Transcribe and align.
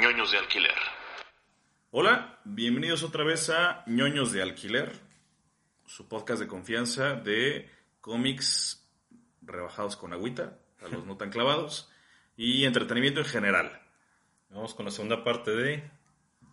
Ñoños 0.00 0.30
de 0.30 0.38
alquiler. 0.38 0.74
Hola, 1.90 2.38
bienvenidos 2.44 3.02
otra 3.02 3.24
vez 3.24 3.50
a 3.50 3.82
ñoños 3.86 4.32
de 4.32 4.42
alquiler, 4.42 4.92
su 5.86 6.06
podcast 6.08 6.40
de 6.40 6.46
confianza 6.46 7.14
de 7.14 7.68
cómics 8.00 8.86
rebajados 9.42 9.96
con 9.96 10.12
agüita, 10.12 10.58
a 10.82 10.88
los 10.88 11.04
no 11.04 11.16
tan 11.16 11.30
clavados, 11.30 11.90
y 12.36 12.64
entretenimiento 12.64 13.20
en 13.20 13.26
general. 13.26 13.82
Vamos 14.50 14.74
con 14.74 14.84
la 14.84 14.90
segunda 14.92 15.24
parte 15.24 15.50
de 15.50 15.90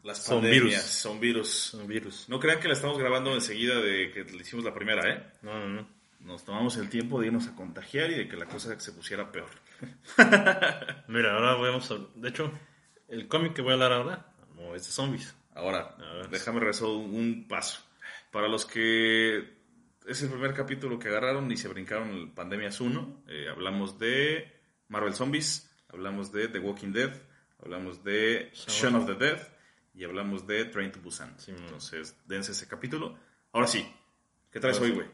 Las 0.04 0.23
Son 0.23 0.41
pandemias, 0.41 0.63
virus. 0.63 0.82
son 0.84 1.20
virus. 1.20 1.73
un 1.76 1.88
virus. 1.88 2.30
No 2.30 2.40
crean 2.40 2.59
que 2.59 2.68
la 2.68 2.73
estamos 2.73 2.98
grabando 2.98 3.34
enseguida 3.34 3.80
de 3.80 4.12
que 4.12 4.23
le 4.23 4.41
hicimos 4.41 4.66
la 4.66 4.73
primera, 4.73 5.07
¿eh? 5.09 5.23
No, 5.43 5.59
no, 5.59 5.68
no. 5.68 5.88
Nos 6.21 6.43
tomamos 6.43 6.77
el 6.77 6.90
tiempo 6.90 7.21
de 7.21 7.27
irnos 7.27 7.48
a 7.48 7.55
contagiar 7.55 8.09
y 8.09 8.16
de 8.16 8.27
que 8.27 8.35
la 8.38 8.48
cosa 8.48 8.80
se 8.80 8.91
pusiera 8.93 9.32
peor. 9.32 9.49
Mira, 11.07 11.35
ahora 11.35 11.54
vamos 11.54 11.91
a... 11.91 11.98
De 12.16 12.29
hecho, 12.29 12.51
el 13.07 13.27
cómic 13.27 13.53
que 13.53 13.61
voy 13.61 13.71
a 13.71 13.73
hablar 13.73 13.93
ahora 13.93 14.25
no 14.55 14.75
es 14.75 14.85
de 14.85 14.91
zombies. 14.91 15.35
Ahora, 15.53 15.95
déjame 16.29 16.59
rezar 16.59 16.87
un 16.87 17.48
paso. 17.48 17.81
Para 18.31 18.48
los 18.48 18.65
que 18.65 19.55
es 20.07 20.21
el 20.21 20.29
primer 20.29 20.53
capítulo 20.53 20.99
que 20.99 21.07
agarraron 21.07 21.49
y 21.51 21.57
se 21.57 21.67
brincaron 21.67 22.09
el 22.09 22.29
Pandemias 22.31 22.81
1, 22.81 23.23
eh, 23.27 23.48
hablamos 23.49 23.98
de 23.98 24.51
Marvel 24.89 25.13
Zombies, 25.13 25.71
hablamos 25.89 26.31
de 26.31 26.48
The 26.48 26.59
Walking 26.59 26.91
Dead, 26.91 27.11
hablamos 27.63 28.03
de 28.03 28.51
Shaun 28.53 28.95
of 28.95 29.05
the 29.05 29.15
Dead 29.15 29.39
y 29.93 30.03
hablamos 30.03 30.45
de 30.45 30.65
Train 30.65 30.91
to 30.91 30.99
Busan. 30.99 31.33
Sí. 31.39 31.51
Entonces, 31.51 32.17
dense 32.26 32.51
ese 32.51 32.67
capítulo. 32.67 33.17
Ahora 33.53 33.67
sí, 33.67 33.87
¿qué 34.51 34.59
traes 34.59 34.79
hoy, 34.79 34.91
güey? 34.91 35.07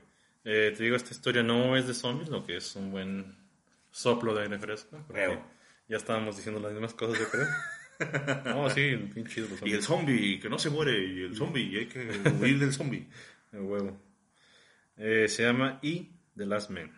Eh, 0.44 0.73
te 0.75 0.84
digo, 0.84 0.95
esta 0.95 1.12
historia 1.12 1.44
no 1.44 1.78
es 1.78 1.88
de 1.88 1.94
zombies, 1.94 2.30
lo 2.30 2.44
que 2.44 2.58
es 2.58 2.75
un 2.75 2.92
buen 2.92 3.38
soplo 3.92 4.34
de 4.34 4.44
aire 4.44 4.58
fresco. 4.58 4.97
Creo. 5.08 5.45
Ya 5.88 5.97
estábamos 5.97 6.38
diciendo 6.38 6.59
las 6.59 6.72
mismas 6.72 6.95
cosas, 6.95 7.19
yo 7.19 7.30
creo. 7.30 7.45
no, 8.46 8.70
sí, 8.70 8.96
bien 8.96 9.26
chido 9.28 9.48
los 9.50 9.62
Y 9.64 9.74
el 9.74 9.84
zombie, 9.84 10.40
que 10.40 10.50
no 10.50 10.58
se 10.58 10.70
muere, 10.70 11.04
y 11.06 11.22
el 11.24 11.36
zombie, 11.36 11.64
y 11.64 11.78
hay 11.78 11.86
que 11.88 12.00
huir 12.40 12.60
del 12.60 12.74
zombie. 12.74 13.08
El 13.52 13.62
huevo. 13.62 14.00
Eh, 14.96 15.28
se 15.28 15.44
llama 15.44 15.80
E, 15.84 16.08
The 16.38 16.46
Last 16.46 16.70
Man. 16.70 16.90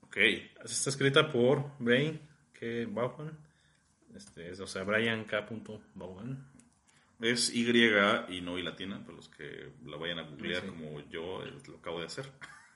Ok, 0.00 0.16
Está 0.64 0.88
escrita 0.90 1.30
por 1.30 1.72
Brian 1.78 2.18
K. 2.54 2.66
Vaughan. 2.88 3.36
Este, 4.14 4.50
es, 4.50 4.60
o 4.60 4.66
sea, 4.66 4.84
Brian 4.84 5.24
K. 5.24 5.46
Vaughan. 5.94 6.46
es 7.20 7.54
Y 7.54 7.68
y 8.30 8.40
no 8.40 8.58
Y 8.58 8.62
latina, 8.62 9.02
para 9.04 9.16
los 9.16 9.28
que 9.28 9.72
la 9.84 9.96
vayan 9.98 10.20
a 10.20 10.22
googlear 10.22 10.62
Sí. 10.62 10.68
como 10.68 11.00
yo 11.10 11.44
eh, 11.44 11.52
lo 11.68 11.76
acabo 11.76 12.00
de 12.00 12.06
hacer. 12.06 12.24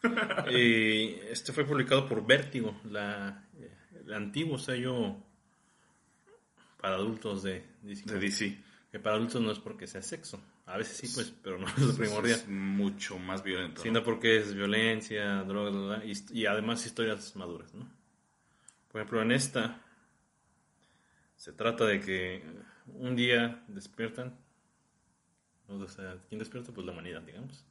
Y 0.50 1.14
este 1.30 1.52
fue 1.52 1.64
publicado 1.64 2.06
por 2.08 2.24
Vértigo, 2.24 2.80
la, 2.84 3.48
eh, 3.58 3.74
el 4.04 4.14
antiguo 4.14 4.58
sello 4.58 5.27
para 6.80 6.96
adultos 6.96 7.42
de 7.42 7.64
DC. 7.82 8.12
De 8.12 8.18
DC. 8.18 8.58
Que 8.90 8.98
para 8.98 9.16
adultos 9.16 9.42
no 9.42 9.52
es 9.52 9.58
porque 9.58 9.86
sea 9.86 10.02
sexo. 10.02 10.40
A 10.66 10.76
veces 10.76 10.96
sí, 10.96 11.08
pues, 11.14 11.32
pero 11.42 11.58
no 11.58 11.66
es 11.66 11.78
lo 11.78 11.94
primordial. 11.94 12.38
Es 12.38 12.48
mucho 12.48 13.18
más 13.18 13.42
violento. 13.42 13.82
Sino 13.82 14.02
porque 14.02 14.38
es 14.38 14.54
violencia, 14.54 15.42
drogas, 15.44 16.02
y, 16.04 16.40
y 16.40 16.46
además 16.46 16.84
historias 16.84 17.34
maduras, 17.36 17.74
¿no? 17.74 17.86
Por 18.90 19.00
ejemplo, 19.00 19.22
en 19.22 19.32
esta 19.32 19.82
se 21.38 21.52
trata 21.52 21.86
de 21.86 22.00
que 22.00 22.42
un 22.86 23.14
día 23.14 23.62
despiertan, 23.68 24.36
o 25.68 25.86
sea, 25.86 26.18
¿quién 26.28 26.40
despierta? 26.40 26.72
Pues 26.72 26.84
la 26.84 26.92
humanidad, 26.92 27.22
digamos. 27.22 27.64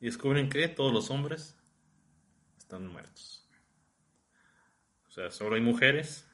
Y 0.00 0.06
descubren 0.06 0.50
que 0.50 0.68
todos 0.68 0.92
los 0.92 1.10
hombres 1.10 1.56
están 2.58 2.86
muertos. 2.86 3.48
O 5.08 5.10
sea, 5.10 5.30
solo 5.30 5.56
hay 5.56 5.62
mujeres, 5.62 6.27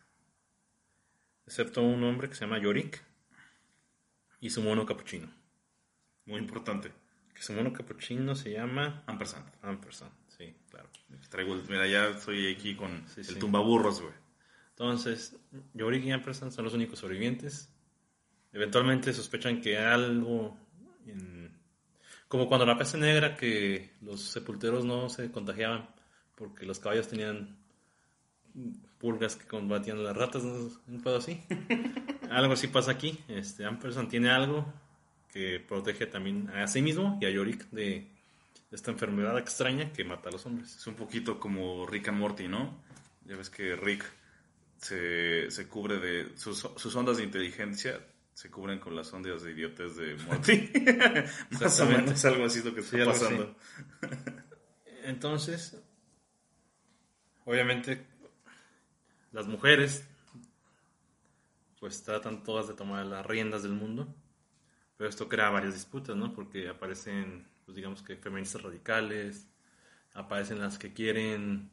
excepto 1.47 1.83
un 1.83 2.03
hombre 2.05 2.29
que 2.29 2.35
se 2.35 2.45
llama 2.45 2.59
Yorick 2.59 3.03
y 4.41 4.51
su 4.51 4.63
mono 4.63 4.85
capuchino. 4.87 5.29
Muy 6.27 6.39
importante. 6.41 6.93
Que 7.35 7.43
su 7.43 7.53
mono 7.53 7.73
capuchino 7.73 8.35
se 8.35 8.53
llama 8.53 9.03
Ampersand. 9.07 9.45
Ampersand, 9.63 10.13
sí, 10.29 10.55
claro. 10.71 10.89
Traigo 11.29 11.55
el- 11.55 11.65
mira, 11.69 11.87
ya 11.87 12.09
estoy 12.09 12.53
aquí 12.53 12.77
con 12.77 13.07
Sí, 13.09 13.21
el 13.21 13.27
sí. 13.27 13.39
tumbaburros, 13.39 14.01
güey. 14.01 14.15
Entonces, 14.71 15.37
Yorick 15.75 16.05
y 16.05 16.13
Ampersand 16.13 16.53
son 16.53 16.65
los 16.65 16.75
únicos 16.75 16.99
sobrevivientes. 16.99 17.71
Eventualmente 18.53 19.13
sospechan 19.13 19.61
que 19.61 19.79
algo, 19.79 20.57
en- 21.07 21.53
como 22.29 22.49
cuando 22.49 22.67
la 22.67 22.79
peste 22.79 22.99
negra, 22.99 23.37
que 23.37 23.95
los 24.01 24.21
sepulteros 24.23 24.85
no 24.85 25.09
se 25.09 25.31
contagiaban 25.31 25.89
porque 26.37 26.67
los 26.67 26.79
caballos 26.81 27.09
tenían 27.09 27.57
pulgas 28.99 29.37
que 29.37 29.47
combatían 29.47 30.03
las 30.03 30.17
ratas, 30.17 30.45
¿no? 30.45 30.71
un 30.89 31.03
pedo 31.03 31.17
así. 31.17 31.43
algo 32.31 32.55
así 32.55 32.69
pasa 32.69 32.93
aquí. 32.93 33.19
Este, 33.29 33.65
Ampersand 33.65 34.09
tiene 34.09 34.31
algo 34.31 34.73
que 35.33 35.61
protege 35.61 36.07
también 36.07 36.49
a 36.51 36.67
sí 36.69 36.81
mismo 36.81 37.19
y 37.21 37.27
a 37.27 37.31
Yorick 37.31 37.69
de 37.71 38.09
esta 38.71 38.91
enfermedad 38.91 39.37
extraña 39.39 39.93
que 39.93 40.05
mata 40.05 40.29
a 40.29 40.33
los 40.33 40.47
hombres. 40.47 40.77
Es 40.77 40.87
un 40.87 40.95
poquito 40.95 41.39
como 41.39 41.87
Rick 41.87 42.09
and 42.09 42.19
Morty, 42.19 42.49
¿no? 42.49 42.83
Ya 43.25 43.37
ves 43.37 43.51
que 43.51 43.77
Rick 43.77 44.05
se, 44.79 45.51
se 45.51 45.69
cubre 45.69 45.99
de... 45.99 46.37
Sus, 46.37 46.59
sus 46.77 46.95
ondas 46.97 47.17
de 47.17 47.25
inteligencia 47.25 48.01
se 48.35 48.51
cubren 48.51 48.81
con 48.81 48.97
las 48.97 49.13
ondas 49.13 49.43
de 49.43 49.53
idiotes 49.53 49.97
de 49.97 50.17
Morty. 50.17 50.71
Más 51.61 51.81
o 51.81 51.87
menos 51.87 52.25
algo 52.25 52.45
así 52.45 52.59
es 52.59 52.65
lo 52.65 52.75
que 52.75 52.81
está 52.81 53.05
pasando. 53.05 53.55
Entonces, 55.05 55.81
obviamente, 57.45 58.05
las 59.35 59.49
mujeres 59.49 60.09
pues 61.81 62.03
tratan 62.05 62.45
todas 62.45 62.69
de 62.69 62.75
tomar 62.75 63.05
las 63.05 63.27
riendas 63.27 63.65
del 63.65 63.73
mundo, 63.73 64.07
pero 64.97 65.11
esto 65.11 65.29
crea 65.29 65.51
varias 65.51 65.75
disputas, 65.75 66.17
¿no? 66.17 66.33
Porque 66.33 66.69
aparecen, 66.69 67.47
pues 67.67 67.75
digamos 67.75 68.01
que 68.01 68.17
feministas 68.17 68.63
radicales, 68.63 69.49
aparecen 70.15 70.61
las 70.61 70.79
que 70.79 70.95
quieren 70.95 71.69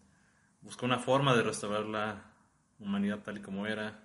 buscar 0.61 0.85
una 0.85 0.99
forma 0.99 1.35
de 1.35 1.44
restaurar 1.44 1.85
la 1.85 2.33
humanidad 2.79 3.19
tal 3.19 3.38
y 3.38 3.41
como 3.41 3.67
era. 3.67 4.03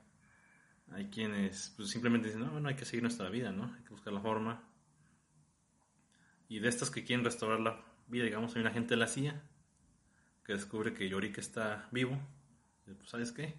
Hay 0.92 1.06
quienes 1.06 1.72
pues, 1.76 1.88
simplemente 1.88 2.28
dicen, 2.28 2.42
no, 2.42 2.50
bueno, 2.50 2.68
hay 2.68 2.76
que 2.76 2.84
seguir 2.84 3.02
nuestra 3.02 3.30
vida, 3.30 3.50
¿no? 3.52 3.74
Hay 3.74 3.82
que 3.82 3.90
buscar 3.90 4.12
la 4.12 4.20
forma. 4.20 4.62
Y 6.48 6.60
de 6.60 6.68
estas 6.68 6.90
que 6.90 7.04
quieren 7.04 7.24
restaurar 7.24 7.58
la 7.58 7.82
vida, 8.06 8.24
digamos, 8.24 8.54
hay 8.54 8.60
una 8.60 8.70
gente 8.70 8.90
de 8.90 9.00
la 9.00 9.08
CIA 9.08 9.42
que 10.44 10.52
descubre 10.52 10.92
que 10.92 11.08
Yorick 11.08 11.38
está 11.38 11.88
vivo. 11.90 12.20
Pues, 12.94 13.08
¿sabes 13.08 13.32
qué? 13.32 13.58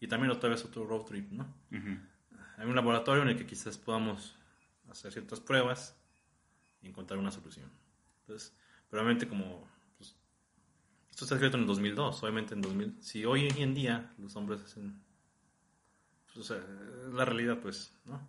Y 0.00 0.08
también 0.08 0.30
otra 0.32 0.50
vez 0.50 0.64
otro 0.64 0.86
road 0.86 1.04
trip, 1.04 1.30
¿no? 1.30 1.46
Hay 2.56 2.66
un 2.66 2.74
laboratorio 2.74 3.22
en 3.22 3.28
el 3.28 3.36
que 3.36 3.46
quizás 3.46 3.78
podamos 3.78 4.36
hacer 4.90 5.12
ciertas 5.12 5.40
pruebas 5.40 5.96
y 6.82 6.88
encontrar 6.88 7.18
una 7.18 7.30
solución. 7.30 7.70
Entonces, 8.22 8.54
probablemente 8.88 9.28
como... 9.28 9.68
pues, 9.96 10.16
esto 11.10 11.24
está 11.24 11.36
escrito 11.36 11.56
en 11.56 11.62
el 11.62 11.66
2002, 11.68 12.22
obviamente 12.22 12.54
en 12.54 12.62
2000. 12.62 13.02
Si 13.02 13.24
hoy 13.24 13.48
en 13.56 13.74
día 13.74 14.12
los 14.18 14.34
hombres 14.36 14.62
hacen... 14.62 15.00
pues, 16.26 16.38
o 16.38 16.42
sea, 16.42 16.64
la 17.12 17.24
realidad, 17.24 17.58
pues, 17.60 17.96
¿no? 18.04 18.20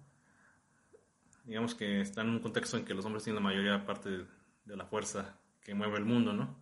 Digamos 1.46 1.74
que 1.74 2.02
están 2.02 2.28
en 2.28 2.34
un 2.34 2.40
contexto 2.40 2.78
en 2.78 2.86
que 2.86 2.94
los 2.94 3.06
hombres 3.06 3.24
tienen 3.24 3.44
la 3.44 3.50
mayoría 3.50 3.86
parte 3.86 4.10
de, 4.10 4.26
de 4.66 4.76
la 4.76 4.86
fuerza 4.86 5.38
que 5.62 5.74
mueve 5.74 5.98
el 5.98 6.06
mundo, 6.06 6.34
¿no? 6.34 6.61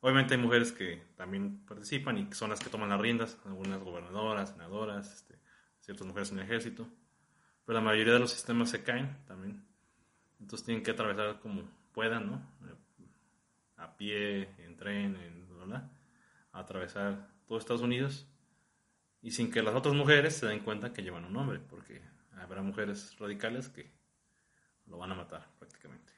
Obviamente 0.00 0.34
hay 0.34 0.40
mujeres 0.40 0.72
que 0.72 1.02
también 1.16 1.64
participan 1.66 2.18
y 2.18 2.32
son 2.32 2.50
las 2.50 2.60
que 2.60 2.70
toman 2.70 2.88
las 2.88 3.00
riendas, 3.00 3.38
algunas 3.44 3.80
gobernadoras, 3.80 4.50
senadoras, 4.50 5.12
este, 5.12 5.38
ciertas 5.80 6.06
mujeres 6.06 6.30
en 6.32 6.38
el 6.38 6.44
ejército, 6.44 6.86
pero 7.64 7.78
la 7.78 7.84
mayoría 7.84 8.12
de 8.12 8.20
los 8.20 8.30
sistemas 8.30 8.70
se 8.70 8.82
caen 8.82 9.16
también. 9.26 9.64
Entonces 10.38 10.64
tienen 10.66 10.84
que 10.84 10.90
atravesar 10.90 11.40
como 11.40 11.62
puedan, 11.92 12.30
¿no? 12.30 12.42
A 13.76 13.96
pie, 13.96 14.50
en 14.58 14.76
tren, 14.76 15.16
en 15.16 15.48
bla, 15.66 15.90
a 16.52 16.60
atravesar 16.60 17.28
todo 17.46 17.58
Estados 17.58 17.82
Unidos 17.82 18.28
y 19.22 19.30
sin 19.30 19.50
que 19.50 19.62
las 19.62 19.74
otras 19.74 19.94
mujeres 19.94 20.36
se 20.36 20.46
den 20.46 20.60
cuenta 20.60 20.92
que 20.92 21.02
llevan 21.02 21.24
un 21.24 21.36
hombre, 21.36 21.58
porque 21.58 22.02
habrá 22.36 22.62
mujeres 22.62 23.16
radicales 23.18 23.68
que 23.68 23.90
lo 24.86 24.98
van 24.98 25.12
a 25.12 25.14
matar 25.14 25.48
prácticamente. 25.58 26.15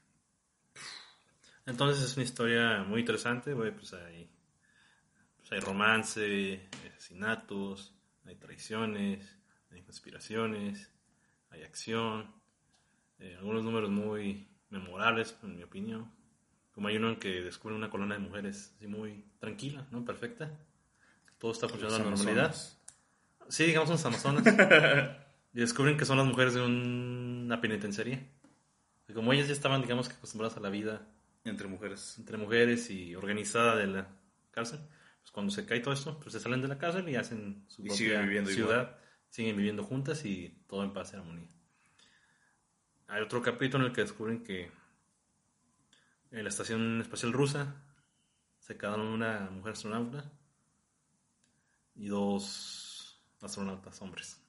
Entonces 1.68 2.02
es 2.02 2.16
una 2.16 2.24
historia 2.24 2.82
muy 2.82 3.00
interesante, 3.00 3.52
güey, 3.52 3.72
pues 3.72 3.92
hay, 3.92 4.26
pues 5.36 5.52
hay 5.52 5.60
romance, 5.60 6.22
hay 6.22 6.88
asesinatos, 6.88 7.94
hay 8.24 8.36
traiciones, 8.36 9.36
hay 9.70 9.82
conspiraciones, 9.82 10.90
hay 11.50 11.64
acción, 11.64 12.32
eh, 13.18 13.36
algunos 13.38 13.64
números 13.64 13.90
muy 13.90 14.48
memorables, 14.70 15.36
en 15.42 15.56
mi 15.56 15.62
opinión. 15.62 16.10
Como 16.72 16.88
hay 16.88 16.96
uno 16.96 17.10
en 17.10 17.16
que 17.16 17.42
descubre 17.42 17.76
una 17.76 17.90
colonia 17.90 18.16
de 18.16 18.24
mujeres 18.24 18.72
así 18.74 18.86
muy 18.86 19.26
tranquila, 19.38 19.86
¿no? 19.90 20.06
Perfecta. 20.06 20.50
Todo 21.38 21.52
está 21.52 21.68
funcionando 21.68 21.96
a 21.96 22.10
la 22.10 22.16
normalidad. 22.16 22.56
Sí, 23.48 23.66
digamos 23.66 23.90
unos 23.90 24.06
amazonas. 24.06 24.42
y 25.52 25.60
descubren 25.60 25.98
que 25.98 26.06
son 26.06 26.16
las 26.16 26.26
mujeres 26.26 26.54
de 26.54 26.62
una 26.62 27.60
penitenciaría. 27.60 28.26
Y 29.06 29.12
como 29.12 29.34
ellas 29.34 29.48
ya 29.48 29.52
estaban, 29.52 29.82
digamos 29.82 30.08
que 30.08 30.14
acostumbradas 30.14 30.56
a 30.56 30.60
la 30.60 30.70
vida 30.70 31.06
Entre 31.44 31.66
mujeres. 31.68 32.16
entre 32.18 32.36
mujeres 32.36 32.90
y 32.90 33.14
organizada 33.14 33.76
de 33.76 33.86
la 33.86 34.08
cárcel, 34.50 34.80
pues 35.20 35.30
cuando 35.32 35.50
se 35.52 35.64
cae 35.64 35.80
todo 35.80 35.94
esto, 35.94 36.18
pues 36.20 36.32
se 36.32 36.40
salen 36.40 36.60
de 36.62 36.68
la 36.68 36.78
cárcel 36.78 37.08
y 37.08 37.16
hacen 37.16 37.64
su 37.68 37.82
Y 37.82 37.88
propia 37.88 37.96
siguen 37.96 38.46
ciudad, 38.46 38.82
igual. 38.82 38.96
siguen 39.30 39.56
viviendo 39.56 39.84
juntas 39.84 40.24
y 40.24 40.62
todo 40.66 40.84
en 40.84 40.92
paz 40.92 41.12
y 41.12 41.16
armonía. 41.16 41.48
Hay 43.06 43.22
otro 43.22 43.40
capítulo 43.40 43.84
en 43.84 43.90
el 43.90 43.94
que 43.94 44.02
descubren 44.02 44.42
que 44.44 44.70
en 46.30 46.42
la 46.42 46.48
estación 46.50 47.00
espacial 47.00 47.32
rusa 47.32 47.82
se 48.58 48.76
quedaron 48.76 49.06
una 49.06 49.48
mujer 49.50 49.72
astronauta 49.72 50.30
y 51.94 52.08
dos 52.08 53.22
astronautas 53.40 54.02
hombres. 54.02 54.42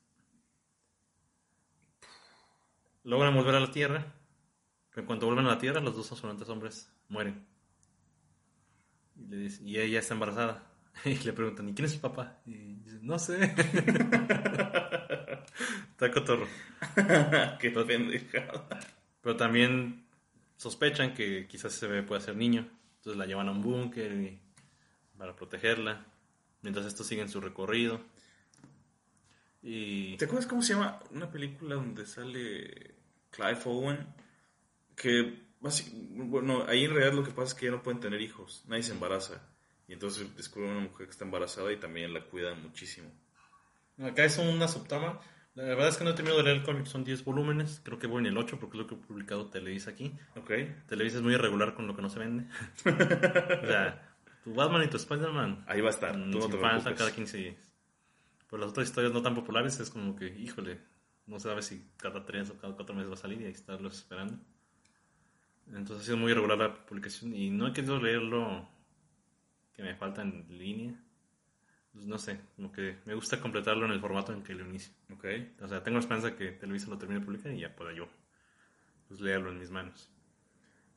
Logran 3.04 3.34
volver 3.34 3.56
a 3.56 3.60
la 3.62 3.72
Tierra, 3.72 4.14
en 4.96 5.06
cuanto 5.06 5.26
vuelven 5.28 5.46
a 5.46 5.50
la 5.50 5.58
Tierra, 5.60 5.80
los 5.80 5.96
dos 5.96 6.12
astronautas 6.12 6.50
hombres 6.50 6.92
mueren. 7.08 7.46
Y, 9.16 9.26
le 9.28 9.38
dice- 9.38 9.64
y 9.64 9.78
ella 9.80 10.00
está 10.00 10.14
embarazada. 10.14 10.64
Y 11.06 11.16
le 11.20 11.32
preguntan, 11.34 11.70
¿y 11.70 11.74
quién 11.74 11.86
es 11.86 11.94
su 11.94 12.02
papá? 12.02 12.42
Y 12.46 12.76
dice, 12.84 13.00
no 13.02 13.18
sé. 13.20 13.42
está 15.92 16.12
cotorro. 16.12 16.48
Qué 17.60 17.72
pendejada. 17.72 18.68
Pero 19.22 19.36
también 19.38 20.06
sospechan 20.58 21.14
que 21.14 21.48
quizás 21.48 21.74
ese 21.76 21.88
bebé 21.88 22.04
pueda 22.04 22.20
ser 22.22 22.36
niño. 22.36 22.68
Entonces 22.98 23.18
la 23.18 23.26
llevan 23.26 23.48
a 23.48 23.52
un 23.52 23.62
búnker 23.62 24.34
para 25.18 25.36
protegerla. 25.36 26.06
Mientras 26.62 26.86
estos 26.86 27.08
siguen 27.08 27.30
su 27.30 27.40
recorrido. 27.40 28.02
Y 29.62 30.18
¿Te 30.18 30.26
acuerdas 30.26 30.48
cómo 30.48 30.62
se 30.62 30.74
llama 30.74 31.00
una 31.12 31.30
película 31.30 31.76
donde 31.76 32.06
sale 32.06 32.96
Clive 33.30 33.60
Owen? 33.66 34.08
Que, 35.02 35.48
bueno, 35.60 36.66
ahí 36.68 36.84
en 36.84 36.94
realidad 36.94 37.14
lo 37.14 37.24
que 37.24 37.32
pasa 37.32 37.48
es 37.48 37.54
que 37.54 37.66
ya 37.68 37.72
no 37.72 37.82
pueden 37.82 38.02
tener 38.02 38.22
hijos, 38.22 38.66
nadie 38.68 38.84
se 38.84 38.92
embaraza. 38.92 39.42
Y 39.88 39.94
entonces 39.94 40.36
descubren 40.36 40.72
una 40.72 40.82
mujer 40.82 41.08
que 41.08 41.12
está 41.12 41.26
embarazada 41.26 41.72
y 41.72 41.78
también 41.78 42.14
la 42.14 42.26
cuidan 42.26 42.62
muchísimo. 42.62 43.10
acá 43.98 44.26
es 44.26 44.38
una 44.38 44.68
subtama. 44.68 45.20
La 45.56 45.64
verdad 45.64 45.88
es 45.90 45.98
que 45.98 46.04
no 46.04 46.12
he 46.12 46.14
terminado 46.14 46.38
de 46.38 46.44
leer 46.44 46.58
el 46.58 46.64
cómic, 46.64 46.86
son 46.86 47.04
10 47.04 47.24
volúmenes. 47.24 47.82
Creo 47.84 47.98
que 47.98 48.08
voy 48.08 48.20
en 48.20 48.28
el 48.28 48.38
8 48.38 48.60
porque 48.60 48.78
es 48.78 48.84
lo 48.84 48.88
que 48.88 48.96
he 48.96 48.98
publicado 48.98 49.50
Televisa 49.50 49.92
aquí. 49.92 50.16
¿Ok? 50.36 50.52
Televisa 50.88 51.18
es 51.18 51.24
muy 51.24 51.34
irregular 51.34 51.74
con 51.74 51.88
lo 51.88 51.96
que 51.96 52.02
no 52.02 52.10
se 52.10 52.20
vende. 52.20 52.46
o 52.86 53.68
sea, 53.68 54.16
tu 54.44 54.54
Batman 54.54 54.84
y 54.84 54.88
tu 54.88 54.98
Spider-Man 54.98 55.66
Ahí 55.68 55.82
va 55.82 55.88
a 55.88 55.92
estar, 55.92 56.16
Mm, 56.16 56.32
tú 56.32 56.40
no 56.40 56.50
te 56.50 56.58
preocupes. 56.58 56.94
cada 56.98 57.12
15 57.12 57.38
días. 57.38 57.56
Pero 58.50 58.62
las 58.62 58.72
otras 58.72 58.88
historias 58.88 59.12
no 59.14 59.22
tan 59.22 59.36
populares 59.36 59.80
es 59.80 59.90
como 59.90 60.16
que, 60.16 60.28
híjole, 60.28 60.80
no 61.26 61.40
sabe 61.40 61.62
si 61.62 61.92
cada 61.98 62.26
3 62.26 62.52
o 62.52 62.58
cada 62.58 62.76
4 62.76 62.96
meses 62.96 63.10
va 63.10 63.16
a 63.16 63.18
salir 63.18 63.42
y 63.42 63.44
que 63.46 63.50
estarlos 63.50 63.96
esperando. 63.98 64.38
Entonces 65.70 66.02
ha 66.02 66.06
sido 66.06 66.18
muy 66.18 66.32
irregular 66.32 66.58
la 66.58 66.86
publicación 66.86 67.36
y 67.36 67.50
no 67.50 67.68
he 67.68 67.74
querido 67.74 68.00
leerlo 68.00 68.68
que 69.74 69.84
me 69.84 69.96
falta 69.96 70.22
en 70.22 70.46
línea. 70.50 70.94
Pues 71.92 72.06
no 72.06 72.18
sé, 72.18 72.40
como 72.56 72.72
que 72.72 72.98
me 73.06 73.16
gusta 73.16 73.40
completarlo 73.40 73.86
en 73.86 73.92
el 73.92 74.00
formato 74.00 74.34
en 74.34 74.44
que 74.44 74.54
lo 74.54 74.66
inicio. 74.66 74.94
¿Ok? 75.14 75.26
O 75.62 75.68
sea, 75.68 75.84
tengo 75.84 75.96
la 75.96 76.02
esperanza 76.02 76.36
que 76.36 76.52
Televisa 76.52 76.90
lo 76.90 76.98
termine 76.98 77.20
de 77.20 77.26
publicar 77.26 77.52
y 77.52 77.60
ya 77.60 77.76
pueda 77.76 77.94
yo 77.94 78.08
pues, 79.08 79.22
leerlo 79.22 79.52
en 79.52 79.60
mis 79.60 79.70
manos. 79.70 80.10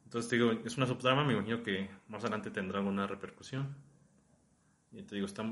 Entonces 0.05 0.29
te 0.29 0.37
digo, 0.37 0.53
es 0.53 0.77
una 0.77 0.87
subtrama, 0.87 1.25
me 1.25 1.33
imagino 1.33 1.63
que 1.63 1.89
más 2.09 2.23
adelante 2.23 2.51
tendrá 2.51 2.79
alguna 2.79 3.07
repercusión. 3.07 3.75
Y 4.93 5.03
te 5.03 5.15
digo, 5.15 5.27
está... 5.27 5.45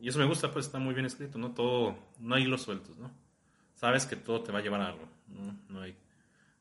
Y 0.00 0.08
eso 0.08 0.18
me 0.18 0.26
gusta, 0.26 0.52
pues 0.52 0.66
está 0.66 0.78
muy 0.78 0.94
bien 0.94 1.06
escrito, 1.06 1.38
¿no? 1.38 1.52
Todo, 1.52 1.96
no 2.18 2.34
hay 2.34 2.42
hilos 2.42 2.62
sueltos, 2.62 2.98
¿no? 2.98 3.10
Sabes 3.74 4.04
que 4.04 4.16
todo 4.16 4.42
te 4.42 4.52
va 4.52 4.58
a 4.58 4.62
llevar 4.62 4.80
a 4.82 4.88
algo, 4.88 5.08
¿no? 5.28 5.56
No 5.68 5.80
hay 5.80 5.96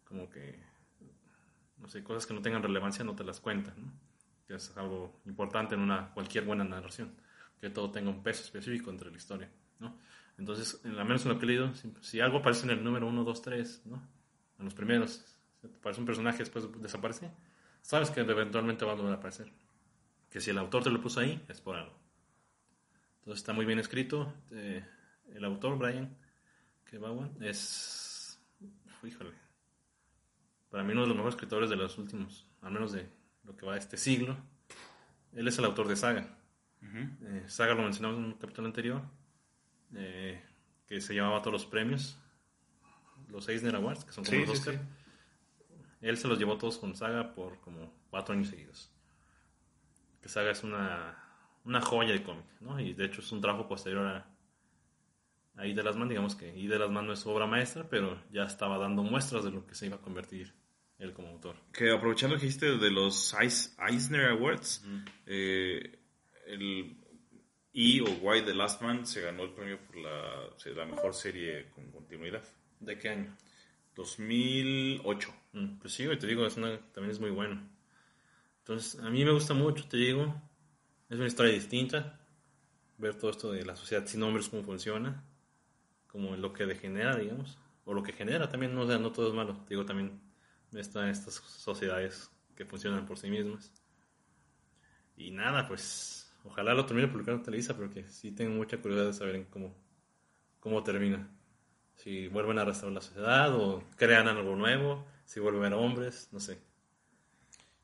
como 0.05 0.29
que, 0.29 0.59
no 1.81 1.87
sé, 1.87 2.03
cosas 2.03 2.25
que 2.25 2.33
no 2.33 2.41
tengan 2.41 2.61
relevancia 2.61 3.03
no 3.03 3.15
te 3.15 3.23
las 3.23 3.39
cuentan, 3.39 3.73
¿no? 3.81 3.91
Que 4.47 4.55
es 4.55 4.75
algo 4.77 5.19
importante 5.25 5.75
en 5.75 5.81
una 5.81 6.11
cualquier 6.13 6.45
buena 6.45 6.63
narración, 6.63 7.13
que 7.59 7.69
todo 7.69 7.91
tenga 7.91 8.09
un 8.09 8.23
peso 8.23 8.43
específico 8.43 8.89
entre 8.89 9.09
la 9.09 9.17
historia, 9.17 9.49
¿no? 9.79 9.97
Entonces, 10.37 10.81
en 10.83 10.95
la 10.95 11.03
menos 11.03 11.23
en 11.25 11.33
lo 11.33 11.39
que 11.39 11.45
he 11.45 11.47
leído, 11.47 11.71
si, 12.01 12.19
algo 12.19 12.39
aparece 12.39 12.65
en 12.65 12.71
el 12.71 12.83
número 12.83 13.07
1, 13.07 13.23
2, 13.23 13.41
3, 13.41 13.81
¿no? 13.85 14.01
En 14.57 14.65
los 14.65 14.73
primeros, 14.73 15.25
aparece 15.79 15.99
un 15.99 16.05
personaje 16.05 16.39
después 16.39 16.67
desaparece, 16.81 17.31
sabes 17.81 18.09
que 18.11 18.21
eventualmente 18.21 18.85
va 18.85 18.93
a 18.93 18.95
volver 18.95 19.13
a 19.13 19.17
aparecer. 19.17 19.51
Que 20.29 20.39
si 20.39 20.51
el 20.51 20.57
autor 20.57 20.83
te 20.83 20.89
lo 20.89 21.01
puso 21.01 21.19
ahí, 21.19 21.43
es 21.49 21.59
por 21.59 21.75
algo. 21.75 21.97
Entonces 23.19 23.41
está 23.41 23.53
muy 23.53 23.65
bien 23.65 23.79
escrito. 23.79 24.33
eh, 24.51 24.83
el 25.33 25.45
autor, 25.45 25.77
Brian 25.77 26.15
Kevawan, 26.85 27.37
es. 27.41 28.39
Híjole. 29.03 29.50
Para 30.71 30.83
mí 30.83 30.93
uno 30.93 31.01
de 31.01 31.07
los 31.07 31.17
mejores 31.17 31.35
escritores 31.35 31.69
de 31.69 31.75
los 31.75 31.97
últimos, 31.97 32.47
al 32.61 32.71
menos 32.71 32.93
de 32.93 33.07
lo 33.43 33.55
que 33.57 33.65
va 33.65 33.73
de 33.73 33.79
este 33.79 33.97
siglo. 33.97 34.37
Él 35.33 35.47
es 35.47 35.57
el 35.59 35.65
autor 35.65 35.87
de 35.87 35.97
Saga. 35.97 36.37
Eh, 36.81 37.43
Saga 37.47 37.73
lo 37.75 37.83
mencionamos 37.83 38.19
en 38.19 38.25
un 38.25 38.33
capítulo 38.33 38.67
anterior, 38.67 39.01
eh, 39.93 40.41
que 40.87 41.01
se 41.01 41.13
llamaba 41.13 41.41
Todos 41.41 41.53
los 41.53 41.65
Premios, 41.65 42.17
los 43.27 43.47
Eisner 43.49 43.75
Awards, 43.75 44.05
que 44.05 44.13
son 44.13 44.23
como 44.23 44.37
Sí, 44.37 44.45
los 44.45 44.59
sí, 44.59 44.69
Oscar. 44.69 44.85
Él 45.99 46.17
se 46.17 46.27
los 46.27 46.39
llevó 46.39 46.57
todos 46.57 46.77
con 46.77 46.95
Saga 46.95 47.33
por 47.35 47.59
como 47.59 47.93
cuatro 48.09 48.33
años 48.33 48.47
seguidos. 48.47 48.91
Que 50.21 50.29
Saga 50.29 50.51
es 50.51 50.63
una, 50.63 51.21
una 51.65 51.81
joya 51.81 52.13
de 52.13 52.23
cómic, 52.23 52.45
¿no? 52.61 52.79
Y 52.79 52.93
de 52.93 53.05
hecho 53.05 53.19
es 53.21 53.31
un 53.31 53.41
trabajo 53.41 53.67
posterior 53.67 54.05
a, 54.07 54.25
a 55.57 55.67
I 55.67 55.73
de 55.73 55.83
las 55.83 55.97
Man, 55.97 56.07
digamos 56.09 56.35
que 56.35 56.57
I 56.57 56.67
de 56.67 56.79
las 56.79 56.89
Man 56.89 57.07
no 57.07 57.13
es 57.13 57.19
su 57.19 57.29
obra 57.29 57.45
maestra, 57.45 57.87
pero 57.89 58.21
ya 58.31 58.43
estaba 58.45 58.77
dando 58.77 59.03
muestras 59.03 59.43
de 59.43 59.51
lo 59.51 59.67
que 59.67 59.75
se 59.75 59.85
iba 59.87 59.97
a 59.97 60.01
convertir 60.01 60.60
él 61.01 61.13
como 61.13 61.29
autor. 61.29 61.55
Que 61.73 61.91
aprovechando 61.91 62.35
que 62.37 62.43
dijiste 62.45 62.77
de 62.77 62.91
los 62.91 63.33
Eis- 63.33 63.75
Eisner 63.85 64.27
Awards, 64.29 64.83
eh, 65.25 65.99
el 66.47 66.97
E 67.73 68.01
o 68.01 68.35
Y 68.35 68.41
The 68.43 68.53
Last 68.53 68.81
Man 68.81 69.05
se 69.05 69.21
ganó 69.21 69.43
el 69.43 69.51
premio 69.53 69.79
por 69.85 69.95
la, 69.97 70.49
la 70.75 70.85
mejor 70.85 71.13
serie 71.13 71.69
con 71.71 71.89
continuidad. 71.91 72.43
¿De 72.79 72.97
qué 72.97 73.09
año? 73.09 73.35
2008. 73.95 75.33
Mm, 75.53 75.77
Pues 75.79 75.93
sí, 75.93 76.05
te 76.19 76.27
digo, 76.27 76.45
es 76.45 76.57
una, 76.57 76.77
también 76.93 77.11
es 77.11 77.19
muy 77.19 77.29
bueno. 77.31 77.61
Entonces, 78.59 78.99
a 79.01 79.09
mí 79.09 79.23
me 79.25 79.31
gusta 79.31 79.53
mucho, 79.53 79.85
te 79.87 79.97
digo. 79.97 80.33
Es 81.09 81.17
una 81.17 81.27
historia 81.27 81.53
distinta. 81.53 82.19
Ver 82.97 83.15
todo 83.15 83.31
esto 83.31 83.51
de 83.51 83.65
la 83.65 83.75
sociedad 83.75 84.05
sin 84.05 84.21
hombres, 84.23 84.49
cómo 84.49 84.63
funciona. 84.63 85.23
Como 86.07 86.35
lo 86.35 86.53
que 86.53 86.65
degenera, 86.65 87.15
digamos. 87.17 87.57
O 87.85 87.93
lo 87.93 88.03
que 88.03 88.13
genera 88.13 88.47
también, 88.49 88.75
no, 88.75 88.81
o 88.83 88.87
sea, 88.87 88.97
no 88.99 89.11
todo 89.11 89.29
es 89.29 89.33
malo. 89.33 89.55
Te 89.67 89.73
digo, 89.75 89.85
también 89.85 90.21
están 90.73 91.09
estas 91.09 91.35
sociedades 91.35 92.29
que 92.55 92.65
funcionan 92.65 93.05
por 93.05 93.17
sí 93.17 93.29
mismas. 93.29 93.71
Y 95.17 95.31
nada, 95.31 95.67
pues, 95.67 96.33
ojalá 96.43 96.73
lo 96.73 96.85
termine 96.85 97.07
publicando 97.07 97.43
Televisa, 97.43 97.75
porque 97.75 98.07
sí 98.09 98.31
tengo 98.31 98.55
mucha 98.55 98.77
curiosidad 98.77 99.07
de 99.07 99.13
saber 99.13 99.47
cómo, 99.49 99.75
cómo 100.59 100.83
termina. 100.83 101.29
Si 101.95 102.27
vuelven 102.27 102.57
a 102.57 102.65
restaurar 102.65 102.95
la 102.95 103.01
sociedad 103.01 103.55
o 103.55 103.83
crean 103.95 104.27
algo 104.27 104.55
nuevo, 104.55 105.05
si 105.25 105.39
vuelven 105.39 105.73
a 105.73 105.77
hombres, 105.77 106.29
no 106.31 106.39
sé. 106.39 106.59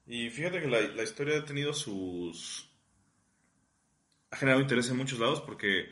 Y 0.07 0.29
fíjate 0.29 0.61
que 0.61 0.67
la, 0.67 0.81
la 0.81 1.03
historia 1.03 1.39
ha 1.39 1.45
tenido 1.45 1.73
sus... 1.73 2.69
Ha 4.31 4.37
generado 4.37 4.61
interés 4.61 4.89
en 4.89 4.97
muchos 4.97 5.19
lados 5.19 5.41
porque 5.41 5.89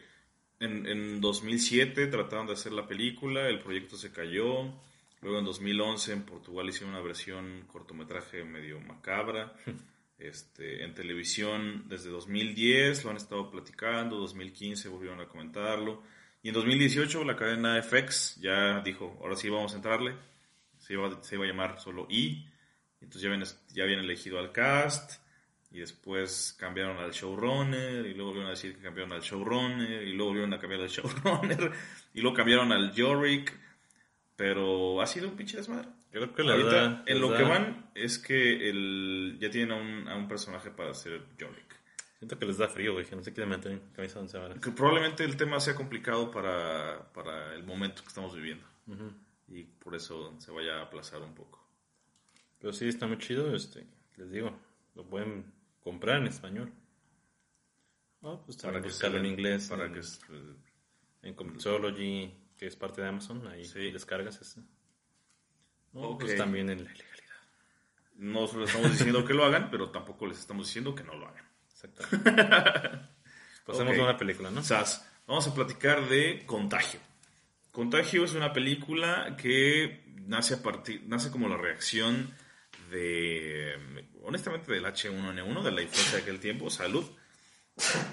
en, 0.60 0.86
en 0.88 1.22
2007 1.22 2.08
trataron 2.08 2.48
de 2.48 2.54
hacer 2.54 2.72
la 2.72 2.88
película, 2.88 3.48
el 3.48 3.60
proyecto 3.60 3.98
se 3.98 4.12
cayó. 4.12 4.74
Luego 5.22 5.40
en 5.40 5.46
2011 5.46 6.14
en 6.14 6.24
Portugal 6.24 6.70
hicieron 6.70 6.92
una 6.92 7.02
versión 7.02 7.66
cortometraje 7.68 8.44
medio 8.44 8.80
macabra. 8.80 9.54
Este, 10.18 10.86
en 10.86 10.94
televisión 10.94 11.90
desde 11.90 12.10
2010 12.10 13.04
lo 13.04 13.10
han 13.10 13.18
estado 13.18 13.52
platicando, 13.52 14.16
2015 14.16 14.88
volvieron 14.88 15.20
a 15.20 15.28
comentarlo. 15.28 16.04
Y 16.42 16.48
en 16.48 16.54
2018 16.54 17.26
la 17.26 17.36
cadena 17.36 17.82
FX 17.82 18.38
ya 18.40 18.80
dijo, 18.80 19.18
ahora 19.20 19.36
sí 19.36 19.50
vamos 19.50 19.74
a 19.74 19.76
entrarle. 19.76 20.16
Se 20.78 20.94
iba, 20.94 21.22
se 21.22 21.36
iba 21.36 21.44
a 21.44 21.48
llamar 21.48 21.82
solo 21.82 22.08
I. 22.10 22.48
Entonces 23.02 23.24
ya 23.24 23.30
habían, 23.30 23.46
ya 23.74 23.84
habían 23.84 24.00
elegido 24.00 24.40
al 24.40 24.52
cast 24.52 25.20
y 25.72 25.80
después 25.80 26.56
cambiaron 26.58 26.98
al 26.98 27.12
showrunner 27.12 28.06
y 28.06 28.14
luego 28.14 28.28
volvieron 28.28 28.48
a 28.48 28.52
decir 28.52 28.76
que 28.76 28.82
cambiaron 28.82 29.12
al 29.12 29.22
showrunner 29.22 30.04
y 30.04 30.14
luego 30.14 30.28
volvieron 30.28 30.54
a 30.54 30.60
cambiar 30.60 30.82
al 30.82 30.88
showrunner 30.90 31.72
y 32.14 32.22
luego 32.22 32.38
cambiaron 32.38 32.72
al 32.72 32.94
Yorick. 32.94 33.65
Pero 34.36 35.02
ha 35.02 35.08
sido 35.08 35.30
un 35.30 35.36
pinche 35.36 35.58
desmadre. 35.58 35.88
Yo 36.12 36.20
creo 36.22 36.34
que 36.34 36.44
la 36.44 36.52
Ahorita, 36.54 36.72
verdad. 36.72 37.04
en 37.08 37.22
lo 37.22 37.36
que 37.36 37.44
van 37.44 37.90
es 37.96 38.20
que 38.20 38.70
el, 38.70 39.38
ya 39.40 39.50
tienen 39.50 39.72
a 39.72 39.76
un, 39.76 40.08
a 40.08 40.16
un 40.16 40.28
personaje 40.28 40.72
para 40.72 40.92
John 40.94 41.52
Wick. 41.54 41.76
Siento 42.20 42.38
que 42.40 42.46
les 42.46 42.58
da 42.58 42.68
frío, 42.68 42.94
güey, 42.94 43.06
que 43.06 43.16
no 43.16 43.24
se 43.24 43.34
quieren 43.34 43.50
meter 43.50 43.72
en 43.74 43.80
camisa 43.94 44.20
once 44.20 44.38
varas. 44.38 44.60
Que 44.60 44.72
probablemente 44.72 45.24
el 45.24 45.36
tema 45.38 45.60
sea 45.60 45.76
complicado 45.76 46.32
para, 46.32 47.12
para 47.14 47.54
el 47.54 47.64
momento 47.64 48.02
que 48.02 48.08
estamos 48.10 48.34
viviendo. 48.36 48.66
Y 49.48 49.64
por 49.64 49.96
eso 49.96 50.34
se 50.40 50.52
vaya 50.52 50.80
a 50.80 50.84
aplazar 50.84 51.22
un 51.22 51.34
poco. 51.36 51.62
Pero 52.60 52.74
sí, 52.74 52.88
está 52.88 53.06
muy 53.08 53.18
chido, 53.20 53.54
este, 53.56 53.86
les 54.18 54.32
digo, 54.32 54.58
lo 54.96 55.04
pueden 55.06 55.46
comprar 55.82 56.18
en 56.18 56.28
español. 56.28 56.72
Ah, 58.24 58.40
pues 58.44 58.58
también 58.58 58.82
que 58.82 58.90
buscarlo 58.90 59.18
en 59.20 59.26
inglés, 59.28 59.68
Para 59.70 59.86
en, 59.86 59.94
que 59.94 60.02
se- 60.04 60.20
en 61.22 61.34
Comixology, 61.36 62.34
que 62.58 62.68
es 62.68 62.76
parte 62.76 63.02
de 63.02 63.08
Amazon, 63.10 63.48
ahí 63.48 63.66
Sí. 63.66 63.92
descargas 63.92 64.40
ese. 64.42 64.62
No, 65.94 66.02
Ok. 66.10 66.22
pues 66.22 66.38
también 66.38 66.70
en 66.70 66.84
la 66.84 66.92
ilegalidad. 66.92 67.16
no 68.18 68.48
solo 68.48 68.64
estamos 68.66 68.92
diciendo 68.92 69.26
que 69.26 69.34
lo 69.34 69.44
hagan, 69.44 69.70
pero 69.70 69.90
tampoco 69.92 70.26
les 70.26 70.40
estamos 70.40 70.68
diciendo 70.68 70.96
que 70.96 71.04
no 71.04 71.16
lo 71.16 71.28
hagan. 71.28 71.46
Exactamente. 71.72 72.32
Pasemos 73.66 73.98
a 73.98 74.04
una 74.04 74.18
película, 74.18 74.52
¿no? 74.52 74.64
Sas, 74.64 75.06
vamos 75.28 75.46
a 75.48 75.54
platicar 75.54 76.08
de 76.08 76.44
Contagio. 76.46 77.00
Contagio 77.72 78.24
es 78.24 78.34
una 78.34 78.54
película 78.54 79.36
que 79.38 80.06
nace 80.28 80.54
a 80.54 80.64
partir, 80.64 81.04
nace 81.08 81.30
como 81.30 81.50
la 81.50 81.58
reacción 81.58 82.34
de, 82.90 84.08
honestamente, 84.24 84.72
del 84.72 84.86
H1N1, 84.86 85.62
de 85.64 85.72
la 85.72 85.82
influencia 85.82 86.18
de 86.18 86.22
aquel 86.22 86.40
tiempo. 86.40 86.70
Salud. 86.70 87.06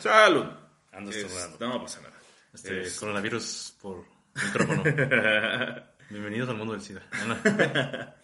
Salud. 0.01 0.47
Ando 0.91 1.11
Es- 1.13 1.59
no 1.61 1.81
pasa 1.83 2.01
nada. 2.01 2.19
Este, 2.53 2.83
Es- 2.83 2.99
coronavirus 2.99 3.77
por 3.81 4.05
micrófono. 4.35 4.83
Bienvenidos 6.11 6.49
al 6.49 6.57
mundo 6.57 6.73
del 6.73 6.83
SIDA. 6.83 7.03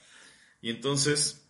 Y 0.61 0.71
entonces, 0.71 1.49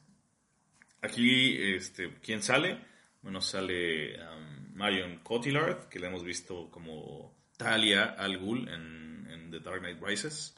aquí, 1.00 1.56
este, 1.74 2.18
¿quién 2.20 2.42
sale? 2.42 2.78
Bueno, 3.22 3.40
sale 3.40 4.22
um, 4.22 4.74
Marion 4.74 5.20
Cotillard, 5.20 5.88
que 5.88 5.98
la 5.98 6.08
hemos 6.08 6.24
visto 6.24 6.70
como 6.70 7.34
Talia 7.56 8.04
Al 8.18 8.36
Ghul 8.36 8.68
en, 8.68 9.26
en 9.30 9.50
The 9.50 9.60
Dark 9.60 9.80
Knight 9.80 9.98
Rises. 10.02 10.54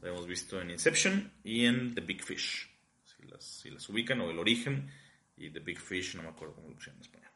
La 0.00 0.08
hemos 0.08 0.28
visto 0.28 0.60
en 0.60 0.70
Inception 0.70 1.32
y 1.42 1.64
en 1.64 1.92
The 1.92 2.02
Big 2.02 2.22
Fish. 2.22 2.70
Si 3.04 3.26
las, 3.26 3.44
si 3.44 3.70
las 3.70 3.88
ubican, 3.88 4.20
o 4.20 4.30
El 4.30 4.38
Origen 4.38 4.88
y 5.36 5.50
The 5.50 5.60
Big 5.60 5.80
Fish, 5.80 6.14
no 6.14 6.22
me 6.22 6.28
acuerdo 6.28 6.54
cómo 6.54 6.68
lo 6.68 6.74
pusieron 6.74 6.98
en 6.98 7.02
español. 7.02 7.30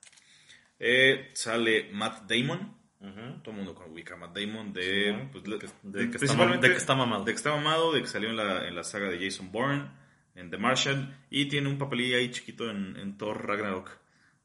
Eh, 0.79 1.31
sale 1.35 1.91
Matt 1.93 2.31
Damon. 2.31 2.86
Todo 2.99 3.51
el 3.51 3.57
mundo 3.57 3.85
ubica 3.91 4.15
a 4.15 4.17
Matt 4.17 4.37
Damon 4.37 4.73
de, 4.73 5.13
Sí, 5.13 5.29
pues, 5.33 5.45
de 5.45 5.59
que- 5.59 5.67
de- 5.83 5.99
de 5.99 6.11
que 6.11 6.17
está 6.17 6.19
principalmente 6.19 6.59
mam- 6.67 6.69
de 6.69 6.75
que 6.75 6.77
está 6.79 6.95
mamado. 6.95 7.25
De 7.25 7.33
que 7.33 7.37
está 7.37 7.51
mamado, 7.55 7.93
de 7.93 8.01
que 8.01 8.07
salió 8.09 8.31
en 8.31 8.37
la, 8.37 8.67
en 8.67 8.75
la 8.75 8.85
saga 8.85 9.09
de 9.11 9.19
Jason 9.23 9.53
Bourne, 9.53 9.91
en 10.35 10.51
The 10.51 10.59
Martian, 10.59 11.17
y 11.31 11.47
tiene 11.49 11.69
un 11.69 11.79
papelillo 11.79 12.17
ahí 12.17 12.31
chiquito 12.31 12.71
en, 12.71 12.97
en 12.97 13.17
Thor 13.19 13.47
Ragnarok. 13.47 13.91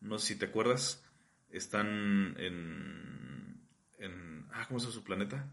No 0.01 0.17
sé 0.19 0.33
si 0.33 0.39
te 0.39 0.45
acuerdas. 0.45 1.03
Están 1.49 2.35
en. 2.39 3.61
en 3.99 4.45
ah, 4.53 4.65
¿cómo 4.67 4.79
se 4.79 4.85
llama 4.85 4.93
su 4.95 5.03
planeta? 5.03 5.45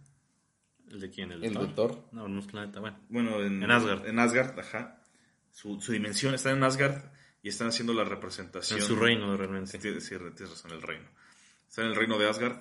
¿El 0.90 1.00
de 1.00 1.10
quién? 1.10 1.32
¿El, 1.32 1.44
El 1.44 1.54
de 1.54 1.66
Thor. 1.68 2.04
No, 2.12 2.28
no 2.28 2.38
es 2.40 2.46
planeta, 2.46 2.80
bueno. 2.80 2.98
Bueno, 3.08 3.40
en, 3.42 3.62
En 3.62 3.70
Asgard. 3.70 4.06
En 4.06 4.18
Asgard, 4.18 4.58
ajá. 4.58 5.02
Su, 5.50 5.80
su 5.80 5.92
dimensión 5.92 6.34
está 6.34 6.50
en 6.50 6.62
Asgard 6.62 7.02
y 7.42 7.48
están 7.48 7.68
haciendo 7.68 7.92
la 7.94 8.04
representación. 8.04 8.78
En 8.80 8.84
su 8.86 8.96
reino, 8.96 9.36
realmente. 9.36 9.72
Sí, 9.80 10.00
sí, 10.00 10.16
tienes 10.16 10.50
razón, 10.50 10.70
el 10.72 10.82
reino. 10.82 11.04
Está 11.68 11.82
en 11.82 11.88
el 11.88 11.96
reino 11.96 12.16
de 12.18 12.28
Asgard 12.28 12.56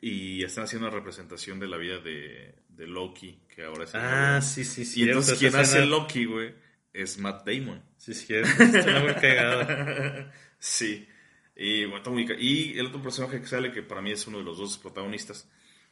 y 0.00 0.44
están 0.44 0.64
haciendo 0.64 0.88
la 0.88 0.94
representación 0.94 1.58
de 1.58 1.66
la 1.66 1.76
vida 1.76 1.98
de, 1.98 2.54
de 2.68 2.86
Loki, 2.86 3.40
que 3.48 3.64
ahora 3.64 3.84
es 3.84 3.94
el 3.94 4.00
Ah, 4.00 4.40
sí, 4.40 4.64
sí, 4.64 4.84
sí. 4.84 5.00
Y 5.00 5.08
entonces 5.08 5.38
quien 5.38 5.54
hace 5.56 5.84
Loki, 5.84 6.24
güey, 6.24 6.54
es 6.92 7.18
Matt 7.18 7.46
Damon. 7.46 7.82
Sí, 7.96 8.14
sí, 8.14 8.34
es 8.34 8.48
está 8.60 9.00
muy 9.00 9.14
cagada. 9.14 10.32
Sí. 10.60 11.06
Y, 11.54 11.82
bueno, 11.84 11.98
está 11.98 12.10
muy 12.10 12.26
y 12.36 12.76
el 12.78 12.86
otro 12.86 13.00
personaje 13.00 13.40
que 13.40 13.46
sale, 13.46 13.70
que 13.70 13.84
para 13.84 14.02
mí 14.02 14.10
es 14.10 14.26
uno 14.26 14.38
de 14.38 14.44
los 14.44 14.58
dos 14.58 14.76
protagonistas, 14.76 15.48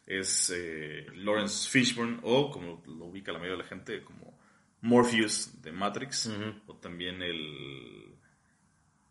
es 0.07 0.53
eh, 0.55 1.07
Lawrence 1.15 1.71
Fishburne, 1.71 2.19
o 2.23 2.51
como 2.51 2.83
lo 2.87 3.07
ubica 3.07 3.31
la 3.31 3.39
mayoría 3.39 3.59
de 3.59 3.63
la 3.63 3.69
gente, 3.69 4.03
como 4.03 4.37
Morpheus 4.81 5.63
de 5.63 5.71
Matrix, 5.71 6.31
o 6.67 6.75
también 6.77 7.23
el... 7.23 8.17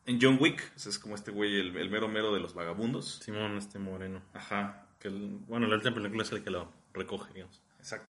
En 0.05 0.19
John 0.21 0.37
Wick, 0.39 0.73
o 0.75 0.79
sea, 0.79 0.89
es 0.89 0.99
como 0.99 1.15
este 1.15 1.31
güey, 1.31 1.57
el, 1.57 1.75
el 1.77 1.89
mero 1.89 2.07
mero 2.07 2.33
de 2.33 2.39
los 2.39 2.53
vagabundos. 2.53 3.19
Simón, 3.23 3.57
este 3.57 3.79
moreno. 3.79 4.21
Ajá, 4.33 4.84
Que 5.05 5.11
el- 5.11 5.37
bueno, 5.47 5.67
la 5.67 5.75
última 5.75 5.93
película 5.93 6.23
es 6.23 6.31
el 6.31 6.43
que 6.43 6.49
lo 6.49 6.67
recoge, 6.91 7.31
digamos. 7.31 7.61
Exacto. 7.77 8.07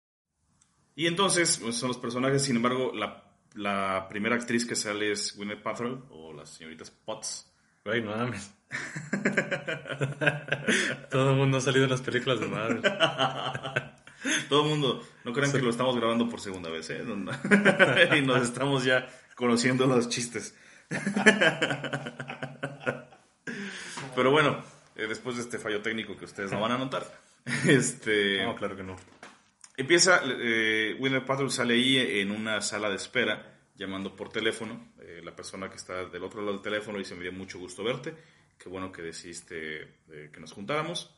Y 0.96 1.06
entonces 1.06 1.60
pues, 1.62 1.76
son 1.76 1.86
los 1.86 1.98
personajes, 1.98 2.42
sin 2.42 2.56
embargo, 2.56 2.90
la, 2.92 3.22
la 3.54 4.08
primera 4.08 4.34
actriz 4.34 4.66
que 4.66 4.74
sale 4.74 5.12
es 5.12 5.36
Gwyneth 5.36 5.62
Paltrow, 5.62 6.04
o 6.10 6.32
las 6.32 6.50
señoritas 6.50 6.90
Potts. 6.90 7.48
Güey, 7.84 8.02
no 8.02 8.10
mames. 8.16 8.52
Todo 11.12 11.30
el 11.30 11.36
mundo 11.36 11.58
ha 11.58 11.60
salido 11.60 11.84
en 11.84 11.90
las 11.90 12.02
películas 12.02 12.40
de 12.40 12.48
Marvel. 12.48 12.82
Todo 14.48 14.64
el 14.64 14.68
mundo, 14.70 15.06
no 15.24 15.32
crean 15.32 15.52
que 15.52 15.60
lo 15.62 15.70
estamos 15.70 15.94
grabando 15.96 16.28
por 16.28 16.40
segunda 16.40 16.70
vez, 16.70 16.90
¿eh? 16.90 17.04
Y 18.18 18.22
nos 18.22 18.42
estamos 18.42 18.82
ya 18.84 19.08
conociendo 19.36 19.86
los 19.86 20.08
chistes. 20.08 20.56
Pero 24.16 24.32
bueno, 24.32 24.60
eh, 25.00 25.06
después 25.08 25.36
de 25.36 25.42
este 25.42 25.58
fallo 25.58 25.82
técnico 25.82 26.16
que 26.16 26.24
ustedes 26.24 26.52
no 26.52 26.60
van 26.62 26.72
a 26.72 26.78
notar, 26.78 27.06
este... 27.66 28.44
No, 28.44 28.54
claro 28.54 28.76
que 28.76 28.82
no. 28.82 28.96
Empieza, 29.80 30.20
eh, 30.24 30.94
Gwyneth 30.98 31.24
Paltrow 31.24 31.48
sale 31.48 31.72
ahí 31.72 31.96
en 31.96 32.30
una 32.30 32.60
sala 32.60 32.90
de 32.90 32.96
espera, 32.96 33.60
llamando 33.76 34.14
por 34.14 34.28
teléfono. 34.28 34.92
Eh, 35.00 35.22
la 35.24 35.34
persona 35.34 35.70
que 35.70 35.76
está 35.76 36.04
del 36.04 36.22
otro 36.22 36.42
lado 36.42 36.52
del 36.52 36.62
teléfono 36.62 36.98
dice, 36.98 37.14
me 37.14 37.22
dio 37.22 37.32
mucho 37.32 37.58
gusto 37.58 37.82
verte. 37.82 38.14
Qué 38.58 38.68
bueno 38.68 38.92
que 38.92 39.00
decidiste 39.00 39.82
eh, 40.10 40.30
que 40.30 40.38
nos 40.38 40.52
juntáramos. 40.52 41.10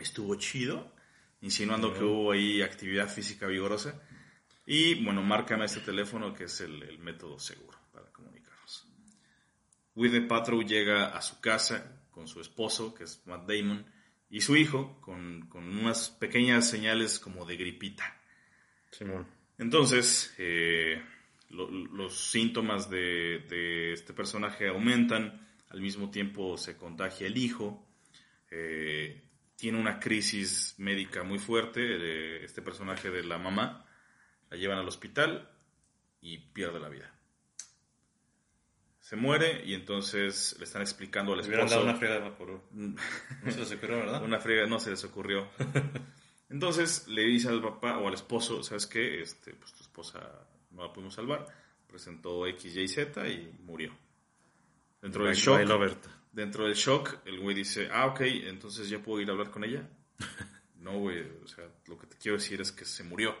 Estuvo 0.00 0.34
chido, 0.34 0.92
insinuando 1.42 1.94
que 1.94 2.02
hubo 2.02 2.32
ahí 2.32 2.60
actividad 2.60 3.08
física 3.08 3.46
vigorosa. 3.46 4.02
Y 4.66 5.04
bueno, 5.04 5.22
márcame 5.22 5.64
este 5.64 5.80
teléfono 5.80 6.34
que 6.34 6.44
es 6.44 6.60
el, 6.60 6.82
el 6.82 6.98
método 6.98 7.38
seguro 7.38 7.78
para 7.92 8.06
comunicarnos. 8.10 8.84
Gwyneth 9.94 10.26
Paltrow 10.26 10.60
llega 10.62 11.16
a 11.16 11.22
su 11.22 11.40
casa 11.40 12.02
con 12.16 12.26
su 12.26 12.40
esposo, 12.40 12.94
que 12.94 13.04
es 13.04 13.22
Matt 13.26 13.46
Damon, 13.46 13.84
y 14.30 14.40
su 14.40 14.56
hijo, 14.56 14.98
con, 15.02 15.42
con 15.50 15.68
unas 15.78 16.08
pequeñas 16.08 16.68
señales 16.68 17.18
como 17.18 17.44
de 17.44 17.56
gripita. 17.58 18.18
Simón. 18.90 19.26
Entonces, 19.58 20.34
eh, 20.38 21.02
lo- 21.50 21.70
los 21.70 22.18
síntomas 22.30 22.88
de, 22.88 23.40
de 23.50 23.92
este 23.92 24.14
personaje 24.14 24.68
aumentan, 24.68 25.46
al 25.68 25.82
mismo 25.82 26.10
tiempo 26.10 26.56
se 26.56 26.78
contagia 26.78 27.26
el 27.26 27.36
hijo, 27.36 27.86
eh, 28.50 29.22
tiene 29.56 29.78
una 29.78 30.00
crisis 30.00 30.74
médica 30.78 31.22
muy 31.22 31.38
fuerte, 31.38 31.80
eh, 31.82 32.44
este 32.44 32.62
personaje 32.62 33.10
de 33.10 33.24
la 33.24 33.36
mamá, 33.38 33.86
la 34.50 34.56
llevan 34.56 34.78
al 34.78 34.88
hospital 34.88 35.50
y 36.22 36.38
pierde 36.38 36.80
la 36.80 36.88
vida. 36.88 37.12
Se 39.06 39.14
muere 39.14 39.62
y 39.64 39.74
entonces 39.74 40.56
le 40.58 40.64
están 40.64 40.82
explicando 40.82 41.32
al 41.32 41.38
Le 41.38 41.44
hubieran 41.46 41.66
esposo... 41.66 41.78
dado 41.84 41.90
una 41.90 41.96
friega 41.96 42.14
de 42.16 42.20
Vaporub. 42.28 42.60
No 42.72 42.96
se 43.52 43.58
les 43.60 43.70
ocurrió, 43.72 43.96
¿verdad? 43.98 44.24
Una 44.24 44.40
friega 44.40 44.66
no 44.66 44.80
se 44.80 44.90
les 44.90 45.04
ocurrió. 45.04 45.48
Entonces 46.50 47.06
le 47.06 47.22
dice 47.22 47.48
al 47.48 47.62
papá 47.62 47.98
o 47.98 48.08
al 48.08 48.14
esposo, 48.14 48.64
¿sabes 48.64 48.88
qué? 48.88 49.20
Este, 49.22 49.52
pues 49.54 49.72
tu 49.74 49.82
esposa 49.82 50.28
no 50.72 50.82
la 50.82 50.92
pudimos 50.92 51.14
salvar. 51.14 51.46
Presentó 51.86 52.48
X, 52.48 52.74
Y, 52.76 52.88
Z 52.88 53.28
y 53.28 53.56
murió. 53.62 53.96
Dentro 55.00 55.24
del 55.24 55.36
shock, 55.36 55.60
dentro 56.32 56.64
del 56.64 56.74
shock, 56.74 57.18
el 57.26 57.38
güey 57.38 57.54
dice, 57.54 57.88
ah, 57.92 58.06
ok, 58.06 58.22
entonces 58.22 58.88
ya 58.88 58.98
puedo 59.00 59.20
ir 59.20 59.28
a 59.28 59.32
hablar 59.32 59.50
con 59.52 59.62
ella. 59.64 59.88
No, 60.78 61.00
güey, 61.00 61.20
o 61.42 61.48
sea, 61.48 61.64
lo 61.86 61.98
que 61.98 62.06
te 62.06 62.16
quiero 62.16 62.36
decir 62.38 62.60
es 62.60 62.70
que 62.70 62.84
se 62.84 63.02
murió. 63.02 63.34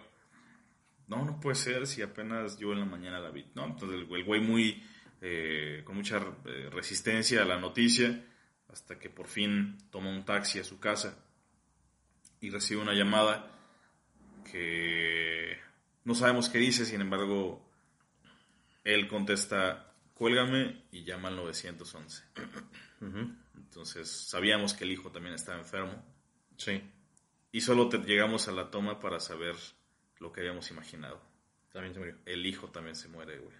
No, 1.06 1.24
no 1.24 1.38
puede 1.38 1.54
ser 1.54 1.86
si 1.86 2.02
apenas 2.02 2.58
yo 2.58 2.72
en 2.72 2.80
la 2.80 2.86
mañana 2.86 3.20
la 3.20 3.30
vi. 3.30 3.46
No, 3.54 3.66
entonces 3.66 4.00
el 4.00 4.08
güey- 4.08 4.18
el 4.20 4.24
güey 4.24 4.40
muy, 4.40 4.82
eh, 5.20 5.82
con 5.84 5.96
mucha 5.96 6.18
eh, 6.44 6.68
resistencia 6.72 7.42
a 7.42 7.44
la 7.44 7.58
noticia, 7.58 8.24
hasta 8.68 8.98
que 8.98 9.08
por 9.10 9.26
fin 9.28 9.78
toma 9.90 10.10
un 10.10 10.24
taxi 10.24 10.58
a 10.58 10.64
su 10.64 10.78
casa 10.80 11.18
y 12.40 12.50
recibe 12.50 12.82
una 12.82 12.92
llamada 12.94 13.52
que 14.50 15.58
no 16.04 16.14
sabemos 16.14 16.48
qué 16.48 16.58
dice, 16.58 16.84
sin 16.84 17.00
embargo, 17.00 17.68
él 18.84 19.08
contesta, 19.08 19.92
cuélgame 20.14 20.84
y 20.92 21.04
llama 21.04 21.28
al 21.28 21.36
911. 21.36 22.22
Ujú. 23.00 23.32
Entonces 23.56 24.08
sabíamos 24.10 24.74
que 24.74 24.84
el 24.84 24.92
hijo 24.92 25.10
también 25.10 25.34
estaba 25.34 25.58
enfermo 25.58 26.02
Sí, 26.56 26.82
y 27.52 27.60
solo 27.60 27.88
te- 27.88 27.98
llegamos 27.98 28.48
a 28.48 28.52
la 28.52 28.70
toma 28.70 29.00
para 29.00 29.20
saber 29.20 29.54
lo 30.18 30.32
que 30.32 30.40
habíamos 30.40 30.70
imaginado. 30.70 31.20
también 31.72 31.92
se 31.92 32.00
murió. 32.00 32.16
El 32.24 32.46
hijo 32.46 32.68
también 32.70 32.96
se 32.96 33.08
muere, 33.08 33.38
güey. 33.38 33.54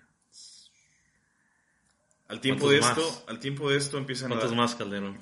Al 2.28 2.40
tiempo 2.40 2.68
de 2.70 2.80
¿Cuántos 2.80 3.04
esto, 3.04 3.20
más? 3.20 3.28
al 3.28 3.38
tiempo 3.38 3.70
de 3.70 3.76
esto 3.76 3.98
empiezan 3.98 4.26
a 4.26 4.34
¿Cuántos 4.34 4.50
dar- 4.50 4.58
más, 4.58 4.74
Calderón? 4.74 5.18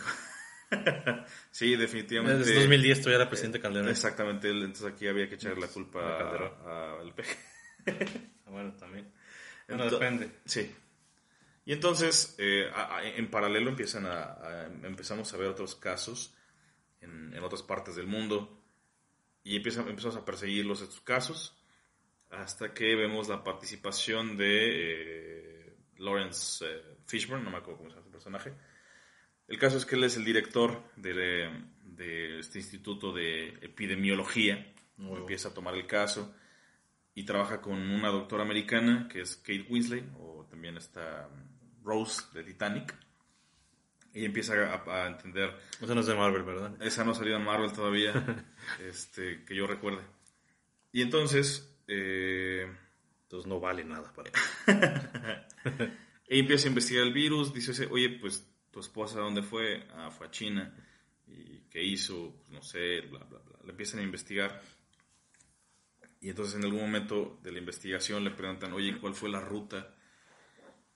sí, 1.51 1.77
definitivamente. 1.77 2.39
Desde 2.39 2.55
2010 2.61 2.99
todavía 3.01 3.17
era 3.17 3.29
presidente 3.29 3.61
Calderón. 3.61 3.89
Exactamente, 3.91 4.49
entonces 4.51 4.87
aquí 4.87 5.07
había 5.07 5.29
que 5.29 5.35
echarle 5.37 5.61
la 5.61 5.69
culpa 5.69 6.15
A 6.15 6.19
Calderón. 6.19 6.53
a- 6.67 7.01
al 7.01 7.15
PG. 7.15 7.27
Ah, 8.47 8.51
Bueno, 8.51 8.73
también. 8.75 9.13
Bueno, 9.69 9.85
Ento- 9.87 9.91
depende. 9.99 10.31
Sí. 10.45 10.75
Y 11.65 11.73
entonces, 11.73 12.35
eh, 12.39 12.69
a- 12.75 12.97
a- 12.99 13.05
en 13.07 13.31
paralelo 13.31 13.71
empiezan 13.71 14.05
a, 14.05 14.23
a- 14.25 14.67
empezamos 14.83 15.33
a 15.33 15.37
ver 15.39 15.49
otros 15.49 15.75
casos 15.75 16.35
en, 17.01 17.33
en 17.35 17.43
otras 17.43 17.63
partes 17.63 17.97
del 17.97 18.07
mundo 18.07 18.63
y 19.43 19.57
empiezan, 19.57 19.89
empezamos 19.89 20.17
a 20.17 20.25
perseguirlos 20.25 20.83
estos 20.83 21.01
casos 21.01 21.57
hasta 22.31 22.75
que 22.75 22.95
vemos 22.95 23.29
la 23.29 23.43
participación 23.45 24.37
de 24.37 25.69
eh, 25.71 25.77
Lawrence 25.99 26.67
eh, 26.67 26.83
Fishburne, 27.07 27.45
no 27.45 27.51
me 27.51 27.59
acuerdo 27.59 27.79
cómo 27.79 27.91
se 27.91 27.97
llama 27.97 28.07
su 28.07 28.13
personaje. 28.13 28.55
El 29.47 29.59
caso 29.59 29.77
es 29.77 29.85
que 29.85 29.97
él 29.97 30.05
es 30.05 30.17
el 30.17 30.25
director 30.25 30.83
de, 30.97 31.51
de 31.85 32.39
este 32.39 32.59
instituto 32.59 33.13
de 33.13 33.49
epidemiología. 33.61 34.73
Empieza 34.99 35.49
a 35.49 35.55
tomar 35.55 35.75
el 35.75 35.87
caso 35.87 36.35
y 37.15 37.25
trabaja 37.25 37.61
con 37.61 37.79
una 37.79 38.09
doctora 38.09 38.43
americana 38.43 39.09
que 39.11 39.21
es 39.21 39.37
Kate 39.37 39.67
Winslet, 39.69 40.05
o 40.19 40.47
también 40.51 40.77
está 40.77 41.29
um, 41.31 41.85
Rose 41.85 42.23
de 42.33 42.43
Titanic. 42.43 42.95
Y 44.13 44.25
empieza 44.25 44.55
a, 44.73 45.05
a 45.05 45.07
entender. 45.09 45.59
Eso 45.81 45.95
no 45.95 46.01
es 46.01 46.07
de 46.07 46.15
Marvel, 46.15 46.45
¿verdad? 46.45 46.81
Esa 46.81 47.05
no 47.05 47.11
ha 47.11 47.15
salido 47.15 47.37
en 47.37 47.45
Marvel 47.45 47.73
todavía, 47.73 48.13
este, 48.81 49.45
que 49.45 49.57
yo 49.57 49.67
recuerde. 49.67 50.03
Y 50.93 51.03
entonces, 51.03 51.69
eh, 51.89 52.73
Entonces 53.25 53.49
no 53.49 53.59
vale 53.59 53.85
nada 53.85 54.13
para 54.13 54.31
ella 56.27 56.41
empieza 56.41 56.67
a 56.67 56.71
investigar 56.71 57.07
el 57.07 57.13
virus. 57.13 57.53
Dice, 57.53 57.87
oye, 57.87 58.11
pues 58.21 58.47
tu 58.71 58.81
esposa, 58.81 59.21
¿dónde 59.21 59.43
fue? 59.43 59.87
Ah, 59.93 60.11
fue 60.11 60.27
a 60.27 60.31
China. 60.31 60.75
¿Y 61.27 61.61
qué 61.71 61.83
hizo? 61.83 62.37
Pues, 62.37 62.51
no 62.51 62.63
sé, 62.63 63.03
bla, 63.03 63.21
bla, 63.25 63.39
bla. 63.39 63.59
Le 63.65 63.71
empiezan 63.71 64.01
a 64.01 64.03
investigar. 64.03 64.61
Y 66.21 66.31
entonces 66.31 66.57
en 66.57 66.65
algún 66.65 66.81
momento 66.81 67.39
de 67.43 67.53
la 67.53 67.59
investigación 67.59 68.25
le 68.25 68.31
preguntan, 68.31 68.73
oye, 68.73 68.99
¿cuál 68.99 69.15
fue 69.15 69.29
la 69.29 69.41
ruta 69.41 69.95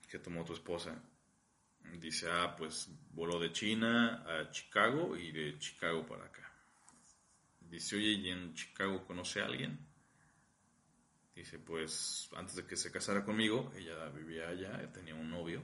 que 0.08 0.18
tomó 0.18 0.44
tu 0.44 0.54
esposa? 0.54 1.02
Dice, 2.00 2.28
ah, 2.30 2.54
pues 2.56 2.88
voló 3.10 3.38
de 3.38 3.52
China 3.52 4.24
a 4.26 4.50
Chicago 4.50 5.16
y 5.16 5.32
de 5.32 5.58
Chicago 5.58 6.06
para 6.06 6.24
acá. 6.24 6.50
Dice, 7.60 7.96
oye, 7.96 8.12
¿y 8.12 8.30
en 8.30 8.54
Chicago 8.54 9.06
conoce 9.06 9.40
a 9.42 9.46
alguien? 9.46 9.87
Dice, 11.38 11.60
pues 11.60 12.28
antes 12.34 12.56
de 12.56 12.66
que 12.66 12.76
se 12.76 12.90
casara 12.90 13.24
conmigo, 13.24 13.72
ella 13.76 14.08
vivía 14.08 14.48
allá, 14.48 14.90
tenía 14.92 15.14
un 15.14 15.30
novio, 15.30 15.62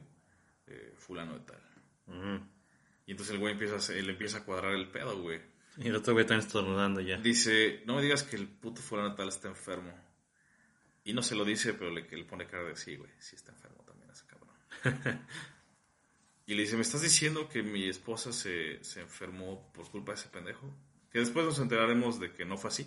eh, 0.69 0.95
fulano 0.97 1.35
de 1.35 1.41
tal. 1.41 1.61
Y 3.07 3.11
entonces 3.11 3.35
el 3.35 3.41
güey 3.41 3.55
empieza 3.55 3.93
él 3.93 4.09
empieza 4.09 4.39
a 4.39 4.45
cuadrar 4.45 4.73
el 4.73 4.89
pedo, 4.89 5.21
güey. 5.21 5.41
Y 5.79 5.89
el 5.89 5.97
otro 5.97 6.13
güey 6.13 6.25
también 6.25 6.47
estornudando 6.47 7.01
ya. 7.01 7.17
Dice, 7.17 7.83
no 7.87 7.97
me 7.97 8.03
digas 8.03 8.23
que 8.23 8.37
el 8.37 8.47
puto 8.47 8.83
fulano 8.83 9.11
de 9.11 9.17
tal 9.17 9.29
está 9.29 9.49
enfermo. 9.49 9.93
Y 11.03 11.13
no 11.13 11.25
se 11.25 11.35
lo 11.35 11.45
dice, 11.45 11.75
pero 11.75 11.91
le, 11.91 12.03
le 12.09 12.25
pone 12.25 12.47
cara 12.47 12.63
de 12.63 12.77
sí, 12.77 12.95
güey, 12.95 13.11
sí 13.19 13.35
está 13.35 13.51
enfermo 13.51 13.83
también 13.83 14.09
ese 14.11 14.27
cabrón. 14.27 14.55
y 16.47 16.55
le 16.55 16.63
dice, 16.63 16.77
¿me 16.77 16.83
estás 16.83 17.03
diciendo 17.03 17.49
que 17.49 17.65
mi 17.65 17.89
esposa 17.89 18.33
se, 18.33 18.83
se 18.85 19.01
enfermó 19.01 19.73
por 19.73 19.91
culpa 19.91 20.13
de 20.13 20.21
ese 20.21 20.29
pendejo? 20.29 20.73
Que 21.11 21.19
después 21.19 21.45
nos 21.45 21.59
enteraremos 21.59 22.21
de 22.21 22.33
que 22.33 22.45
no 22.45 22.57
fue 22.57 22.69
así. 22.69 22.87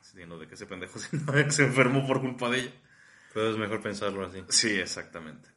Sino 0.00 0.38
de 0.38 0.46
que 0.48 0.54
ese 0.54 0.66
pendejo 0.66 0.98
se 1.50 1.64
enfermó 1.64 2.06
por 2.06 2.20
culpa 2.20 2.48
de 2.50 2.60
ella. 2.60 2.72
Pero 3.32 3.50
es 3.50 3.56
mejor 3.56 3.80
pensarlo 3.82 4.26
así. 4.26 4.42
Sí, 4.48 4.70
exactamente. 4.70 5.48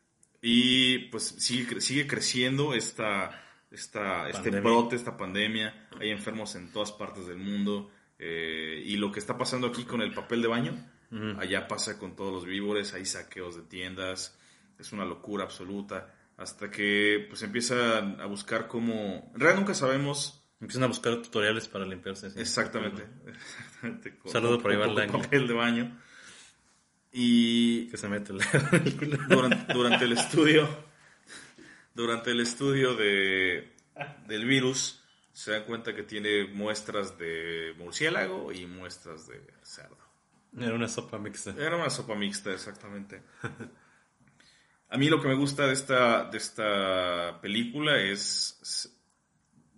Y 0.42 1.00
pues 1.10 1.24
sigue, 1.40 1.82
sigue 1.82 2.06
creciendo 2.06 2.74
esta, 2.74 3.42
esta, 3.72 4.30
este 4.30 4.52
brote, 4.62 4.96
esta 4.96 5.18
pandemia. 5.18 5.88
Hay 6.00 6.10
enfermos 6.12 6.56
en 6.56 6.72
todas 6.72 6.92
partes 6.92 7.26
del 7.28 7.38
mundo. 7.38 7.90
eh, 8.20 8.82
y 8.86 8.98
lo 8.98 9.12
que 9.12 9.20
está 9.20 9.38
pasando 9.38 9.68
aquí 9.68 9.86
con 9.86 10.02
el 10.02 10.14
papel 10.14 10.42
de 10.42 10.48
baño, 10.48 10.92
Ujú. 11.12 11.40
allá 11.40 11.68
pasa 11.68 11.98
con 11.98 12.16
todos 12.16 12.32
los 12.34 12.46
víveres, 12.46 12.94
hay 12.94 13.06
saqueos 13.06 13.56
de 13.56 13.64
tiendas. 13.64 14.38
Es 14.78 14.92
una 14.92 15.06
locura 15.06 15.44
absoluta. 15.46 16.14
Hasta 16.38 16.70
que 16.70 17.26
pues 17.30 17.42
empiezan 17.44 18.20
a 18.20 18.26
buscar 18.26 18.68
cómo... 18.68 19.32
En 19.34 19.40
realidad 19.40 19.60
nunca 19.60 19.74
sabemos 19.74 20.43
Empiezan 20.62 20.84
a 20.84 20.88
buscar 20.88 21.22
tutoriales 21.22 21.68
para 21.68 21.86
limpiarse. 21.86 22.28
exactamente. 22.40 23.06
exactamente 23.28 24.18
con- 24.18 24.32
Saludo 24.32 24.60
por 24.62 24.72
Iván 24.74 24.96
Langui. 24.96 25.22
papel 25.22 25.48
de 25.48 25.54
baño. 25.54 26.00
Y 27.12 27.88
Que 27.90 27.98
se 27.98 28.08
mete 28.10 28.34
culo. 28.98 29.18
durante, 29.30 29.74
durante 29.74 30.06
el 30.06 30.14
estudio 30.14 30.68
durante 31.94 32.32
el 32.32 32.40
estudio 32.40 32.96
de, 32.96 33.72
del 34.28 34.46
virus 34.46 35.00
se 35.32 35.52
dan 35.52 35.64
cuenta 35.66 35.94
que 35.94 36.02
tiene 36.02 36.46
muestras 36.48 37.18
de 37.20 37.76
murciélago 37.78 38.52
y 38.52 38.66
muestras 38.66 39.28
de 39.28 39.42
cerdo. 39.62 39.98
Era 40.58 40.74
una 40.74 40.88
sopa 40.88 41.20
mixta. 41.20 41.52
Era 41.58 41.76
una 41.76 41.90
sopa 41.92 42.16
mixta, 42.16 42.52
exactamente. 42.52 43.22
A 44.90 44.98
mí 44.98 45.08
lo 45.10 45.22
que 45.22 45.28
me 45.28 45.36
gusta 45.36 45.68
de 45.68 45.74
esta, 45.74 46.24
de 46.26 46.38
esta 46.38 47.40
película 47.42 48.00
es- 48.00 48.90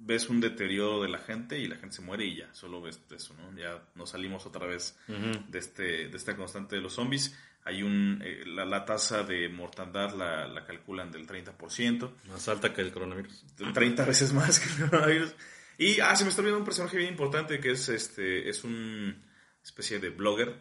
ves 0.05 0.29
un 0.29 0.39
deterioro 0.39 1.01
de 1.01 1.09
la 1.09 1.17
gente 1.17 1.57
y 1.59 1.67
la 1.67 1.75
gente 1.77 1.95
se 1.95 2.01
muere 2.03 2.25
y 2.25 2.35
ya, 2.35 2.53
solo 2.53 2.81
ves 2.81 3.01
eso, 3.13 3.33
¿no? 3.33 3.57
Ya 3.57 3.83
nos 3.95 4.11
salimos 4.11 4.45
otra 4.45 4.67
vez 4.67 4.97
de, 5.07 5.59
este, 5.59 6.07
de 6.09 6.15
esta 6.17 6.35
constante 6.35 6.75
de 6.75 6.81
los 6.81 6.93
zombies. 6.93 7.35
Hay 7.63 7.81
un, 7.81 8.21
eh, 8.23 8.43
la, 8.45 8.63
la 8.65 8.85
tasa 8.85 9.23
de 9.23 9.49
mortandad 9.49 10.13
la, 10.15 10.47
la 10.47 10.63
calculan 10.65 11.11
del 11.11 11.25
30%, 11.25 12.11
Más 12.29 12.47
alta 12.47 12.71
que 12.71 12.81
el 12.81 12.91
coronavirus. 12.91 13.43
de 13.57 13.73
30 13.73 14.05
veces 14.05 14.31
más 14.33 14.59
que 14.59 14.69
el 14.83 14.89
coronavirus. 14.89 15.35
Y, 15.79 15.99
ah, 15.99 16.15
se 16.15 16.23
me 16.23 16.29
está 16.29 16.41
olvidando 16.41 16.59
un 16.59 16.65
personaje 16.65 16.97
bien 16.97 17.09
importante 17.09 17.59
que 17.59 17.71
es, 17.71 17.89
este, 17.89 18.47
es 18.47 18.63
un 18.63 19.23
especie 19.63 19.99
de 19.99 20.09
blogger 20.11 20.55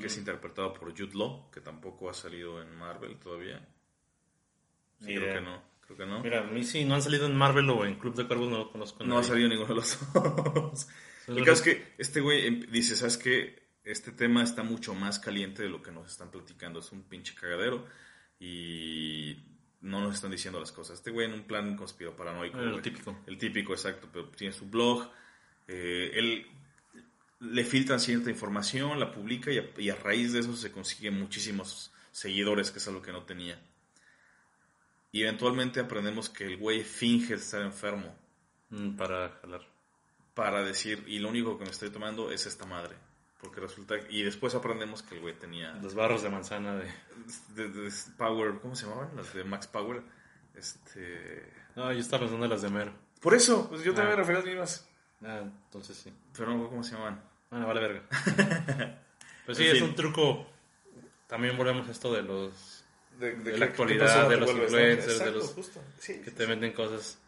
que 0.00 0.06
es 0.06 0.18
interpretado 0.18 0.72
por 0.74 0.90
Jude 0.90 1.14
Law, 1.14 1.50
que 1.50 1.60
tampoco 1.60 2.10
ha 2.10 2.14
salido 2.14 2.60
en 2.62 2.74
Marvel 2.76 3.18
todavía. 3.18 3.66
Sí, 5.00 5.14
creo 5.14 5.34
que 5.34 5.40
no, 5.40 5.62
creo 5.88 5.98
que 5.98 6.06
no. 6.06 6.22
Mira, 6.22 6.40
a 6.40 6.44
mí 6.44 6.62
sí, 6.64 6.84
no 6.84 6.94
han 6.94 7.02
salido 7.02 7.26
en 7.26 7.34
Marvel 7.36 7.68
o 7.70 7.84
en 7.84 7.96
Club 7.98 8.14
de 8.14 8.26
Cuervos, 8.26 8.50
no 8.50 8.58
lo 8.58 8.70
conozco. 8.70 9.02
No 9.04 9.18
ha 9.18 9.24
salido 9.24 9.48
ninguno 9.48 9.68
de 9.68 9.74
los 9.74 9.98
dos. 10.14 10.88
El 11.26 11.44
caso 11.44 11.52
es 11.52 11.62
que 11.62 11.94
este 11.98 12.20
güey 12.20 12.46
em- 12.46 12.60
dice, 12.70 12.94
¿sabes 12.96 13.16
qué? 13.18 13.68
Este 13.84 14.12
tema 14.12 14.42
está 14.42 14.62
mucho 14.62 14.94
más 14.94 15.18
caliente 15.18 15.62
de 15.62 15.68
lo 15.68 15.82
que 15.82 15.90
nos 15.90 16.10
están 16.10 16.30
platicando. 16.30 16.80
Es 16.80 16.92
un 16.92 17.02
pinche 17.02 17.34
cagadero 17.34 17.86
y 18.38 19.36
no 19.80 20.00
nos 20.00 20.14
están 20.14 20.30
diciendo 20.30 20.60
las 20.60 20.72
cosas. 20.72 20.98
Este 20.98 21.10
güey 21.10 21.26
en 21.26 21.32
un 21.34 21.42
plan 21.44 21.76
conspiraparanoico. 21.76 22.58
Eh, 22.58 22.64
lo 22.64 22.70
güey. 22.72 22.82
típico. 22.82 23.18
El 23.26 23.38
típico, 23.38 23.72
exacto. 23.72 24.08
Pero 24.12 24.28
tiene 24.30 24.52
su 24.52 24.66
blog. 24.66 25.10
eh, 25.68 26.12
él 26.14 26.46
le 27.40 27.64
filtran 27.64 28.00
cierta 28.00 28.30
información, 28.30 28.98
la 28.98 29.12
publica 29.12 29.52
y 29.52 29.58
a, 29.58 29.64
y 29.78 29.90
a 29.90 29.94
raíz 29.94 30.32
de 30.32 30.40
eso 30.40 30.56
se 30.56 30.72
consiguen 30.72 31.16
muchísimos 31.18 31.92
seguidores, 32.10 32.72
que 32.72 32.78
es 32.78 32.88
algo 32.88 33.00
que 33.00 33.12
no 33.12 33.22
tenía. 33.22 33.60
Y 35.12 35.22
eventualmente 35.22 35.80
aprendemos 35.80 36.28
que 36.28 36.44
el 36.44 36.56
güey 36.58 36.82
finge 36.84 37.34
estar 37.34 37.62
enfermo 37.62 38.14
Mm, 38.70 38.96
para 38.96 39.30
jalar. 39.40 39.62
para 40.34 40.62
decir, 40.62 41.02
y 41.06 41.18
lo 41.20 41.30
único 41.30 41.56
que 41.58 41.64
me 41.64 41.70
estoy 41.70 41.90
tomando 41.90 42.30
es 42.30 42.44
esta 42.46 42.66
madre. 42.66 42.94
Porque 43.40 43.60
resulta, 43.60 43.94
y 44.10 44.22
después 44.22 44.54
aprendemos 44.54 45.02
que 45.02 45.14
el 45.14 45.20
güey 45.20 45.34
tenía 45.38 45.72
Los 45.82 45.94
barros 45.94 46.22
de 46.22 46.28
manzana 46.28 46.76
de... 46.76 46.92
de, 47.54 47.68
de 47.68 47.92
Power, 48.18 48.58
¿cómo 48.60 48.74
se 48.76 48.84
llamaban? 48.86 49.16
Las 49.16 49.32
de 49.32 49.44
Max 49.44 49.66
Power. 49.68 50.02
Este... 50.54 51.50
No, 51.76 51.92
yo 51.92 51.98
estaba 52.00 52.20
pensando 52.20 52.44
en 52.44 52.50
las 52.50 52.62
de 52.62 52.68
Mero. 52.68 52.92
Por 53.20 53.34
eso, 53.34 53.68
pues 53.68 53.82
yo 53.84 53.94
también 53.94 54.14
Ah. 54.14 54.16
me 54.16 54.22
refería 54.22 54.38
a 54.40 54.44
las 54.44 54.48
mismas. 54.52 54.88
Ah, 55.24 55.40
entonces 55.64 55.96
sí. 55.96 56.12
Pero 56.36 56.54
no 56.56 56.68
cómo 56.68 56.82
se 56.84 56.92
llamaban. 56.92 57.22
Bueno, 57.50 57.66
vale 57.66 57.80
verga. 57.80 58.02
pues 59.46 59.56
sí, 59.58 59.64
En 59.64 59.70
es 59.70 59.78
fin. 59.78 59.84
un 59.84 59.94
truco. 59.94 60.46
También 61.26 61.56
volvemos 61.56 61.88
a 61.88 61.92
esto 61.92 62.12
de 62.12 62.22
los... 62.22 62.77
De, 63.18 63.32
De 63.34 63.52
qué- 63.52 63.58
la 63.58 63.66
actualidad, 63.66 64.28
de 64.28 64.36
los 64.36 64.50
influencers, 64.50 65.18
de 65.18 65.30
los- 65.32 65.50
justo. 65.52 65.82
Sí, 65.98 66.14
Que 66.20 66.30
sí, 66.30 66.36
te 66.36 66.44
sí. 66.44 66.48
venden 66.48 66.72
cosas. 66.72 67.18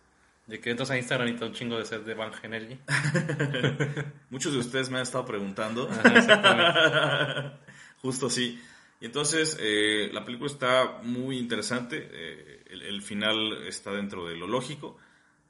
De 0.46 0.58
que 0.60 0.70
entras 0.70 0.90
a 0.90 0.96
Instagram 0.98 1.28
y 1.28 1.36
te 1.36 1.44
un 1.44 1.52
chingo 1.52 1.78
de 1.78 1.84
sed 1.84 2.00
de 2.00 2.14
Bang 2.14 2.32
Energy. 2.42 2.78
Muchos 4.30 4.52
de 4.52 4.58
ustedes 4.58 4.90
me 4.90 4.96
han 4.96 5.02
estado 5.02 5.24
preguntando. 5.24 5.88
Ajá. 5.88 7.58
Justo 8.02 8.26
así. 8.26 8.60
Y 9.00 9.06
entonces, 9.06 9.56
eh, 9.60 10.10
la 10.12 10.24
película 10.24 10.50
está 10.50 10.98
muy 11.02 11.38
interesante. 11.38 12.08
eh, 12.10 12.64
el, 12.70 12.82
el 12.82 13.02
final 13.02 13.66
está 13.66 13.92
dentro 13.92 14.26
de 14.26 14.36
lo 14.36 14.46
lógico. 14.46 14.96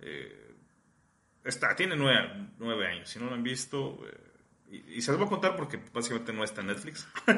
eh, 0.00 0.36
está, 1.44 1.74
tiene 1.76 1.96
nueve, 1.96 2.48
nueve 2.58 2.86
años. 2.86 3.08
Si 3.08 3.18
no 3.18 3.26
lo 3.26 3.34
han 3.34 3.42
visto, 3.42 3.98
eh, 4.06 4.16
y, 4.70 4.94
y 4.98 5.02
se 5.02 5.10
los 5.12 5.18
voy 5.18 5.26
a 5.26 5.30
contar 5.30 5.56
porque 5.56 5.78
básicamente 5.92 6.32
no 6.32 6.44
está 6.44 6.60
en 6.60 6.68
Netflix. 6.68 7.06
A 7.26 7.32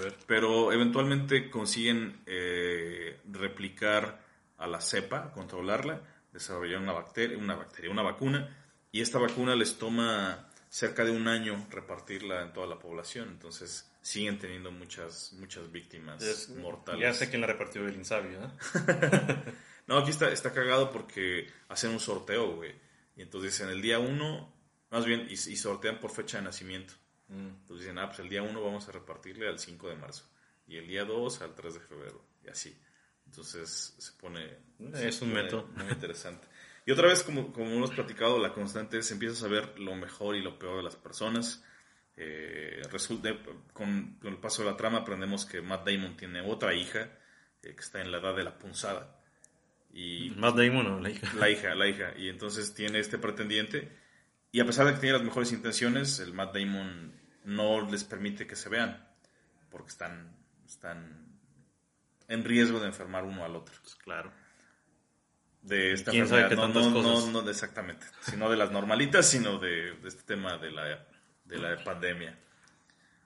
ver. 0.00 0.16
pero 0.26 0.72
eventualmente 0.72 1.50
consiguen 1.50 2.22
eh, 2.26 3.20
replicar 3.30 4.24
a 4.58 4.66
la 4.66 4.80
cepa, 4.80 5.32
controlarla, 5.32 6.00
desarrollar 6.32 6.80
una 6.80 6.92
bacteria, 6.92 7.36
una 7.38 7.54
bacteria, 7.54 7.90
una 7.90 8.02
vacuna, 8.02 8.56
y 8.90 9.00
esta 9.02 9.18
vacuna 9.18 9.54
les 9.54 9.78
toma 9.78 10.48
cerca 10.68 11.04
de 11.04 11.10
un 11.10 11.28
año 11.28 11.66
repartirla 11.70 12.42
en 12.42 12.52
toda 12.52 12.66
la 12.66 12.78
población, 12.78 13.28
entonces 13.30 13.90
siguen 14.02 14.38
teniendo 14.38 14.70
muchas 14.70 15.32
muchas 15.34 15.70
víctimas 15.70 16.22
Es- 16.22 16.48
mortales. 16.50 17.00
Ya 17.02 17.12
sé 17.12 17.28
quién 17.28 17.40
la 17.40 17.46
repartió 17.48 17.86
el 17.86 17.94
Insabio, 17.94 18.40
¿no? 18.40 18.52
No, 19.86 19.98
aquí 19.98 20.10
está, 20.10 20.30
está 20.30 20.52
cagado 20.52 20.90
porque 20.90 21.46
hacen 21.68 21.92
un 21.92 22.00
sorteo, 22.00 22.56
güey. 22.56 22.74
Y 23.14 23.22
entonces 23.22 23.60
en 23.60 23.68
el 23.68 23.80
día 23.80 24.00
1, 24.00 24.52
más 24.96 25.04
bien, 25.04 25.26
y, 25.28 25.34
y 25.34 25.56
sortean 25.56 26.00
por 26.00 26.10
fecha 26.10 26.38
de 26.38 26.44
nacimiento. 26.44 26.94
Entonces 27.28 27.80
dicen, 27.80 27.98
ah, 27.98 28.06
pues 28.06 28.20
el 28.20 28.30
día 28.30 28.42
1 28.42 28.64
vamos 28.64 28.88
a 28.88 28.92
repartirle 28.92 29.46
al 29.46 29.58
5 29.58 29.90
de 29.90 29.96
marzo. 29.96 30.24
Y 30.66 30.76
el 30.76 30.88
día 30.88 31.04
2 31.04 31.42
al 31.42 31.54
3 31.54 31.74
de 31.74 31.80
febrero. 31.80 32.24
Y 32.42 32.48
así. 32.48 32.74
Entonces 33.26 33.94
se 33.98 34.12
pone... 34.12 34.56
Es 34.94 35.16
se 35.16 35.24
un 35.24 35.34
método. 35.34 35.68
Muy 35.76 35.88
interesante. 35.92 36.46
Y 36.86 36.92
otra 36.92 37.08
vez, 37.08 37.22
como, 37.22 37.52
como 37.52 37.72
hemos 37.72 37.90
platicado, 37.90 38.38
la 38.38 38.54
constante 38.54 38.98
es 38.98 39.10
empiezas 39.10 39.42
a 39.42 39.48
ver 39.48 39.78
lo 39.78 39.94
mejor 39.96 40.34
y 40.34 40.40
lo 40.40 40.58
peor 40.58 40.78
de 40.78 40.84
las 40.84 40.96
personas. 40.96 41.62
Eh, 42.16 42.80
resulta, 42.90 43.36
con, 43.74 44.14
con 44.18 44.32
el 44.32 44.38
paso 44.38 44.62
de 44.62 44.70
la 44.70 44.78
trama 44.78 45.00
aprendemos 45.00 45.44
que 45.44 45.60
Matt 45.60 45.86
Damon 45.86 46.16
tiene 46.16 46.40
otra 46.40 46.72
hija 46.72 47.10
eh, 47.62 47.74
que 47.74 47.80
está 47.80 48.00
en 48.00 48.10
la 48.10 48.18
edad 48.18 48.34
de 48.34 48.44
la 48.44 48.56
punzada. 48.56 49.20
Y 49.92 50.32
Matt 50.36 50.56
Damon 50.56 50.86
o 50.86 51.00
la 51.00 51.10
hija. 51.10 51.34
la 51.34 51.50
hija, 51.50 51.74
la 51.74 51.88
hija. 51.88 52.14
Y 52.16 52.28
entonces 52.28 52.72
tiene 52.72 53.00
este 53.00 53.18
pretendiente. 53.18 54.05
Y 54.56 54.60
a 54.60 54.64
pesar 54.64 54.86
de 54.86 54.94
que 54.94 55.00
tiene 55.00 55.18
las 55.18 55.22
mejores 55.22 55.52
intenciones, 55.52 56.18
el 56.18 56.32
Matt 56.32 56.56
Damon 56.56 57.12
no 57.44 57.82
les 57.90 58.04
permite 58.04 58.46
que 58.46 58.56
se 58.56 58.70
vean. 58.70 59.06
Porque 59.68 59.88
están, 59.88 60.34
están 60.66 61.38
en 62.26 62.42
riesgo 62.42 62.80
de 62.80 62.86
enfermar 62.86 63.24
uno 63.24 63.44
al 63.44 63.54
otro. 63.54 63.74
Pues 63.82 63.96
claro. 63.96 64.32
De 65.60 65.92
esta 65.92 66.10
¿Quién 66.10 66.26
sabe 66.26 66.44
enfermedad. 66.44 66.48
qué 66.48 66.56
no, 66.56 66.62
tantas 66.72 66.90
no, 66.90 67.02
cosas? 67.02 67.30
no, 67.34 67.42
no 67.42 67.50
exactamente. 67.50 68.06
Sino 68.22 68.48
de 68.48 68.56
las 68.56 68.72
normalitas, 68.72 69.28
sino 69.28 69.58
de, 69.58 69.92
de 69.92 70.08
este 70.08 70.22
tema 70.22 70.56
de 70.56 70.70
la, 70.70 71.06
de 71.44 71.58
la 71.58 71.84
pandemia. 71.84 72.38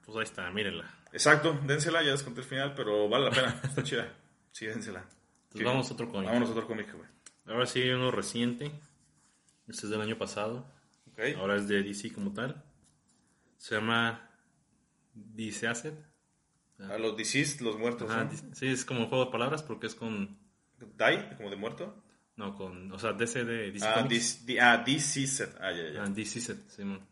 Pues 0.03 0.17
ahí 0.17 0.23
está, 0.23 0.51
mírenla. 0.51 0.83
Exacto, 1.13 1.57
dénsela, 1.65 2.03
ya 2.03 2.11
desconté 2.11 2.41
el 2.41 2.47
final, 2.47 2.73
pero 2.75 3.07
vale 3.07 3.29
la 3.29 3.31
pena. 3.31 3.61
Está 3.63 3.83
chida. 3.83 4.13
Sí, 4.51 4.65
dénsela. 4.65 4.99
Entonces 4.99 5.59
¿Qué? 5.59 5.63
vamos 5.63 5.89
a 5.89 5.93
otro 5.93 6.09
cómic. 6.09 6.27
Vámonos 6.27 6.49
a 6.49 6.51
otro 6.51 6.67
cómic, 6.67 6.93
güey. 6.93 7.07
Ahora 7.45 7.65
sí 7.67 7.89
uno 7.89 8.11
reciente. 8.11 8.73
Este 9.69 9.85
es 9.85 9.89
del 9.89 10.01
año 10.01 10.17
pasado. 10.17 10.80
Ahora 11.37 11.55
es 11.57 11.67
de 11.67 11.83
DC 11.83 12.11
como 12.13 12.33
tal. 12.33 12.63
Se 13.57 13.75
llama 13.75 14.29
DC 15.13 15.67
Asset. 15.67 15.95
A 16.89 16.97
los 16.97 17.15
deceased, 17.15 17.61
los 17.61 17.77
muertos, 17.77 18.09
Ajá, 18.09 18.23
¿no? 18.23 18.31
dis- 18.31 18.43
sí, 18.55 18.65
es 18.67 18.85
como 18.85 19.01
un 19.01 19.05
juego 19.07 19.25
de 19.25 19.31
palabras 19.31 19.61
porque 19.61 19.85
es 19.87 19.93
con. 19.93 20.39
Die, 20.79 21.35
como 21.37 21.51
de 21.51 21.55
muerto. 21.55 22.03
No, 22.37 22.55
con. 22.55 22.91
O 22.91 22.97
sea, 22.97 23.13
DC 23.13 23.45
de 23.45 23.71
DC 23.71 23.85
Ah, 23.85 24.07
dis- 24.07 24.45
di- 24.45 24.57
ah. 24.57 24.83
Ah, 25.59 25.71
ya, 25.71 25.89
ya. 25.91 26.03
Ah, 26.03 26.09
DC 26.09 26.39
Set, 26.41 26.67
Simón. 26.69 27.05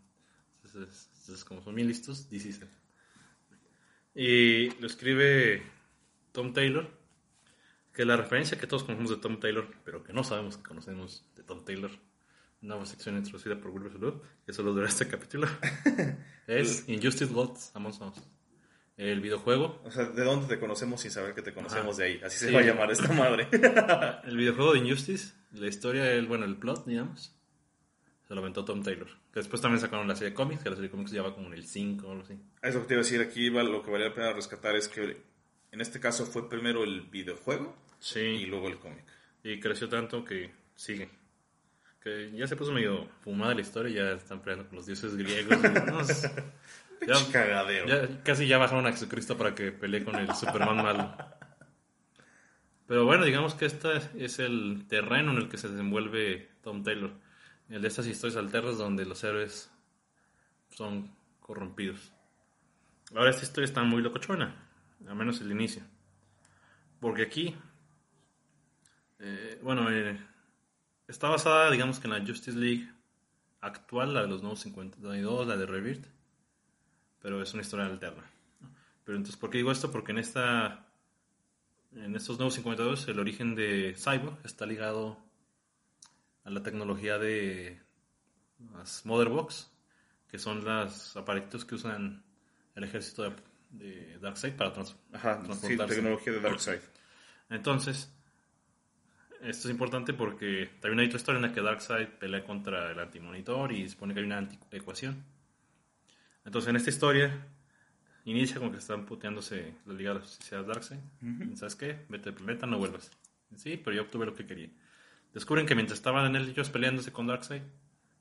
Entonces, 0.63 1.07
entonces, 1.19 1.45
como 1.45 1.61
son 1.61 1.75
bien 1.75 1.87
listos, 1.87 2.29
DC 2.31 2.51
Set. 2.53 2.69
Y 4.15 4.71
lo 4.81 4.87
escribe 4.87 5.61
Tom 6.31 6.51
Taylor, 6.51 6.89
que 7.93 8.05
la 8.05 8.17
referencia 8.17 8.57
que 8.57 8.65
todos 8.65 8.83
conocemos 8.83 9.11
de 9.11 9.17
Tom 9.17 9.39
Taylor, 9.39 9.69
pero 9.85 10.03
que 10.03 10.13
no 10.13 10.23
sabemos 10.23 10.57
que 10.57 10.63
conocemos 10.63 11.25
de 11.35 11.43
Tom 11.43 11.63
Taylor, 11.63 11.91
nueva 12.61 12.85
sección 12.85 13.17
introducida 13.17 13.59
por 13.59 13.71
Wilbur 13.71 13.91
Salud, 13.93 14.13
que 14.45 14.53
solo 14.53 14.73
dura 14.73 14.87
este 14.87 15.07
capítulo, 15.07 15.47
es 16.47 16.87
Injustice 16.87 17.31
Gods 17.33 17.71
Among 17.75 17.93
Us. 18.01 18.21
El 18.97 19.21
videojuego, 19.21 19.81
O 19.85 19.91
sea, 19.91 20.05
¿de 20.05 20.23
dónde 20.25 20.47
te 20.47 20.59
conocemos 20.59 20.99
sin 20.99 21.11
saber 21.11 21.33
que 21.33 21.41
te 21.41 21.53
conocemos 21.53 21.95
Ajá. 21.95 22.03
de 22.03 22.09
ahí? 22.15 22.21
Así 22.21 22.37
se 22.37 22.51
va 22.51 22.59
a 22.59 22.63
llamar 22.63 22.91
esta 22.91 23.13
madre. 23.13 23.47
el 24.25 24.35
videojuego 24.35 24.73
de 24.73 24.79
Injustice, 24.79 25.33
la 25.53 25.67
historia, 25.67 26.11
el, 26.11 26.27
bueno, 26.27 26.43
el 26.43 26.57
plot, 26.57 26.85
digamos, 26.85 27.33
se 28.27 28.33
lo 28.35 28.41
aventó 28.41 28.65
Tom 28.65 28.83
Taylor. 28.83 29.07
Que 29.31 29.39
después 29.39 29.61
también 29.61 29.79
sacaron 29.79 30.05
la 30.05 30.15
serie 30.15 30.31
de 30.31 30.35
cómics, 30.35 30.63
que 30.63 30.69
la 30.69 30.75
serie 30.75 30.89
de 30.89 30.91
cómics 30.91 31.11
ya 31.11 31.21
va 31.21 31.33
como 31.33 31.47
en 31.47 31.53
el 31.53 31.65
5 31.65 32.05
o 32.05 32.11
algo 32.11 32.23
así. 32.23 32.37
Eso 32.61 32.81
que 32.81 32.87
te 32.87 32.93
iba 32.95 33.01
a 33.01 33.03
decir 33.05 33.21
aquí, 33.21 33.49
lo 33.49 33.81
que 33.81 33.89
valía 33.89 34.09
la 34.09 34.13
pena 34.13 34.33
rescatar 34.33 34.75
es 34.75 34.89
que 34.89 35.23
en 35.71 35.79
este 35.79 36.01
caso 36.01 36.25
fue 36.25 36.49
primero 36.49 36.83
el 36.83 37.01
videojuego 37.03 37.73
y 38.01 38.03
Sí, 38.03 38.45
luego 38.47 38.67
el 38.67 38.79
cómic. 38.79 39.05
y 39.43 39.61
creció 39.61 39.87
tanto 39.87 40.25
que 40.25 40.51
sigue. 40.75 41.09
Que 42.01 42.31
ya 42.31 42.47
se 42.47 42.55
puso 42.55 42.71
medio 42.71 43.07
fumada 43.21 43.53
la 43.53 43.61
historia, 43.61 44.03
ya 44.05 44.11
están 44.13 44.39
peleando 44.41 44.67
con 44.69 44.77
los 44.77 44.85
dioses 44.85 45.15
griegos. 45.17 45.57
ya, 47.07 47.31
Cagadero. 47.31 47.87
ya- 47.87 48.23
casi 48.23 48.47
ya 48.47 48.57
bajaron 48.57 48.87
a 48.87 48.91
Jesucristo 48.91 49.37
para 49.37 49.53
que 49.53 49.71
pelee 49.71 50.03
con 50.05 50.15
el 50.15 50.33
Superman 50.33 50.77
malo. 50.77 51.15
Pero 52.87 53.05
bueno, 53.05 53.25
digamos 53.25 53.53
que 53.53 53.65
este 53.65 53.89
es 54.17 54.39
el 54.39 54.85
terreno 54.87 55.31
en 55.31 55.37
el 55.37 55.49
que 55.49 55.57
se 55.57 55.69
desenvuelve 55.69 56.49
Tom 56.63 56.83
Taylor. 56.83 57.11
El 57.69 57.81
de 57.83 57.87
estas 57.87 58.07
historias 58.07 58.37
alternas 58.37 58.77
donde 58.79 59.05
los 59.05 59.23
héroes 59.23 59.69
son 60.69 61.13
corrompidos. 61.41 62.11
Ahora 63.13 63.29
esta 63.29 63.43
historia 63.43 63.65
está 63.65 63.83
muy 63.83 64.01
locochona, 64.01 64.55
al 65.07 65.15
menos 65.15 65.39
el 65.41 65.51
inicio. 65.51 65.83
Porque 66.99 67.23
aquí, 67.23 67.55
eh, 69.19 69.59
bueno, 69.61 69.91
eh, 69.91 70.17
está 71.09 71.27
basada, 71.29 71.69
digamos 71.71 71.99
que 71.99 72.07
en 72.07 72.13
la 72.13 72.25
Justice 72.25 72.57
League 72.57 72.89
actual, 73.61 74.13
la 74.13 74.21
de 74.21 74.27
los 74.27 74.41
nuevos 74.41 74.59
52, 74.61 75.47
la 75.47 75.57
de 75.57 75.65
Rebirth, 75.65 76.05
pero 77.21 77.41
es 77.41 77.53
una 77.53 77.61
historia 77.63 77.85
alterna. 77.87 78.23
¿no? 78.61 78.69
Pero 79.03 79.17
entonces, 79.17 79.39
¿por 79.39 79.49
qué 79.49 79.57
digo 79.57 79.71
esto? 79.71 79.91
Porque 79.91 80.11
en 80.11 80.19
esta, 80.19 80.85
en 81.93 82.15
estos 82.15 82.37
nuevos 82.37 82.53
52, 82.53 83.07
el 83.09 83.19
origen 83.19 83.55
de 83.55 83.95
Cyborg 83.97 84.37
está 84.45 84.65
ligado 84.65 85.17
a 86.45 86.49
la 86.49 86.63
tecnología 86.63 87.17
de 87.17 87.81
las 88.73 89.05
Motherbox, 89.05 89.69
que 90.29 90.39
son 90.39 90.63
los 90.63 91.17
aparatos 91.17 91.65
que 91.65 91.75
usan 91.75 92.23
el 92.75 92.83
ejército 92.83 93.23
de, 93.23 93.35
de 93.71 94.19
Darkseid 94.19 94.53
para 94.53 94.71
trans- 94.73 94.95
Ajá, 95.11 95.41
sí, 95.67 95.75
tecnología 95.95 96.33
de 96.33 96.39
Darkseid. 96.39 96.79
Entonces, 97.49 98.13
esto 99.41 99.67
es 99.67 99.71
importante 99.71 100.13
porque 100.13 100.69
también 100.79 100.99
hay 100.99 101.05
otra 101.07 101.17
historia 101.17 101.37
en 101.37 101.43
la 101.43 101.53
que 101.53 101.61
Darkseid 101.61 102.07
pelea 102.07 102.43
contra 102.43 102.91
el 102.91 102.99
antimonitor 102.99 103.71
y 103.71 103.87
supone 103.87 104.13
que 104.13 104.19
hay 104.19 104.25
una 104.25 104.37
antiecuación. 104.37 105.23
Entonces, 106.45 106.69
en 106.69 106.75
esta 106.75 106.89
historia, 106.89 107.47
inicia 108.25 108.59
con 108.59 108.71
que 108.71 108.77
están 108.77 109.05
puteándose 109.05 109.73
los 109.85 109.95
ligados. 109.95 110.37
Si 110.41 110.43
seas 110.43 110.65
Darkseid, 110.67 110.99
¿sabes 111.55 111.75
qué? 111.75 112.05
Vete 112.09 112.29
al 112.29 112.35
planeta, 112.35 112.65
no 112.65 112.77
vuelvas. 112.77 113.11
Sí, 113.55 113.77
pero 113.77 113.95
yo 113.95 114.03
obtuve 114.03 114.25
lo 114.25 114.33
que 114.33 114.45
quería. 114.45 114.69
Descubren 115.33 115.65
que 115.65 115.75
mientras 115.75 115.99
estaban 115.99 116.25
en 116.25 116.35
el 116.35 116.49
ellos 116.49 116.69
peleándose 116.69 117.11
con 117.11 117.27
Darkseid, 117.27 117.61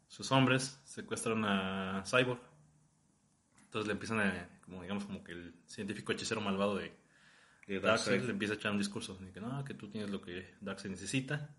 sus 0.09 0.31
hombres 0.33 0.81
secuestran 0.85 1.45
a 1.45 2.03
Cyborg. 2.07 2.41
Entonces 3.65 3.87
le 3.87 3.93
empiezan 3.93 4.21
a, 4.21 4.49
como 4.65 4.83
digamos, 4.83 5.05
como 5.05 5.23
que 5.23 5.33
el 5.33 5.55
científico 5.67 6.13
hechicero 6.13 6.41
malvado 6.41 6.77
de, 6.77 6.93
De 7.69 7.81
Darkseid 7.81 8.23
le 8.23 8.31
empieza 8.33 8.55
a 8.55 8.57
echar 8.57 8.73
un 8.73 8.79
discurso 8.79 9.15
de 9.17 9.31
que 9.31 9.41
no, 9.41 9.63
que 9.65 9.75
tú 9.75 9.89
tienes 9.89 10.11
lo 10.11 10.21
que 10.23 10.55
Darkseid 10.61 10.91
necesita. 10.91 11.51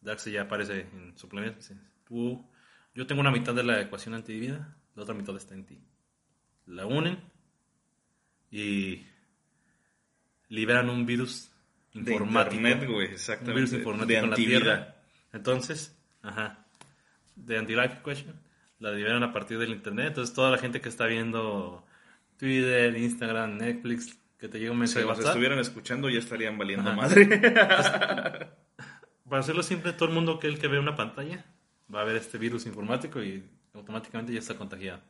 Darkseid 0.00 0.34
ya 0.34 0.42
aparece 0.42 0.80
en 0.80 1.16
su 1.16 1.28
planeta. 1.28 1.56
Dice, 1.58 1.76
tú, 2.04 2.44
yo 2.94 3.06
tengo 3.06 3.20
una 3.20 3.30
mitad 3.30 3.54
de 3.54 3.62
la 3.62 3.80
ecuación 3.80 4.14
antivida, 4.14 4.76
la 4.96 5.02
otra 5.02 5.14
mitad 5.14 5.36
está 5.36 5.54
en 5.54 5.64
ti. 5.66 5.78
La 6.66 6.84
unen 6.86 7.18
y 8.50 9.06
liberan 10.48 10.90
un 10.90 11.06
virus 11.06 11.50
De 11.92 12.00
informático. 12.00 12.56
internet, 12.56 12.88
güey, 12.88 13.06
un 13.08 13.12
exactamente. 13.12 13.54
virus 13.54 13.72
informático 13.72 14.12
de 14.12 14.18
en 14.24 14.30
la. 14.30 14.36
Tierra. 14.36 14.96
Entonces, 15.32 15.96
ajá, 16.22 16.66
de 17.36 17.56
Anti-Life 17.58 17.98
Equation, 18.00 18.34
la 18.80 18.90
liberan 18.92 19.22
a 19.22 19.32
partir 19.32 19.58
del 19.58 19.70
internet. 19.70 20.08
Entonces, 20.08 20.34
toda 20.34 20.50
la 20.50 20.58
gente 20.58 20.80
que 20.80 20.88
está 20.88 21.06
viendo 21.06 21.86
Twitter, 22.36 22.96
Instagram, 22.96 23.58
Netflix, 23.58 24.18
que 24.40 24.48
te 24.48 24.58
llega 24.58 24.72
un 24.72 24.78
Si 24.78 24.80
mensaje 24.80 25.00
de 25.00 25.06
nos 25.06 25.16
WhatsApp. 25.18 25.28
estuvieran 25.28 25.58
escuchando 25.58 26.08
ya 26.10 26.18
estarían 26.18 26.58
valiendo 26.58 26.90
Ajá. 26.90 26.90
madre. 26.90 27.26
Para 29.28 29.40
hacerlo 29.40 29.62
simple, 29.62 29.92
todo 29.92 30.08
el 30.08 30.14
mundo 30.14 30.38
que 30.40 30.48
el 30.48 30.58
que 30.58 30.66
ve 30.68 30.78
una 30.78 30.96
pantalla 30.96 31.44
va 31.94 32.00
a 32.00 32.04
ver 32.04 32.16
este 32.16 32.38
virus 32.38 32.66
informático 32.66 33.22
y 33.22 33.44
automáticamente 33.74 34.32
ya 34.32 34.38
está 34.40 34.56
contagiado. 34.56 35.00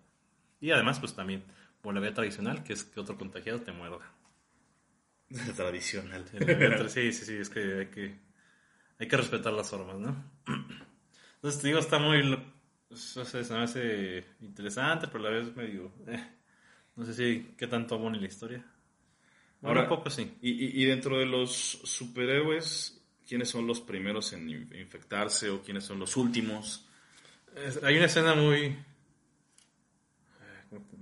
Y 0.60 0.70
además, 0.72 1.00
pues 1.00 1.14
también, 1.14 1.42
por 1.80 1.94
la 1.94 2.00
vía 2.00 2.12
tradicional, 2.14 2.62
que 2.62 2.74
es 2.74 2.84
que 2.84 3.00
otro 3.00 3.16
contagiado 3.16 3.60
te 3.60 3.72
muerda. 3.72 4.00
Tradicional. 5.56 6.24
Sí, 6.88 7.12
sí, 7.12 7.24
sí, 7.24 7.34
es 7.36 7.48
que 7.50 7.78
hay 7.80 7.86
que, 7.86 8.14
hay 8.98 9.08
que 9.08 9.16
respetar 9.16 9.52
las 9.52 9.70
formas, 9.70 9.96
¿no? 9.98 10.16
Entonces, 11.36 11.60
te 11.62 11.68
digo, 11.68 11.78
está 11.78 11.98
muy... 11.98 12.22
lo- 12.22 12.60
o 12.90 12.96
sea, 12.96 13.24
se 13.24 13.54
me 13.54 13.60
hace 13.60 14.24
interesante, 14.40 15.06
pero 15.06 15.24
a 15.26 15.30
la 15.30 15.38
vez 15.38 15.54
medio... 15.54 15.92
eh, 16.08 16.26
no 16.96 17.04
sé 17.06 17.14
si 17.14 17.54
qué 17.56 17.68
tanto 17.68 17.94
abona 17.94 18.16
en 18.16 18.22
la 18.22 18.28
historia. 18.28 18.64
Ahora, 19.62 19.82
un 19.82 19.88
poco 19.88 20.08
sí. 20.10 20.36
Y, 20.42 20.82
y- 20.82 20.84
dentro 20.86 21.18
de 21.18 21.26
los 21.26 21.50
superhéroes, 21.84 23.00
¿quiénes 23.28 23.48
son 23.50 23.66
los 23.66 23.80
primeros 23.80 24.32
en 24.32 24.48
in- 24.48 24.70
infectarse 24.74 25.50
o 25.50 25.62
quiénes 25.62 25.84
son 25.84 25.98
los 25.98 26.16
últimos? 26.16 26.86
Hay 27.82 27.96
una 27.96 28.06
escena 28.06 28.34
muy... 28.34 28.58
eh, 28.66 28.76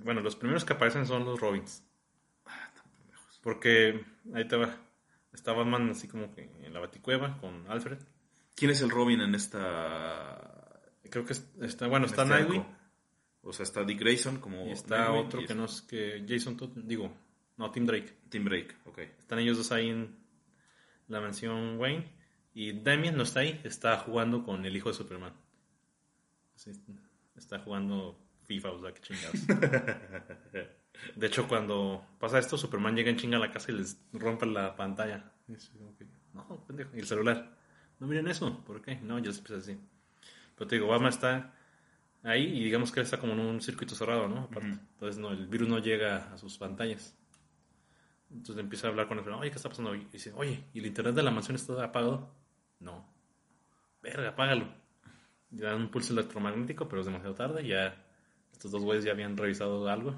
Bueno, 0.02 0.20
los 0.20 0.34
primeros 0.36 0.64
que 0.64 0.72
aparecen 0.72 1.06
son 1.06 1.24
los 1.24 1.38
Robins. 1.40 1.82
Porque 3.42 4.04
ahí 4.34 4.46
te 4.48 4.56
va. 4.56 4.76
Está 5.32 5.52
Batman 5.52 5.90
así 5.90 6.08
como 6.08 6.34
que 6.34 6.42
en 6.64 6.72
la 6.72 6.80
baticueva 6.80 7.38
con 7.38 7.64
Alfred. 7.70 7.98
¿Quién 8.56 8.72
es 8.72 8.80
el 8.82 8.90
Robin 8.90 9.20
en 9.20 9.34
esta... 9.36 10.80
Creo 11.10 11.24
que 11.24 11.32
es- 11.34 11.48
está, 11.62 11.86
bueno, 11.86 12.06
está 12.06 12.22
este 12.22 12.34
Nightwing. 12.34 12.66
O 13.42 13.52
sea, 13.52 13.62
está 13.62 13.84
Dick 13.84 14.00
Grayson 14.00 14.40
como... 14.40 14.66
Y 14.66 14.72
está 14.72 14.98
Nightwing 15.04 15.26
otro 15.26 15.40
y 15.42 15.46
que 15.46 15.54
no 15.54 15.66
es 15.66 15.82
que 15.82 16.24
Jason 16.28 16.56
Todd, 16.56 16.70
digo, 16.74 17.12
no, 17.58 17.70
Tim 17.70 17.86
Drake. 17.86 18.14
Tim 18.28 18.44
Drake, 18.44 18.74
ok. 18.86 18.98
Están 18.98 19.40
ellos 19.40 19.58
dos 19.58 19.72
ahí 19.72 19.88
en 19.90 20.16
la 21.08 21.20
mansión 21.20 21.78
Wayne 21.78 22.10
Y 22.54 22.72
Damien 22.72 23.16
no 23.16 23.24
está 23.24 23.40
ahí, 23.40 23.60
está 23.64 23.98
jugando 23.98 24.44
con 24.44 24.64
el 24.64 24.76
hijo 24.76 24.88
de 24.88 24.94
Superman. 24.94 25.34
Sí, 26.54 26.72
está 27.36 27.58
jugando 27.58 28.18
FIFA, 28.46 28.70
o 28.70 28.80
sea, 28.80 28.94
qué 28.94 29.00
chingados. 29.00 29.46
De 31.16 31.26
hecho, 31.26 31.46
cuando 31.46 32.04
pasa 32.18 32.38
esto, 32.38 32.58
Superman 32.58 32.96
llega 32.96 33.10
en 33.10 33.16
chinga 33.16 33.36
a 33.36 33.40
la 33.40 33.50
casa 33.52 33.70
y 33.70 33.76
les 33.76 34.00
rompe 34.12 34.46
la 34.46 34.74
pantalla. 34.74 35.32
No, 36.34 36.64
pendejo. 36.66 36.96
Y 36.96 37.00
el 37.00 37.06
celular. 37.06 37.56
No 38.00 38.06
miren 38.06 38.28
eso. 38.28 38.64
¿Por 38.64 38.82
qué? 38.82 38.96
No, 38.96 39.18
ya 39.18 39.32
se 39.32 39.38
empieza 39.38 39.60
así. 39.60 39.80
Pero 40.56 40.68
te 40.68 40.76
digo, 40.76 40.88
Batman 40.88 41.10
está 41.10 41.54
ahí 42.22 42.44
y 42.44 42.64
digamos 42.64 42.90
que 42.90 43.00
él 43.00 43.04
está 43.04 43.18
como 43.18 43.32
en 43.32 43.40
un 43.40 43.60
circuito 43.60 43.94
cerrado, 43.94 44.28
¿no? 44.28 44.40
Aparte. 44.40 44.68
Entonces, 44.68 45.18
no, 45.18 45.30
el 45.30 45.46
virus 45.46 45.68
no 45.68 45.78
llega 45.78 46.32
a 46.32 46.38
sus 46.38 46.58
pantallas. 46.58 47.17
Entonces 48.30 48.58
empieza 48.58 48.86
a 48.86 48.90
hablar 48.90 49.08
con 49.08 49.18
el 49.18 49.28
oye, 49.28 49.50
¿qué 49.50 49.56
está 49.56 49.68
pasando? 49.68 49.94
Y 49.94 50.04
dice, 50.06 50.32
oye, 50.34 50.64
¿y 50.72 50.80
el 50.80 50.86
internet 50.86 51.14
de 51.14 51.22
la 51.22 51.30
mansión 51.30 51.56
está 51.56 51.82
apagado? 51.82 52.34
No. 52.80 53.08
Verga, 54.02 54.30
apágalo. 54.30 54.68
Y 55.50 55.56
dan 55.58 55.76
un 55.76 55.90
pulso 55.90 56.12
electromagnético, 56.12 56.88
pero 56.88 57.00
es 57.00 57.06
demasiado 57.06 57.34
tarde. 57.34 57.66
Ya 57.66 58.04
estos 58.52 58.70
dos 58.70 58.82
güeyes 58.82 59.04
ya 59.04 59.12
habían 59.12 59.36
revisado 59.36 59.88
algo. 59.88 60.10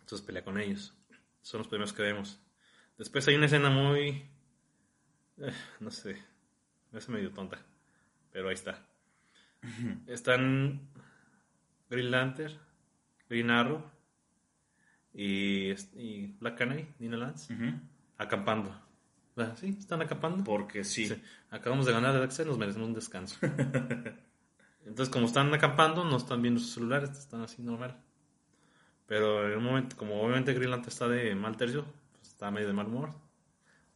Entonces 0.00 0.22
pelea 0.26 0.44
con 0.44 0.58
ellos. 0.58 0.94
Son 1.42 1.58
los 1.58 1.68
primeros 1.68 1.92
que 1.92 2.02
vemos. 2.02 2.40
Después 2.96 3.26
hay 3.28 3.34
una 3.34 3.46
escena 3.46 3.68
muy... 3.70 4.30
eh, 5.38 5.52
no 5.80 5.90
sé. 5.90 6.22
Me 6.90 6.98
hace 6.98 7.12
medio 7.12 7.32
tonta. 7.32 7.58
Pero 8.32 8.48
ahí 8.48 8.54
está. 8.54 8.86
Están 10.06 10.90
Green 11.88 12.10
Lantern, 12.10 12.58
Green 13.28 13.50
Arrow 13.50 13.93
y, 15.14 15.70
y 15.96 16.34
Black 16.40 16.58
Canary, 16.58 16.88
Nina 16.98 17.16
Lance, 17.16 17.54
acampando. 18.18 18.74
Ah, 19.36 19.54
Sí, 19.56 19.76
están 19.78 20.02
acampando. 20.02 20.44
Porque 20.44 20.84
sí. 20.84 21.06
Sí, 21.06 21.22
Acabamos 21.50 21.86
de 21.86 21.92
ganar 21.92 22.14
el 22.16 22.24
Excel, 22.24 22.48
nos 22.48 22.58
merecemos 22.58 22.88
un 22.88 22.94
descanso. 22.94 23.36
Entonces, 24.86 25.08
como 25.12 25.26
están 25.26 25.52
acampando, 25.54 26.04
no 26.04 26.16
están 26.16 26.42
viendo 26.42 26.60
sus 26.60 26.72
celulares, 26.74 27.10
están 27.10 27.40
así 27.42 27.62
normal. 27.62 27.96
Pero 29.06 29.50
en 29.50 29.58
un 29.58 29.64
momento, 29.64 29.96
como 29.96 30.20
obviamente 30.20 30.52
Green 30.52 30.70
Lantern 30.70 30.88
está 30.92 31.08
de 31.08 31.34
mal 31.34 31.56
tercio, 31.56 31.84
pues 32.12 32.28
está 32.28 32.50
medio 32.50 32.66
de 32.66 32.72
mal 32.72 32.86
humor, 32.86 33.12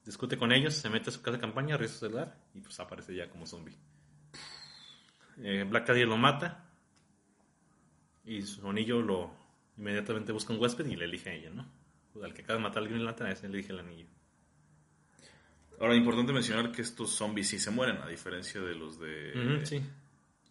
discute 0.04 0.38
con 0.38 0.52
ellos, 0.52 0.74
se 0.74 0.88
mete 0.90 1.10
a 1.10 1.12
su 1.12 1.20
casa 1.20 1.36
de 1.36 1.40
campaña, 1.40 1.76
revisa 1.76 1.94
su 1.94 2.06
celular 2.06 2.36
y 2.54 2.60
pues 2.60 2.78
aparece 2.80 3.14
ya 3.14 3.28
como 3.28 3.46
zombie. 3.46 3.76
Eh, 5.38 5.64
Black 5.68 5.86
Canary 5.86 6.04
lo 6.04 6.16
mata 6.16 6.64
y 8.24 8.42
su 8.42 8.68
anillo 8.68 9.00
lo 9.00 9.30
inmediatamente 9.78 10.32
busca 10.32 10.52
un 10.52 10.60
huésped 10.60 10.86
y 10.86 10.96
le 10.96 11.04
elige 11.06 11.30
a 11.30 11.34
ella, 11.34 11.50
¿no? 11.50 11.66
Pues, 12.12 12.24
al 12.24 12.34
que 12.34 12.42
acaba 12.42 12.58
de 12.58 12.62
matar 12.64 12.82
al 12.82 12.88
Green 12.88 13.04
Lantern, 13.04 13.30
a 13.30 13.32
ese 13.32 13.48
le 13.48 13.54
elige 13.58 13.72
el 13.72 13.78
anillo. 13.78 14.06
Ahora, 15.80 15.94
importante 15.94 16.32
mencionar 16.32 16.72
que 16.72 16.82
estos 16.82 17.10
zombies 17.12 17.48
sí 17.48 17.58
se 17.60 17.70
mueren, 17.70 17.98
a 17.98 18.08
diferencia 18.08 18.60
de 18.60 18.74
los 18.74 18.98
de, 18.98 19.60
sí. 19.64 19.80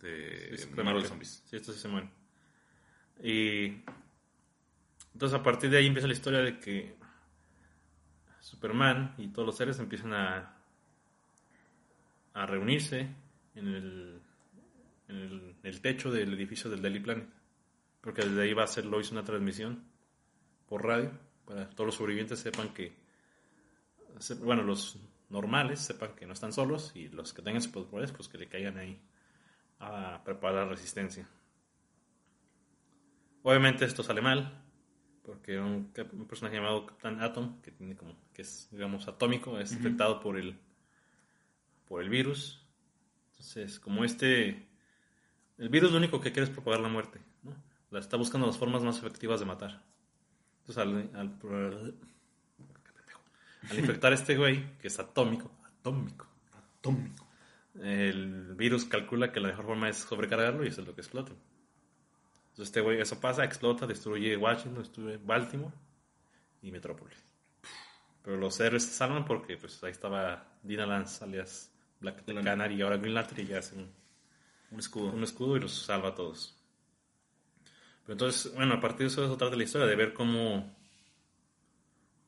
de 0.01 0.57
Sí, 0.57 0.67
Marvel 0.69 0.85
claro. 0.93 1.01
Zombies. 1.01 1.43
Sí, 1.45 1.57
estos 1.57 1.75
sí 1.75 1.81
se 1.81 1.87
mueren. 1.89 2.09
Y 3.21 3.81
entonces 5.13 5.37
a 5.37 5.43
partir 5.43 5.69
de 5.69 5.79
ahí 5.79 5.87
empieza 5.87 6.07
la 6.07 6.13
historia 6.13 6.39
de 6.39 6.59
que 6.59 6.95
Superman 8.39 9.15
y 9.17 9.27
todos 9.27 9.45
los 9.45 9.57
seres 9.57 9.77
empiezan 9.79 10.13
a, 10.13 10.55
a 12.33 12.45
reunirse 12.45 13.09
en 13.55 13.67
el, 13.67 14.21
en 15.09 15.15
el, 15.17 15.55
el 15.63 15.81
techo 15.81 16.09
del 16.09 16.33
edificio 16.35 16.69
del 16.69 16.81
Daily 16.81 17.01
Planet. 17.01 17.27
Porque 18.01 18.23
desde 18.23 18.41
ahí 18.41 18.53
va 18.53 18.63
a 18.63 18.65
hacer 18.65 18.85
Lois 18.85 19.11
una 19.11 19.23
transmisión 19.23 19.83
por 20.67 20.85
radio 20.85 21.11
para 21.45 21.67
que 21.67 21.75
todos 21.75 21.87
los 21.87 21.95
sobrevivientes 21.95 22.39
sepan 22.39 22.73
que, 22.73 22.95
bueno, 24.39 24.63
los 24.63 24.99
normales 25.29 25.79
sepan 25.79 26.15
que 26.15 26.25
no 26.25 26.33
están 26.33 26.53
solos 26.53 26.91
y 26.95 27.09
los 27.09 27.33
que 27.33 27.41
tengan 27.41 27.61
superpoderes 27.61 28.11
pues 28.11 28.27
que 28.27 28.37
le 28.37 28.47
caigan 28.47 28.77
ahí 28.77 28.99
a 29.79 30.21
preparar 30.23 30.67
resistencia. 30.67 31.27
Obviamente 33.43 33.85
esto 33.85 34.03
sale 34.03 34.21
mal, 34.21 34.61
porque 35.23 35.59
un, 35.59 35.93
un 36.13 36.27
personaje 36.27 36.57
llamado 36.57 36.85
Capitán 36.85 37.21
Atom, 37.21 37.61
que 37.61 37.71
tiene 37.71 37.95
como, 37.95 38.15
que 38.33 38.41
es, 38.41 38.67
digamos, 38.71 39.07
atómico, 39.07 39.57
es 39.59 39.71
infectado 39.71 40.19
por 40.19 40.37
el, 40.37 40.59
por 41.87 42.01
el 42.01 42.09
virus. 42.09 42.65
Entonces, 43.31 43.79
como 43.79 44.03
este, 44.03 44.67
el 45.57 45.69
virus 45.69 45.91
lo 45.91 45.97
único 45.97 46.19
que 46.19 46.31
quiere 46.31 46.45
es 46.45 46.49
propagar 46.49 46.81
la 46.81 46.89
muerte, 46.89 47.21
está 47.91 48.17
buscando 48.17 48.47
las 48.47 48.57
formas 48.57 48.83
más 48.83 48.97
efectivas 48.97 49.39
de 49.39 49.45
matar. 49.45 49.81
Entonces, 50.65 51.11
al, 51.15 51.95
infectar 53.77 54.11
a 54.11 54.15
este 54.15 54.37
güey, 54.37 54.77
que 54.79 54.87
es 54.87 54.99
atómico, 54.99 55.51
atómico, 55.65 56.27
Atómico. 56.79 57.27
el 57.81 58.55
virus 58.55 58.85
calcula 58.85 59.31
que 59.31 59.39
la 59.39 59.49
mejor 59.49 59.65
forma 59.65 59.89
es 59.89 59.97
sobrecargarlo 59.97 60.63
y 60.65 60.69
eso 60.69 60.81
es 60.81 60.87
lo 60.87 60.95
que 60.95 61.01
explota. 61.01 61.31
Entonces 61.31 62.69
este 62.69 62.81
güey, 62.81 62.99
eso 62.99 63.19
pasa, 63.19 63.43
explota, 63.43 63.85
destruye 63.85 64.35
Washington, 64.35 64.81
destruye 64.81 65.17
Baltimore 65.17 65.73
y 66.61 66.71
Metrópolis. 66.71 67.23
Pero 68.23 68.37
los 68.37 68.59
héroes 68.59 68.83
se 68.83 68.91
salvan 68.91 69.25
porque 69.25 69.57
pues 69.57 69.83
ahí 69.83 69.91
estaba 69.91 70.43
Dina 70.63 70.85
Lance 70.85 71.23
alias 71.23 71.71
Black 71.99 72.25
Canary 72.25 72.75
y 72.75 72.81
ahora 72.81 72.97
Green 72.97 73.13
Lantern 73.13 73.41
y 73.41 73.45
ya 73.45 73.59
hacen 73.59 73.89
Un 74.71 74.79
escudo. 74.79 75.11
un 75.11 75.23
escudo 75.23 75.57
y 75.57 75.59
los 75.59 75.71
salva 75.85 76.09
a 76.09 76.15
todos. 76.15 76.56
Pero 78.07 78.13
entonces, 78.13 78.55
bueno, 78.55 78.75
a 78.75 78.79
partir 78.79 79.01
de 79.01 79.07
eso 79.07 79.29
se 79.29 79.35
trata 79.37 79.57
la 79.57 79.63
historia, 79.63 79.85
de 79.85 79.95
ver 79.97 80.13
cómo, 80.13 80.73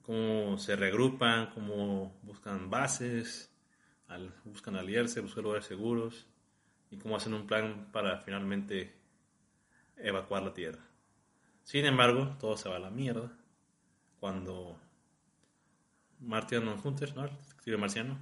cómo 0.01 0.57
se 0.57 0.75
reagrupan, 0.75 1.47
cómo 1.51 2.19
buscan 2.23 2.69
bases, 2.69 3.49
al- 4.09 4.33
buscan 4.43 4.75
aliarse, 4.75 5.21
buscan 5.21 5.43
lugares 5.45 5.65
seguros 5.65 6.27
y 6.91 6.97
cómo 6.97 7.15
hacen 7.15 7.33
un 7.33 7.47
plan 7.47 7.87
para 7.93 8.19
finalmente 8.19 8.93
evacuar 9.95 10.43
la 10.43 10.53
Tierra. 10.53 10.81
Sin 11.63 11.85
embargo, 11.85 12.35
todo 12.41 12.57
se 12.57 12.67
va 12.67 12.75
a 12.75 12.79
la 12.79 12.89
mierda 12.89 13.31
cuando 14.19 14.77
Martian 16.19 16.67
Hunter, 16.83 17.15
¿no? 17.15 17.23
el 17.23 17.31
detective 17.37 17.77
marciano, 17.77 18.17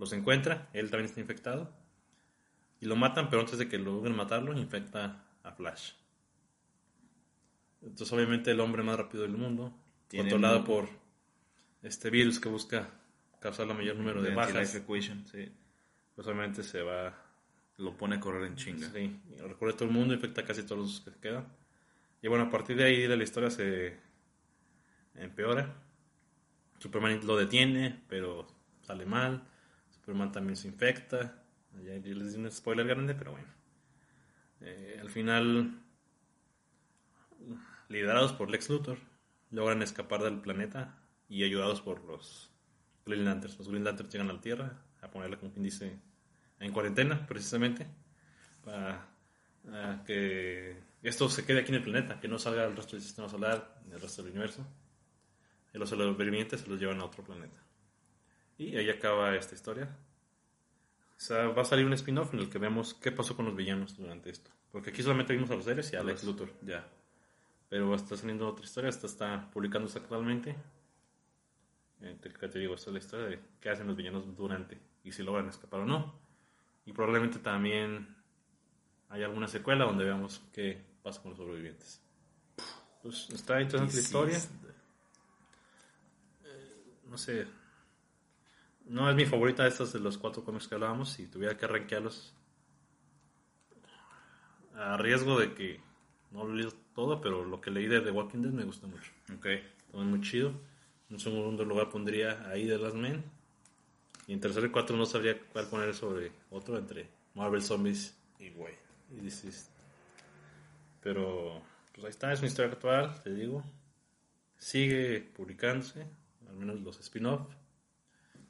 los 0.00 0.12
encuentra, 0.12 0.68
él 0.72 0.90
también 0.90 1.06
está 1.06 1.20
infectado, 1.20 1.70
y 2.80 2.86
lo 2.86 2.96
matan, 2.96 3.28
pero 3.30 3.42
antes 3.42 3.58
de 3.58 3.68
que 3.68 3.78
logren 3.78 4.16
matarlo, 4.16 4.52
infecta 4.58 5.22
a 5.44 5.52
Flash. 5.52 5.92
Entonces, 7.82 8.12
obviamente, 8.12 8.50
el 8.50 8.60
hombre 8.60 8.82
más 8.82 8.96
rápido 8.98 9.22
del 9.22 9.32
mundo, 9.36 9.72
controlado 10.14 10.58
un- 10.60 10.64
por 10.64 10.88
este 11.82 12.10
virus 12.10 12.38
que 12.40 12.48
busca 12.48 12.90
causar 13.40 13.68
el 13.68 13.74
mayor 13.76 13.96
número 13.96 14.22
de 14.22 14.30
De 14.30 14.34
bajas, 14.36 14.74
Equation. 14.74 15.26
sí, 15.26 15.50
pues 16.14 16.26
obviamente 16.26 16.62
se 16.62 16.82
va, 16.82 17.14
Lo 17.78 17.96
pone 17.96 18.16
a 18.16 18.20
correr 18.20 18.44
en 18.44 18.56
chinga. 18.56 18.90
sí, 18.90 19.18
y 19.30 19.36
recorre 19.40 19.72
todo 19.72 19.86
el 19.86 19.94
mundo, 19.94 20.12
infecta 20.14 20.44
casi 20.44 20.62
todos 20.64 20.78
los 20.78 21.00
que 21.00 21.18
quedan. 21.20 21.46
Y 22.22 22.28
bueno, 22.28 22.44
a 22.44 22.50
partir 22.50 22.76
de 22.76 22.84
ahí 22.84 23.08
la 23.08 23.22
historia 23.24 23.50
se 23.50 23.96
empeora. 25.14 25.74
Superman 26.78 27.20
lo 27.26 27.36
detiene, 27.36 28.02
pero 28.08 28.46
sale 28.82 29.06
mal. 29.06 29.42
Superman 29.90 30.32
también 30.32 30.56
se 30.56 30.68
infecta. 30.68 31.42
Ya 31.84 31.94
les 31.94 32.34
di 32.34 32.38
un 32.40 32.50
spoiler 32.50 32.86
grande, 32.86 33.14
pero 33.14 33.32
bueno. 33.32 33.48
Eh, 34.60 34.98
al 35.00 35.08
final, 35.10 35.78
liderados 37.90 38.32
por 38.32 38.50
Lex 38.50 38.70
Luthor, 38.70 38.98
logran 39.50 39.82
escapar 39.82 40.22
del 40.22 40.40
planeta 40.40 40.96
y 41.28 41.44
ayudados 41.44 41.82
por 41.82 42.02
los 42.04 42.50
Green 43.04 43.24
Lanterns. 43.24 43.58
Los 43.58 43.68
Green 43.68 43.84
Lanterns 43.84 44.12
llegan 44.12 44.30
a 44.30 44.32
la 44.32 44.40
Tierra 44.40 44.82
a 45.02 45.10
ponerla, 45.10 45.36
como 45.36 45.52
quien 45.52 45.64
dice, 45.64 45.98
en 46.60 46.72
cuarentena, 46.72 47.26
precisamente, 47.26 47.86
para 48.64 49.08
ah, 49.68 50.02
que 50.06 50.76
esto 51.02 51.28
se 51.28 51.44
quede 51.44 51.60
aquí 51.60 51.70
en 51.70 51.76
el 51.76 51.82
planeta, 51.82 52.20
que 52.20 52.28
no 52.28 52.38
salga 52.38 52.64
al 52.64 52.76
resto 52.76 52.92
del 52.92 53.02
sistema 53.02 53.28
solar, 53.28 53.80
ni 53.86 53.94
al 53.94 54.00
resto 54.00 54.22
del 54.22 54.32
universo. 54.32 54.64
Y 55.74 55.78
los 55.78 55.88
sobrevivientes 55.88 56.60
se 56.60 56.68
los 56.68 56.78
llevan 56.78 57.00
a 57.00 57.04
otro 57.04 57.24
planeta. 57.24 57.58
Y 58.56 58.76
ahí 58.76 58.88
acaba 58.88 59.34
esta 59.34 59.54
historia. 59.54 59.96
O 61.16 61.20
sea, 61.20 61.48
va 61.48 61.62
a 61.62 61.64
salir 61.64 61.86
un 61.86 61.92
spin-off 61.94 62.34
en 62.34 62.40
el 62.40 62.50
que 62.50 62.58
vemos 62.58 62.94
qué 62.94 63.10
pasó 63.12 63.36
con 63.36 63.46
los 63.46 63.56
villanos 63.56 63.96
durante 63.96 64.30
esto. 64.30 64.50
Porque 64.70 64.90
aquí 64.90 65.02
solamente 65.02 65.32
vimos 65.32 65.50
a 65.50 65.56
los 65.56 65.64
seres 65.64 65.92
y 65.92 65.96
a 65.96 66.02
Lex 66.02 66.24
Luthor. 66.24 66.52
Ya. 66.62 66.86
Pero 67.70 67.94
está 67.94 68.16
saliendo 68.16 68.48
otra 68.48 68.64
historia, 68.64 68.90
esta 68.90 69.06
está 69.06 69.48
publicándose 69.52 69.98
actualmente. 69.98 70.56
Eh, 72.02 72.18
te, 72.20 72.58
digo, 72.58 72.74
esta 72.74 72.90
es 72.90 72.92
la 72.92 72.98
historia 72.98 73.26
de 73.26 73.40
qué 73.60 73.70
hacen 73.70 73.86
los 73.86 73.96
villanos 73.96 74.36
durante 74.36 74.76
y 75.04 75.12
si 75.12 75.22
logran 75.22 75.48
escapar 75.48 75.80
o 75.80 75.86
no. 75.86 76.12
Y 76.84 76.92
probablemente 76.92 77.38
también 77.38 78.16
hay 79.08 79.22
alguna 79.22 79.46
secuela 79.46 79.84
donde 79.84 80.04
veamos 80.04 80.42
qué 80.52 80.82
pasa 81.02 81.22
con 81.22 81.30
los 81.30 81.38
sobrevivientes. 81.38 82.02
Pues 83.02 83.30
está 83.30 83.62
interesante 83.62 83.94
la 83.94 84.00
historia. 84.00 84.38
No 87.08 87.16
sé. 87.16 87.46
No 88.86 89.08
es 89.08 89.14
mi 89.14 89.26
favorita 89.26 89.62
de 89.62 89.68
estas 89.68 89.92
de 89.92 90.00
los 90.00 90.18
cuatro 90.18 90.44
cómics 90.44 90.66
que 90.66 90.74
hablábamos. 90.74 91.10
Si 91.10 91.28
tuviera 91.28 91.56
que 91.56 91.68
rankearlos 91.68 92.34
a 94.74 94.96
riesgo 94.96 95.38
de 95.38 95.54
que 95.54 95.80
no 96.32 96.44
lo 96.44 96.72
todo, 97.00 97.18
pero 97.22 97.46
lo 97.46 97.62
que 97.62 97.70
leí 97.70 97.86
de 97.86 98.02
The 98.02 98.10
Walking 98.10 98.42
Dead 98.42 98.52
me 98.52 98.64
gusta 98.64 98.86
mucho. 98.86 99.10
Ok. 99.34 99.46
Está 99.46 99.96
muy 99.96 100.20
chido. 100.20 100.52
En 101.08 101.18
segundo 101.18 101.64
lugar 101.64 101.88
pondría 101.88 102.46
ahí 102.50 102.66
de 102.66 102.76
Last 102.76 102.94
Men. 102.94 103.24
Y 104.26 104.34
en 104.34 104.40
tercero 104.40 104.66
y 104.66 104.70
cuatro 104.70 104.98
no 104.98 105.06
sabría 105.06 105.40
cuál 105.50 105.66
poner 105.68 105.94
sobre 105.94 106.30
otro 106.50 106.76
entre 106.76 107.08
Marvel 107.34 107.62
Zombies 107.62 108.14
Y 108.38 108.50
güey. 108.50 108.74
y. 109.12 109.28
Pero, 111.00 111.62
pues 111.94 112.04
ahí 112.04 112.10
está, 112.10 112.34
es 112.34 112.40
una 112.40 112.48
historia 112.48 112.72
actual, 112.72 113.22
te 113.22 113.32
digo. 113.32 113.64
Sigue 114.58 115.22
publicándose, 115.22 116.06
al 116.50 116.56
menos 116.56 116.82
los 116.82 117.00
spin-off. 117.00 117.48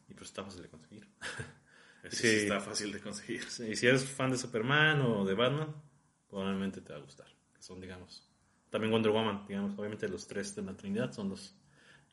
Y 0.09 0.15
pues 0.15 0.31
está 0.31 0.43
fácil 0.43 0.63
de 0.63 0.69
conseguir. 0.69 1.07
Sí. 2.11 2.17
sí 2.17 2.27
está 2.29 2.61
fácil 2.61 2.93
de 2.93 3.01
conseguir. 3.01 3.43
Y 3.69 3.77
si 3.77 3.87
eres 3.87 4.05
fan 4.07 4.31
de 4.31 4.39
Superman 4.39 5.03
o 5.03 5.27
de 5.27 5.35
Batman, 5.35 5.69
probablemente 6.31 6.81
te 6.81 6.95
va 6.95 6.99
a 6.99 7.03
gustar. 7.03 7.27
Que 7.55 7.63
son, 7.63 7.79
digamos, 7.79 8.30
también 8.71 8.93
Wonder 8.93 9.13
Woman, 9.13 9.47
digamos, 9.47 9.79
obviamente 9.79 10.09
los 10.09 10.27
tres 10.27 10.55
de 10.55 10.63
la 10.63 10.77
Trinidad 10.77 11.13
son 11.13 11.29
los 11.31 11.55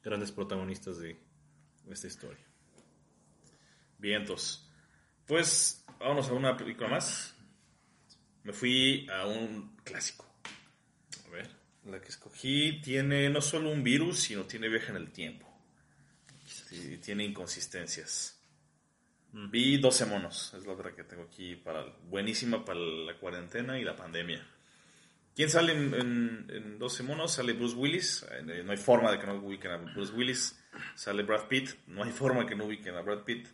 grandes 0.04 0.32
protagonistas 0.32 1.00
de 1.00 1.20
esta 1.90 2.08
historia. 2.08 2.44
Vientos. 3.98 4.70
Pues 5.26 5.86
vámonos 6.00 6.30
a 6.30 6.34
una 6.34 6.56
película 6.56 6.90
más. 6.90 7.36
Me 8.44 8.54
fui 8.54 9.08
a 9.10 9.26
un 9.26 9.76
clásico. 9.84 10.26
A 11.26 11.30
ver. 11.30 11.50
La 11.86 12.02
que 12.02 12.10
escogí 12.10 12.82
tiene 12.82 13.30
no 13.30 13.42
solo 13.42 13.70
un 13.72 13.84
virus, 13.84 14.20
sino 14.20 14.44
tiene 14.44 14.68
viaje 14.68 14.92
en 14.92 14.98
el 14.98 15.12
tiempo. 15.12 15.48
Sí, 16.46 16.98
tiene 16.98 17.24
inconsistencias. 17.24 18.38
Vi 19.32 19.78
12 19.78 20.06
monos, 20.06 20.54
es 20.54 20.66
la 20.66 20.74
otra 20.74 20.96
que 20.96 21.04
tengo 21.04 21.24
aquí 21.24 21.56
para 21.56 21.86
buenísima 22.10 22.66
para 22.66 22.80
la 22.80 23.18
cuarentena 23.18 23.80
y 23.80 23.84
la 23.84 23.96
pandemia. 23.96 24.46
¿Quién 25.38 25.50
sale 25.52 25.72
en, 25.72 25.94
en- 25.94 26.48
en 26.50 26.80
12 26.80 27.04
monos? 27.04 27.32
Sale 27.34 27.54
Bruce 27.54 27.76
Willis. 27.76 28.26
Eh, 28.32 28.64
No 28.66 28.72
hay 28.72 28.78
forma 28.78 29.12
de 29.12 29.20
que 29.20 29.28
no 29.28 29.36
ubiquen 29.36 29.72
a 29.72 29.78
Bruce 29.78 30.12
Willis. 30.14 30.60
Sale 30.96 31.22
Brad 31.24 31.48
Pitt. 31.48 31.70
No 31.88 32.04
hay 32.04 32.12
forma 32.22 32.46
que 32.48 32.56
no 32.56 32.66
ubiquen 32.66 32.96
a 32.96 33.02
Brad 33.02 33.24
Pitt. 33.24 33.48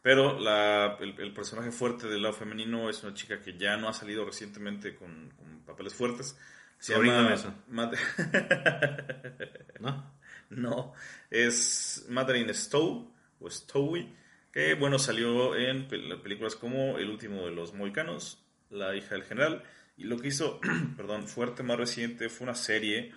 Pero 0.00 0.38
la- 0.38 0.96
el, 1.00 1.18
el 1.20 1.32
personaje 1.34 1.72
fuerte 1.72 2.06
del 2.08 2.22
lado 2.22 2.34
femenino 2.34 2.88
es 2.88 3.02
una 3.02 3.14
chica 3.14 3.40
que 3.40 3.58
ya 3.58 3.76
no 3.76 3.88
ha 3.88 3.92
salido 3.92 4.24
recientemente 4.24 4.94
con, 4.94 5.30
con 5.36 5.64
papeles 5.64 5.92
fuertes. 5.94 6.38
Se 6.78 6.92
llama. 6.92 7.34
Mad- 7.68 7.94
¿No? 9.80 10.14
no, 10.50 10.92
es 11.30 12.06
Madeline 12.10 12.52
Stowe 12.54 13.08
o 13.40 13.50
Stowe, 13.50 14.06
que 14.52 14.74
bueno, 14.74 14.98
salió 14.98 15.56
en 15.56 15.88
pel- 15.88 16.20
películas 16.22 16.54
como 16.54 16.98
El 16.98 17.10
último 17.10 17.44
de 17.46 17.52
los 17.52 17.72
mohicanos, 17.74 18.44
La 18.70 18.94
hija 18.94 19.14
del 19.14 19.24
general, 19.24 19.62
y 19.96 20.04
lo 20.04 20.18
que 20.18 20.28
hizo, 20.28 20.60
perdón, 20.96 21.26
fuerte 21.28 21.62
más 21.62 21.76
reciente 21.78 22.28
fue 22.28 22.44
una 22.46 22.54
serie 22.54 23.12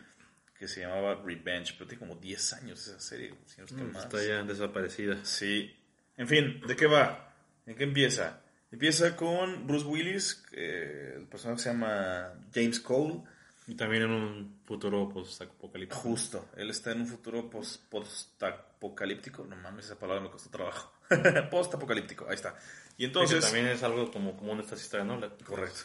que 0.57 0.67
se 0.67 0.81
llamaba 0.81 1.21
Revenge, 1.23 1.73
pero 1.77 1.87
tiene 1.87 1.99
como 1.99 2.15
10 2.15 2.53
años 2.53 2.87
esa 2.87 2.99
serie, 2.99 3.33
si 3.45 3.59
no 3.59 3.65
es 3.65 3.73
que 3.73 3.83
más. 3.83 4.03
Está 4.05 4.23
ya 4.25 4.41
desaparecida. 4.43 5.23
Sí. 5.23 5.75
En 6.17 6.27
fin, 6.27 6.61
¿de 6.65 6.75
qué 6.75 6.87
va? 6.87 7.33
¿En 7.65 7.75
qué 7.75 7.83
empieza? 7.83 8.41
Empieza 8.71 9.15
con 9.15 9.67
Bruce 9.67 9.85
Willis, 9.85 10.33
que 10.49 11.13
el 11.15 11.27
personaje 11.27 11.61
se 11.61 11.69
llama 11.69 12.33
James 12.53 12.79
Cole. 12.79 13.21
Y 13.69 13.75
también 13.75 14.03
en 14.03 14.11
un 14.11 14.61
futuro 14.65 15.09
post-apocalíptico. 15.09 15.99
Justo, 16.01 16.49
él 16.55 16.69
está 16.69 16.91
en 16.93 17.01
un 17.01 17.07
futuro 17.07 17.49
post- 17.49 17.81
post-apocalíptico. 17.89 19.45
No 19.45 19.55
mames, 19.57 19.85
esa 19.85 19.99
palabra 19.99 20.23
me 20.23 20.29
costó 20.29 20.49
trabajo. 20.49 20.93
post-apocalíptico, 21.51 22.25
ahí 22.29 22.35
está. 22.35 22.57
Y 22.97 23.05
Entonces, 23.05 23.43
también 23.43 23.67
es 23.67 23.83
algo 23.83 24.09
como 24.11 24.35
común 24.37 24.55
en 24.57 24.63
estas 24.63 24.81
historias, 24.81 25.07
¿no? 25.07 25.19
La- 25.19 25.29
Correcto. 25.29 25.81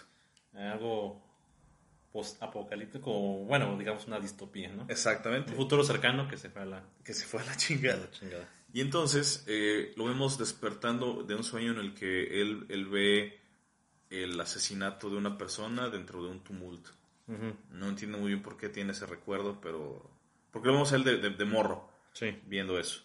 Algo 0.54 1.22
post-apocalíptico, 2.12 3.10
bueno, 3.44 3.76
digamos 3.78 4.06
una 4.06 4.20
distopía, 4.20 4.70
¿no? 4.70 4.86
Exactamente. 4.88 5.52
Un 5.52 5.56
futuro 5.56 5.82
cercano 5.82 6.28
que 6.28 6.36
se 6.36 6.50
fue 6.50 6.62
a 6.62 6.66
la, 6.66 6.84
Que 7.04 7.14
se 7.14 7.24
fue 7.24 7.40
a 7.40 7.44
la 7.46 7.56
chingada. 7.56 8.00
la 8.04 8.10
chingada. 8.10 8.48
Y 8.74 8.80
entonces 8.80 9.44
eh, 9.48 9.92
lo 9.96 10.04
vemos 10.04 10.38
despertando 10.38 11.22
de 11.22 11.34
un 11.34 11.44
sueño 11.44 11.72
en 11.72 11.78
el 11.78 11.94
que 11.94 12.40
él, 12.42 12.66
él 12.68 12.86
ve 12.86 13.40
el 14.10 14.38
asesinato 14.40 15.08
de 15.10 15.16
una 15.16 15.38
persona 15.38 15.88
dentro 15.88 16.22
de 16.22 16.28
un 16.30 16.40
tumulto. 16.44 16.90
No 17.70 17.88
entiendo 17.88 18.18
muy 18.18 18.28
bien 18.28 18.42
por 18.42 18.58
qué 18.58 18.68
tiene 18.68 18.92
ese 18.92 19.06
recuerdo, 19.06 19.58
pero... 19.62 20.10
Porque 20.50 20.66
lo 20.68 20.74
vemos 20.74 20.92
a 20.92 20.96
él 20.96 21.04
de, 21.04 21.16
de- 21.16 21.30
de 21.30 21.44
morro, 21.46 21.88
Sí. 22.12 22.38
viendo 22.46 22.78
eso. 22.78 23.00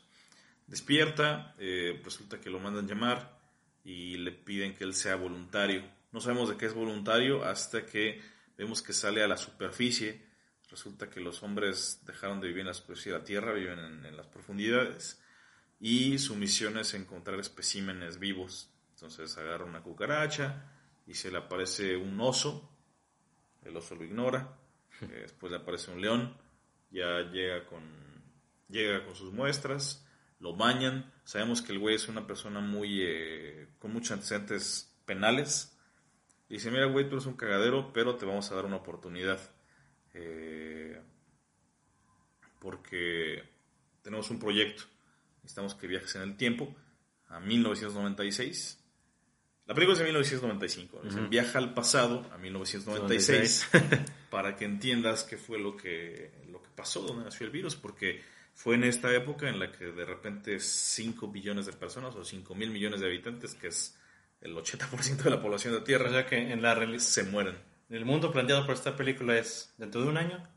Despierta, 0.68 1.56
eh, 1.60 2.02
resulta 2.04 2.42
que 2.42 2.50
lo 2.50 2.60
mandan 2.60 2.88
llamar 2.88 3.40
y 3.86 4.18
le 4.18 4.34
piden 4.34 4.74
que 4.74 4.84
él 4.84 4.94
sea 4.94 5.16
voluntario. 5.16 5.82
No 6.12 6.22
sabemos 6.22 6.50
de 6.50 6.58
qué 6.58 6.66
es 6.66 6.74
voluntario 6.74 7.44
hasta 7.44 7.86
que 7.86 8.22
vemos 8.58 8.82
que 8.82 8.94
sale 8.94 9.24
a 9.24 9.28
la 9.28 9.38
superficie. 9.38 10.26
Resulta 10.70 11.10
que 11.10 11.20
los 11.20 11.44
hombres 11.44 12.02
dejaron 12.06 12.42
de 12.42 12.48
vivir 12.48 12.62
en 12.62 12.68
la 12.68 12.74
superficie 12.74 13.12
de 13.12 13.20
la 13.20 13.24
Tierra, 13.24 13.54
viven 13.54 13.80
en, 13.80 14.06
en 14.06 14.18
las 14.18 14.28
profundidades. 14.28 15.22
Y 15.80 16.18
su 16.18 16.36
misión 16.36 16.78
es 16.78 16.94
encontrar 16.94 17.40
especímenes 17.40 18.20
vivos. 18.20 18.70
Entonces 18.96 19.38
agarra 19.38 19.66
una 19.66 19.84
cucaracha 19.84 20.72
y 21.06 21.14
se 21.14 21.32
le 21.32 21.38
aparece 21.38 21.96
un 21.96 22.20
oso. 22.20 22.70
El 23.64 23.78
oso 23.78 23.96
lo 23.96 24.04
ignora. 24.04 24.54
Eh, 25.00 25.20
Después 25.22 25.52
le 25.52 25.60
aparece 25.60 25.92
un 25.92 26.02
león. 26.02 26.36
Ya 26.90 27.22
llega 27.32 27.68
con, 27.68 27.84
llega 28.68 29.06
con 29.06 29.14
sus 29.14 29.32
muestras. 29.32 30.04
Lo 30.40 30.56
bañan. 30.56 31.14
Sabemos 31.24 31.62
que 31.62 31.74
el 31.74 31.78
güey 31.78 31.94
es 31.96 32.08
una 32.08 32.26
persona 32.26 32.62
muy 32.62 33.02
eh, 33.04 33.68
con 33.78 33.94
muchos 33.94 34.14
antecedentes 34.14 34.92
penales. 35.06 35.77
Y 36.50 36.56
dice, 36.56 36.72
mira, 36.72 36.86
güey, 36.86 37.10
tú 37.10 37.16
eres 37.16 37.26
un 37.26 37.36
cagadero, 37.36 37.92
pero 37.94 38.16
te 38.16 38.26
vamos 38.26 38.52
a 38.52 38.56
dar 38.56 38.66
una 38.66 38.78
oportunidad. 38.78 39.40
Eh, 40.14 41.02
porque 42.60 43.44
tenemos 44.02 44.30
un 44.30 44.40
proyecto. 44.40 44.84
Necesitamos 45.44 45.76
que 45.76 45.88
viajes 45.88 46.16
en 46.16 46.22
el 46.24 46.38
tiempo 46.38 46.76
a 47.28 47.40
1996. 47.40 48.84
La 49.66 49.74
película 49.74 49.94
es 49.94 50.00
de 50.00 50.06
1995. 50.06 51.02
Dicen, 51.04 51.20
Ujú. 51.22 51.30
Viaja 51.30 51.60
al 51.60 51.74
pasado 51.74 52.26
a 52.32 52.38
1996 52.38 53.68
para 54.30 54.56
que 54.56 54.66
entiendas 54.66 55.24
qué 55.24 55.38
fue 55.38 55.60
lo 55.60 55.76
que, 55.76 56.32
lo 56.50 56.64
que 56.64 56.70
pasó, 56.70 57.02
dónde 57.02 57.26
nació 57.26 57.46
el 57.46 57.52
virus, 57.52 57.76
porque 57.76 58.22
fue 58.54 58.76
en 58.76 58.86
esta 58.86 59.14
época 59.14 59.50
en 59.50 59.60
la 59.60 59.72
que 59.72 59.86
de 59.86 60.06
repente 60.06 60.60
5 60.60 61.28
billones 61.28 61.66
de 61.66 61.74
personas 61.74 62.16
o 62.16 62.24
5 62.24 62.56
mil 62.56 62.72
millones 62.72 63.02
de 63.02 63.08
habitantes, 63.08 63.54
que 63.56 63.68
es 63.68 63.98
el 64.42 64.56
80% 64.56 65.18
de 65.24 65.30
la 65.30 65.42
población 65.42 65.74
de 65.74 65.80
O 65.80 65.84
Tierra, 65.84 66.10
sea 66.10 66.26
que 66.26 66.38
en 66.52 66.62
la 66.62 67.00
se 67.00 67.24
mueren. 67.24 67.58
el 67.90 68.06
mundo 68.06 68.32
planteado 68.32 68.66
por 68.66 68.76
esta 68.76 68.96
película 68.96 69.38
es 69.38 69.74
dentro 69.78 70.02
de 70.02 70.08
un 70.10 70.18
año 70.18 70.48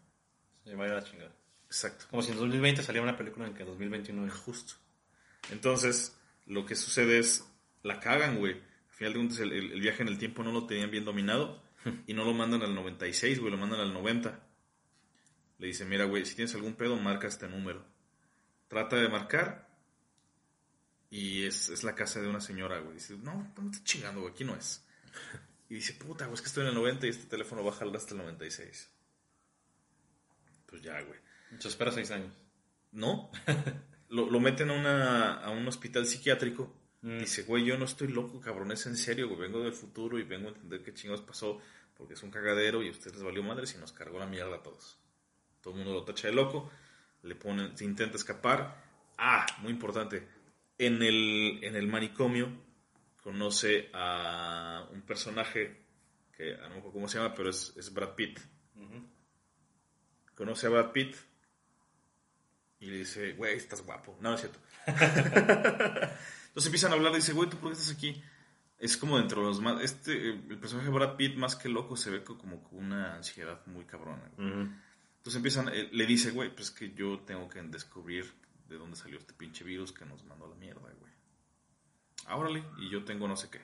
se 0.65 0.75
va 0.77 0.85
a 0.85 0.87
ir 0.89 0.93
a 0.93 0.97
la 0.97 1.05
chingada. 1.05 1.33
Exacto. 1.67 2.07
Como 2.11 2.23
si 2.23 2.33
en 2.33 2.37
2020 2.39 2.83
saliera 2.83 3.03
una 3.09 3.17
película 3.17 3.47
en 3.47 3.55
que 3.55 3.65
2029. 3.65 4.31
Justo. 4.31 4.75
Entonces, 5.51 6.17
lo 6.47 6.67
que 6.67 6.77
sucede 6.77 7.19
es, 7.19 7.47
la 7.83 7.99
cagan, 8.01 8.39
güey. 8.39 8.53
Al 8.55 8.95
final 8.95 9.13
de 9.15 9.19
cuentas, 9.21 9.39
el, 9.41 9.53
el- 9.53 9.73
el 9.73 9.81
viaje 9.81 10.03
en 10.03 10.09
el 10.09 10.19
tiempo 10.19 10.43
no 10.43 10.53
lo 10.53 10.67
tenían 10.67 10.91
bien 10.91 11.05
dominado 11.05 11.63
y 12.07 12.13
no 12.15 12.25
lo 12.25 12.35
mandan 12.35 12.63
al 12.63 12.75
96, 12.75 13.39
güey, 13.41 13.51
lo 13.51 13.57
mandan 13.59 13.81
al 13.81 13.93
90. 13.95 14.39
Le 15.59 15.67
dicen, 15.67 15.89
mira, 15.89 16.05
güey, 16.05 16.25
si 16.27 16.35
tienes 16.35 16.55
algún 16.55 16.75
pedo, 16.75 16.97
marca 16.97 17.27
este 17.27 17.49
número. 17.49 17.85
Trata 18.69 18.97
de 18.97 19.09
marcar 19.09 19.70
y 21.11 21.45
es, 21.45 21.69
es 21.69 21.83
la 21.83 21.95
casa 21.95 22.21
de 22.21 22.29
una 22.29 22.41
señora, 22.41 22.79
güey. 22.79 22.95
Dice, 22.95 23.17
no, 23.17 23.53
no 23.57 23.63
me 23.63 23.71
estás 23.71 23.85
chingando, 23.85 24.21
güey, 24.21 24.33
aquí 24.33 24.45
no 24.45 24.55
es. 24.55 24.85
Y 25.69 25.75
dice, 25.75 25.95
puta, 25.95 26.27
güey, 26.27 26.35
es 26.35 26.41
que 26.41 26.49
estoy 26.49 26.63
en 26.63 26.69
el 26.71 26.75
90 26.75 27.07
y 27.07 27.11
este 27.11 27.27
teléfono 27.27 27.65
va 27.65 27.71
a 27.71 27.75
jalar 27.75 27.97
hasta 27.97 28.15
el 28.15 28.19
96. 28.19 28.91
Pues 30.67 30.83
ya, 30.83 31.01
güey. 31.03 31.19
Se 31.59 31.69
espera 31.69 31.91
seis 31.91 32.11
años. 32.13 32.33
No. 32.93 33.31
lo, 34.09 34.31
lo 34.31 34.41
meten 34.41 34.71
a, 34.71 34.73
una, 34.75 35.35
a 35.35 35.51
un 35.51 35.67
hospital 35.67 36.07
psiquiátrico. 36.07 36.75
Mm. 37.03 37.19
Dice, 37.19 37.43
güey, 37.43 37.65
yo 37.65 37.77
no 37.77 37.85
estoy 37.85 38.09
loco, 38.09 38.41
cabrón, 38.41 38.71
es 38.73 38.87
en 38.87 38.97
serio, 38.97 39.29
güey. 39.29 39.41
Vengo 39.41 39.63
del 39.63 39.73
futuro 39.73 40.19
y 40.19 40.23
vengo 40.23 40.49
a 40.49 40.53
entender 40.53 40.83
qué 40.83 40.95
chingados 40.95 41.23
pasó. 41.23 41.61
Porque 41.97 42.15
es 42.15 42.23
un 42.23 42.31
cagadero 42.31 42.83
y 42.83 42.89
a 42.89 42.93
ustedes 42.93 43.15
les 43.15 43.25
valió 43.25 43.43
madre 43.43 43.67
y 43.75 43.79
nos 43.79 43.93
cargó 43.93 44.19
la 44.19 44.27
mierda 44.27 44.57
a 44.57 44.63
todos. 44.63 44.99
Todo 45.61 45.75
el 45.75 45.81
mundo 45.81 45.93
lo 45.93 46.05
tacha 46.05 46.29
de 46.29 46.35
loco. 46.35 46.71
Le 47.23 47.35
ponen, 47.35 47.77
se 47.77 47.85
intenta 47.85 48.17
escapar. 48.17 48.83
Ah, 49.19 49.45
muy 49.59 49.73
importante. 49.73 50.27
En 50.83 51.03
el, 51.03 51.59
en 51.63 51.77
el 51.77 51.87
manicomio 51.89 52.49
conoce 53.23 53.91
a 53.93 54.87
un 54.93 55.03
personaje 55.03 55.85
que 56.37 56.55
a 56.55 56.69
lo 56.69 56.77
mejor 56.77 56.93
cómo 56.93 57.07
se 57.09 57.19
llama, 57.19 57.35
pero 57.35 57.51
es, 57.51 57.75
es 57.77 57.93
Brad 57.93 58.15
Pitt. 58.15 58.41
Conoce 60.35 60.67
a 60.67 60.71
Brad 60.71 60.93
Pitt 60.93 61.17
y 62.81 62.87
le 62.87 62.97
dice, 62.99 63.33
güey, 63.35 63.57
estás 63.57 63.83
guapo. 63.85 64.17
No, 64.21 64.31
no 64.31 64.35
es 64.37 64.41
cierto. 64.41 64.59
Entonces 64.87 66.67
empiezan 66.67 66.93
a 66.93 66.95
hablar 66.95 67.13
y 67.13 67.17
dice, 67.17 67.33
güey, 67.35 67.49
¿tú 67.51 67.59
por 67.59 67.71
qué 67.71 67.79
estás 67.79 67.95
aquí? 67.95 68.23
Es 68.79 68.97
como 68.97 69.19
dentro 69.19 69.43
de 69.43 69.49
los 69.49 69.61
más... 69.61 69.83
Este, 69.83 70.31
el 70.31 70.59
personaje 70.59 70.89
de 70.89 70.95
Brad 70.95 71.17
Pitt, 71.17 71.37
más 71.37 71.57
que 71.57 71.69
loco, 71.69 71.97
se 71.97 72.11
ve 72.11 72.25
co- 72.25 72.39
como 72.39 72.63
con 72.65 72.79
una 72.87 73.15
ansiedad 73.17 73.61
muy 73.67 73.85
cabrona. 73.85 74.31
Entonces 74.39 75.37
empiezan, 75.37 75.69
eh, 75.69 75.91
le 75.93 76.07
dice, 76.07 76.31
güey, 76.31 76.55
pues 76.55 76.71
que 76.71 76.95
yo 76.95 77.21
tengo 77.21 77.47
que 77.51 77.61
descubrir 77.63 78.33
de 78.71 78.79
dónde 78.79 78.97
salió 78.97 79.19
este 79.19 79.35
pinche 79.35 79.65
virus 79.65 79.93
que 79.93 80.07
nos 80.07 80.25
mandó 80.25 80.47
a 80.47 80.49
la 80.49 80.55
mierda, 80.55 80.81
güey. 80.81 81.13
Árale, 82.27 82.65
y 82.79 82.89
yo 82.89 83.05
tengo 83.05 83.27
no 83.27 83.37
sé 83.37 83.51
qué. 83.51 83.61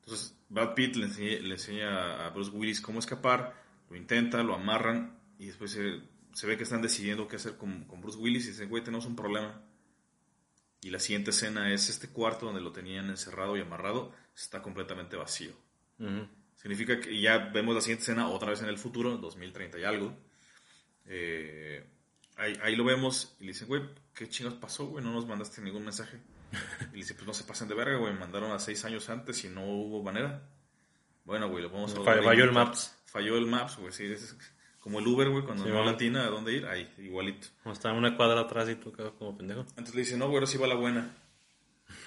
Entonces 0.00 0.36
Brad 0.48 0.74
Pitt 0.74 0.96
le 0.96 1.06
enseña, 1.06 1.40
le 1.40 1.54
enseña 1.54 2.26
a 2.26 2.30
Bruce 2.30 2.50
Willis 2.50 2.80
cómo 2.80 2.98
escapar, 2.98 3.54
lo 3.90 3.96
intenta, 3.96 4.42
lo 4.42 4.54
amarran 4.54 5.18
y 5.38 5.46
después 5.46 5.70
se, 5.70 6.00
se 6.32 6.46
ve 6.46 6.56
que 6.56 6.64
están 6.64 6.82
decidiendo 6.82 7.28
qué 7.28 7.36
hacer 7.36 7.56
con, 7.56 7.84
con 7.84 8.00
Bruce 8.00 8.18
Willis 8.18 8.46
y 8.46 8.48
dicen, 8.48 8.68
güey, 8.68 8.82
tenemos 8.82 9.06
un 9.06 9.14
problema. 9.14 9.62
Y 10.80 10.90
la 10.90 10.98
siguiente 10.98 11.30
escena 11.30 11.72
es 11.72 11.88
este 11.88 12.08
cuarto 12.08 12.46
donde 12.46 12.60
lo 12.60 12.72
tenían 12.72 13.08
encerrado 13.08 13.56
y 13.56 13.60
amarrado, 13.60 14.12
está 14.34 14.62
completamente 14.62 15.16
vacío. 15.16 15.52
Ujú. 15.98 16.26
Significa 16.56 17.00
que 17.00 17.20
ya 17.20 17.38
vemos 17.38 17.74
la 17.74 17.80
siguiente 17.80 18.02
escena 18.02 18.28
otra 18.28 18.50
vez 18.50 18.62
en 18.62 18.68
el 18.68 18.78
futuro, 18.78 19.16
2030 19.16 19.78
y 19.78 19.84
algo. 19.84 20.16
Eh, 21.06 21.84
ahí, 22.42 22.58
ahí 22.62 22.76
lo 22.76 22.84
vemos 22.84 23.36
y 23.40 23.44
le 23.44 23.52
dicen, 23.52 23.68
güey, 23.68 23.82
¿qué 24.14 24.28
chingados 24.28 24.58
pasó, 24.58 24.86
güey? 24.86 25.04
No 25.04 25.12
nos 25.12 25.26
mandaste 25.26 25.60
ningún 25.62 25.84
mensaje. 25.84 26.20
Y 26.90 26.92
le 26.92 26.98
dice, 26.98 27.14
pues 27.14 27.26
no 27.26 27.32
se 27.34 27.44
pasen 27.44 27.68
de 27.68 27.74
verga, 27.74 27.96
güey, 27.96 28.12
me 28.12 28.20
mandaron 28.20 28.52
a 28.52 28.58
seis 28.58 28.84
años 28.84 29.08
antes 29.08 29.42
y 29.44 29.48
no 29.48 29.64
hubo 29.64 30.02
manera. 30.02 30.42
Bueno, 31.24 31.48
güey, 31.48 31.62
lo 31.62 31.70
vamos 31.70 31.92
a... 31.94 31.96
Falló- 32.00 32.24
falló 32.24 32.44
el. 32.44 32.52
Maps. 32.52 32.96
Falló 33.06 33.36
el 33.38 33.46
Maps, 33.46 33.76
güey, 33.78 33.92
sí. 33.92 34.04
es 34.04 34.36
como 34.80 34.98
el 34.98 35.06
Uber, 35.06 35.28
güey, 35.30 35.44
cuando 35.44 35.64
Sí, 35.64 35.70
no 35.70 35.84
latina 35.84 36.24
a 36.24 36.30
dónde 36.30 36.52
ir, 36.54 36.66
ahí, 36.66 36.92
igualito. 36.98 37.46
Como 37.62 37.72
estaba 37.72 37.96
una 37.96 38.16
cuadra 38.16 38.40
atrás 38.40 38.68
y 38.68 38.74
tú 38.74 38.92
quedas 38.92 39.12
como 39.18 39.36
pendejo. 39.36 39.60
Entonces 39.60 39.94
le 39.94 40.00
dice, 40.02 40.16
no, 40.16 40.28
güey, 40.28 40.44
sí 40.46 40.58
va 40.58 40.66
la 40.66 40.74
buena. 40.74 41.14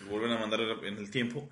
Lo 0.04 0.10
vuelven 0.12 0.32
a 0.34 0.40
mandar 0.40 0.60
en 0.62 0.98
el 0.98 1.10
tiempo. 1.10 1.50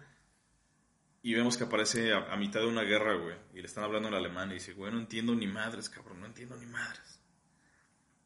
Y 1.22 1.34
vemos 1.34 1.56
que 1.56 1.64
aparece 1.64 2.12
a, 2.12 2.34
a 2.34 2.36
mitad 2.36 2.60
de 2.60 2.68
una 2.68 2.82
guerra, 2.82 3.14
güey. 3.16 3.36
Y 3.54 3.62
le 3.62 3.66
están 3.68 3.86
hablando 3.86 4.10
en 4.10 4.16
alemán. 4.16 4.52
Y 4.52 4.56
dice, 4.56 4.74
güey, 4.74 4.92
no 4.92 5.00
entiendo 5.00 5.34
ni 5.34 5.48
madres, 5.48 5.90
cabrón, 5.90 6.20
no 6.20 6.26
entiendo 6.26 6.58
ni 6.58 6.66
madres. 6.66 7.13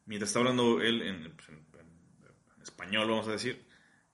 Mientras 0.08 0.30
está 0.30 0.40
hablando 0.40 0.80
él 0.82 1.02
en, 1.02 1.32
pues, 1.36 1.48
en- 1.50 1.68
español, 2.62 3.08
vamos 3.08 3.28
a 3.28 3.32
decir, 3.32 3.64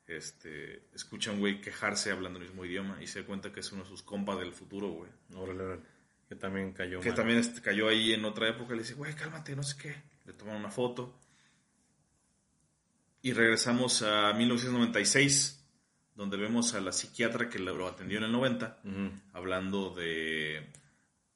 este, 0.06 0.84
escucha 0.94 1.30
a 1.30 1.32
un 1.32 1.40
güey 1.40 1.60
quejarse 1.60 2.10
hablando 2.12 2.38
el 2.38 2.44
mismo 2.46 2.64
idioma. 2.64 3.02
Y 3.02 3.06
se 3.06 3.20
da 3.22 3.26
cuenta 3.26 3.50
que 3.52 3.60
es 3.60 3.72
uno 3.72 3.82
de 3.84 3.88
sus 3.88 4.02
compas 4.02 4.38
del 4.38 4.52
futuro, 4.52 4.88
güey. 4.90 5.10
Órale, 5.34 5.62
órale. 5.62 5.82
Que 6.28 6.36
también 6.36 6.72
cayó 6.72 7.00
Que 7.00 7.08
mal. 7.08 7.16
también 7.16 7.38
este, 7.38 7.60
cayó 7.62 7.88
ahí 7.88 8.12
en 8.12 8.24
otra 8.24 8.48
época. 8.48 8.74
Le 8.74 8.82
dice, 8.82 8.94
güey, 8.94 9.14
cálmate, 9.14 9.56
no 9.56 9.62
sé 9.62 9.76
qué. 9.80 9.94
Le 10.26 10.32
toman 10.34 10.56
una 10.56 10.70
foto. 10.70 11.18
Y 13.22 13.32
regresamos 13.32 14.02
a 14.02 14.32
1996, 14.34 15.64
donde 16.14 16.36
vemos 16.36 16.74
a 16.74 16.80
la 16.80 16.92
psiquiatra 16.92 17.48
que 17.48 17.58
lo 17.58 17.86
atendió 17.88 18.18
en 18.18 18.24
el 18.24 18.32
90, 18.32 18.80
Ujú. 18.84 19.10
hablando 19.32 19.90
de, 19.94 20.70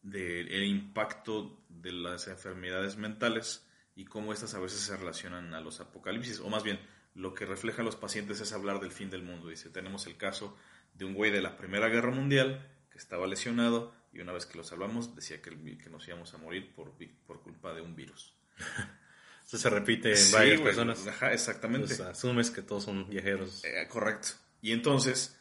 de 0.03 0.41
el 0.43 0.65
impacto 0.65 1.65
de 1.69 1.93
las 1.93 2.29
enfermedades 2.29 2.97
mentales 2.97 3.67
y 3.99 4.05
cómo 4.05 4.33
estas 4.33 4.55
a 4.55 4.61
veces 4.61 4.79
se 4.79 4.97
relacionan 4.97 5.53
a 5.55 5.61
los 5.61 5.81
apocalipsis, 5.81 6.39
o 6.39 6.49
más 6.49 6.63
bien, 6.63 6.79
lo 7.17 7.35
que 7.35 7.45
reflejan 7.45 7.85
los 7.85 7.97
pacientes 7.97 8.41
es 8.41 8.53
hablar 8.53 8.79
del 8.79 8.93
fin 8.93 9.11
del 9.11 9.25
mundo. 9.25 9.49
Dice, 9.49 9.71
tenemos 9.71 10.07
el 10.07 10.17
caso 10.17 10.57
de 10.95 11.05
un 11.05 11.15
güey 11.15 11.33
de 11.33 11.43
la 11.43 11.57
Primera 11.57 11.89
Guerra 11.89 12.13
Mundial 12.13 12.65
que 12.93 12.99
estaba 12.99 13.27
lesionado 13.27 13.93
y 14.13 14.21
una 14.21 14.33
vez 14.33 14.47
que 14.47 14.57
lo 14.57 14.63
salvamos 14.63 15.17
decía 15.17 15.43
que, 15.43 15.51
el 15.51 15.79
que 15.79 15.91
nos 15.91 16.07
íbamos 16.07 16.33
a 16.33 16.39
morir 16.39 16.73
por, 16.77 16.95
por 17.27 17.43
culpa 17.43 17.75
de 17.75 17.81
un 17.81 17.97
virus. 17.97 18.37
Esto 19.45 19.59
se 19.59 19.69
repite 19.69 20.11
en 20.11 20.17
Sí, 20.17 20.33
varias 20.33 20.61
personas. 20.61 21.05
Ajá, 21.05 21.33
exactamente. 21.33 21.89
Pues 21.89 22.01
asumes 22.01 22.53
que 22.53 22.63
todos 22.63 22.85
son 22.85 23.11
viajeros. 23.11 23.65
Eh, 23.65 23.89
correcto. 23.89 24.29
Y 24.63 24.71
entonces, 24.71 25.37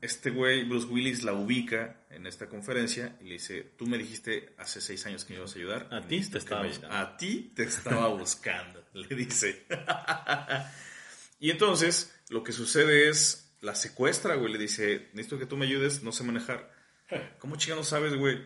este 0.00 0.30
güey, 0.30 0.64
Bruce 0.64 0.86
Willis, 0.86 1.22
la 1.22 1.32
ubica 1.32 2.04
en 2.10 2.26
esta 2.26 2.48
conferencia 2.48 3.16
y 3.20 3.24
le 3.24 3.34
dice, 3.34 3.62
tú 3.76 3.86
me 3.86 3.98
dijiste 3.98 4.54
hace 4.58 4.80
seis 4.80 5.04
años 5.06 5.24
que 5.24 5.32
me 5.32 5.38
ibas 5.38 5.54
a 5.54 5.58
ayudar. 5.58 5.88
A 5.90 6.06
ti 6.06 6.20
te 6.20 6.38
estaba 6.38 6.66
buscando". 6.66 6.96
A 6.96 7.16
ti 7.16 7.52
te 7.54 7.62
estaba 7.64 8.08
buscando, 8.14 8.84
le 8.94 9.16
dice. 9.16 9.66
y 11.40 11.50
entonces, 11.50 12.14
lo 12.28 12.42
que 12.42 12.52
sucede 12.52 13.08
es, 13.08 13.54
la 13.60 13.74
secuestra, 13.74 14.36
güey, 14.36 14.52
le 14.52 14.58
dice, 14.58 15.08
necesito 15.12 15.38
que 15.38 15.46
tú 15.46 15.56
me 15.56 15.66
ayudes, 15.66 16.02
no 16.02 16.12
sé 16.12 16.24
manejar. 16.24 16.72
¿Cómo 17.38 17.56
chingados 17.56 17.88
sabes, 17.88 18.14
güey? 18.14 18.44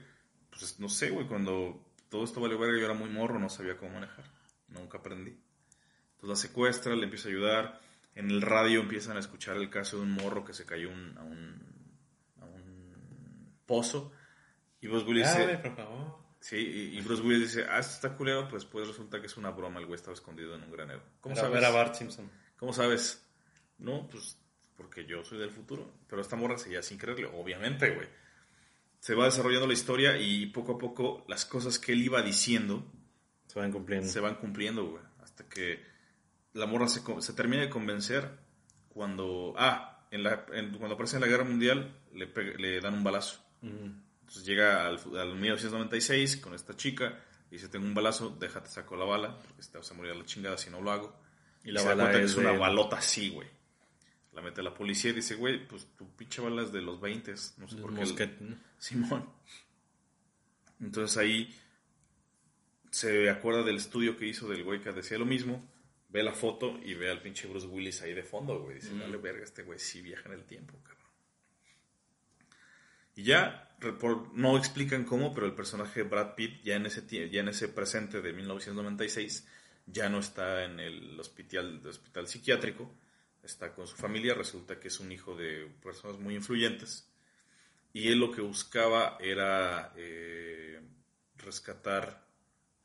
Pues 0.50 0.78
no 0.80 0.88
sé, 0.88 1.10
güey, 1.10 1.26
cuando 1.26 1.92
todo 2.08 2.24
esto 2.24 2.40
valió 2.40 2.58
verga, 2.58 2.78
yo 2.78 2.84
era 2.84 2.94
muy 2.94 3.10
morro, 3.10 3.38
no 3.38 3.48
sabía 3.48 3.76
cómo 3.76 3.92
manejar. 3.92 4.24
Nunca 4.68 4.98
aprendí. 4.98 5.30
Entonces 6.14 6.28
la 6.28 6.36
secuestra, 6.36 6.94
le 6.94 7.04
empieza 7.04 7.28
a 7.28 7.30
ayudar. 7.32 7.80
En 8.14 8.30
el 8.30 8.42
radio 8.42 8.80
empiezan 8.80 9.16
a 9.16 9.20
escuchar 9.20 9.56
el 9.56 9.70
caso 9.70 9.96
de 9.96 10.02
un 10.02 10.12
morro 10.12 10.44
que 10.44 10.52
se 10.52 10.66
cayó 10.66 10.90
un- 10.90 11.16
a, 11.18 11.22
un, 11.22 11.62
a 12.40 12.44
un 12.44 13.52
pozo. 13.66 14.12
Y 14.80 14.88
Bruce 14.88 15.06
Willis 15.06 15.24
Dale, 15.26 15.46
dice, 15.56 15.58
por 15.58 15.76
favor. 15.76 16.18
sí, 16.40 16.56
y, 16.56 16.98
y 16.98 17.00
Bruce 17.00 17.22
Willis 17.22 17.54
dice, 17.54 17.66
ah, 17.70 17.78
esto 17.78 17.94
está 17.94 18.16
culero, 18.16 18.48
pues 18.48 18.62
después 18.64 18.86
resulta 18.88 19.20
que 19.20 19.26
es 19.28 19.36
una 19.36 19.50
broma, 19.50 19.78
el 19.80 19.86
güey 19.86 19.96
estaba 19.96 20.14
escondido 20.14 20.54
en 20.56 20.62
un 20.64 20.72
granero. 20.72 21.02
¿Cómo 21.20 21.34
Era- 21.34 21.42
sabes? 21.44 21.58
Era 21.58 21.70
Bart 21.70 21.94
Simpson. 21.94 22.30
¿Cómo 22.56 22.72
sabes? 22.72 23.26
No, 23.78 24.06
pues 24.08 24.38
porque 24.76 25.04
yo 25.06 25.24
soy 25.24 25.38
del 25.38 25.50
futuro. 25.50 25.90
Pero 26.08 26.20
esta 26.22 26.36
morra 26.36 26.58
seguía 26.58 26.82
sin 26.82 26.98
creerle, 26.98 27.26
obviamente, 27.26 27.90
güey. 27.94 28.08
Se 28.98 29.14
va 29.14 29.24
desarrollando 29.24 29.66
la 29.66 29.72
historia 29.72 30.16
y 30.18 30.46
poco 30.46 30.72
a 30.74 30.78
poco 30.78 31.24
las 31.28 31.44
cosas 31.44 31.78
que 31.78 31.92
él 31.92 32.02
iba 32.02 32.22
diciendo 32.22 32.84
Se 33.46 33.58
van 33.58 33.72
cumpliendo. 33.72 34.08
se 34.08 34.20
van 34.20 34.36
cumpliendo, 34.36 34.84
güey. 34.86 35.02
Hasta 35.22 35.48
que 35.48 35.84
la 36.54 36.66
morra 36.66 36.88
se, 36.88 37.02
se 37.20 37.32
termina 37.32 37.62
de 37.62 37.70
convencer 37.70 38.30
cuando... 38.88 39.54
Ah, 39.56 39.88
en 40.10 40.22
la, 40.22 40.44
en- 40.52 40.76
cuando 40.76 40.94
aparece 40.94 41.16
en 41.16 41.22
la 41.22 41.28
Guerra 41.28 41.44
Mundial 41.44 41.98
le, 42.14 42.26
le 42.58 42.80
dan 42.80 42.94
un 42.94 43.02
balazo. 43.04 43.40
Entonces 43.62 44.44
llega 44.44 44.86
al, 44.86 44.96
al 45.18 45.34
1996 45.36 46.36
con 46.38 46.52
esta 46.54 46.76
chica 46.76 47.18
y 47.50 47.54
dice, 47.54 47.68
tengo 47.68 47.86
un 47.86 47.94
balazo, 47.94 48.36
déjate 48.38 48.68
saco 48.68 48.96
la 48.96 49.04
bala, 49.06 49.38
porque 49.38 49.62
te 49.62 49.78
vas 49.78 49.90
a 49.90 49.94
morir 49.94 50.12
a 50.12 50.14
la 50.14 50.24
chingada 50.26 50.58
si 50.58 50.68
no 50.70 50.80
lo 50.82 50.90
hago. 50.90 51.18
Y 51.64 51.70
Y 51.70 51.72
la 51.72 51.80
se 51.80 51.88
da 51.88 51.94
bala 51.94 52.02
cuenta 52.04 52.18
que 52.18 52.24
es 52.26 52.30
es 52.32 52.36
una 52.36 52.52
de- 52.52 52.58
balota 52.58 52.96
así, 52.98 53.30
güey. 53.30 53.48
La 54.34 54.42
mete 54.42 54.62
la 54.62 54.74
policía 54.74 55.10
y 55.10 55.14
dice, 55.14 55.34
güey, 55.36 55.66
pues 55.66 55.86
tu 55.96 56.10
pinche 56.16 56.40
bala 56.42 56.62
es 56.62 56.72
de 56.72 56.80
los 56.82 57.00
20, 57.00 57.32
no 57.58 57.68
sé 57.68 57.76
El 57.76 57.80
por 57.82 57.94
qué. 58.14 58.30
Simón. 58.78 59.28
Entonces 60.80 61.16
ahí 61.18 61.54
se 62.90 63.30
acuerda 63.30 63.62
del 63.62 63.76
estudio 63.76 64.16
que 64.16 64.26
hizo 64.26 64.48
del 64.48 64.64
güey 64.64 64.80
que 64.80 64.92
decía 64.92 65.18
lo 65.18 65.24
mismo, 65.26 65.62
ve 66.12 66.22
la 66.22 66.32
foto 66.32 66.78
y 66.84 66.94
ve 66.94 67.10
al 67.10 67.22
pinche 67.22 67.48
Bruce 67.48 67.66
Willis 67.66 68.02
ahí 68.02 68.12
de 68.14 68.22
fondo, 68.22 68.60
güey. 68.60 68.76
Dice, 68.76 68.94
dale 68.94 69.16
verga, 69.16 69.42
este 69.44 69.62
güey 69.62 69.78
sí 69.78 70.02
viaja 70.02 70.28
en 70.28 70.34
el 70.34 70.44
tiempo, 70.44 70.78
cabrón. 70.82 71.02
Y 73.14 73.24
ya, 73.24 73.76
por- 74.00 74.32
no 74.34 74.56
explican 74.56 75.04
cómo, 75.04 75.34
pero 75.34 75.46
el 75.46 75.54
personaje 75.54 76.02
de 76.02 76.08
Brad 76.08 76.34
Pitt 76.34 76.62
ya 76.62 76.76
en 76.76 76.86
ese, 76.86 77.06
ya 77.30 77.40
en 77.40 77.48
ese 77.48 77.68
presente 77.68 78.20
de 78.22 78.32
1996 78.32 79.46
ya 79.86 80.08
no 80.08 80.18
está 80.20 80.64
en 80.64 80.80
el 80.80 81.18
hospital, 81.18 81.80
el 81.82 81.86
hospital 81.88 82.26
psiquiátrico, 82.28 82.94
está 83.42 83.74
con 83.74 83.86
su 83.86 83.96
familia, 83.96 84.34
resulta 84.34 84.78
que 84.78 84.88
es 84.88 85.00
un 85.00 85.12
hijo 85.12 85.34
de 85.36 85.66
personas 85.82 86.18
muy 86.18 86.34
influyentes. 86.36 87.08
Y 87.92 88.08
él 88.08 88.18
lo 88.20 88.30
que 88.30 88.40
buscaba 88.40 89.18
era 89.20 89.92
eh, 89.96 90.80
rescatar 91.36 92.24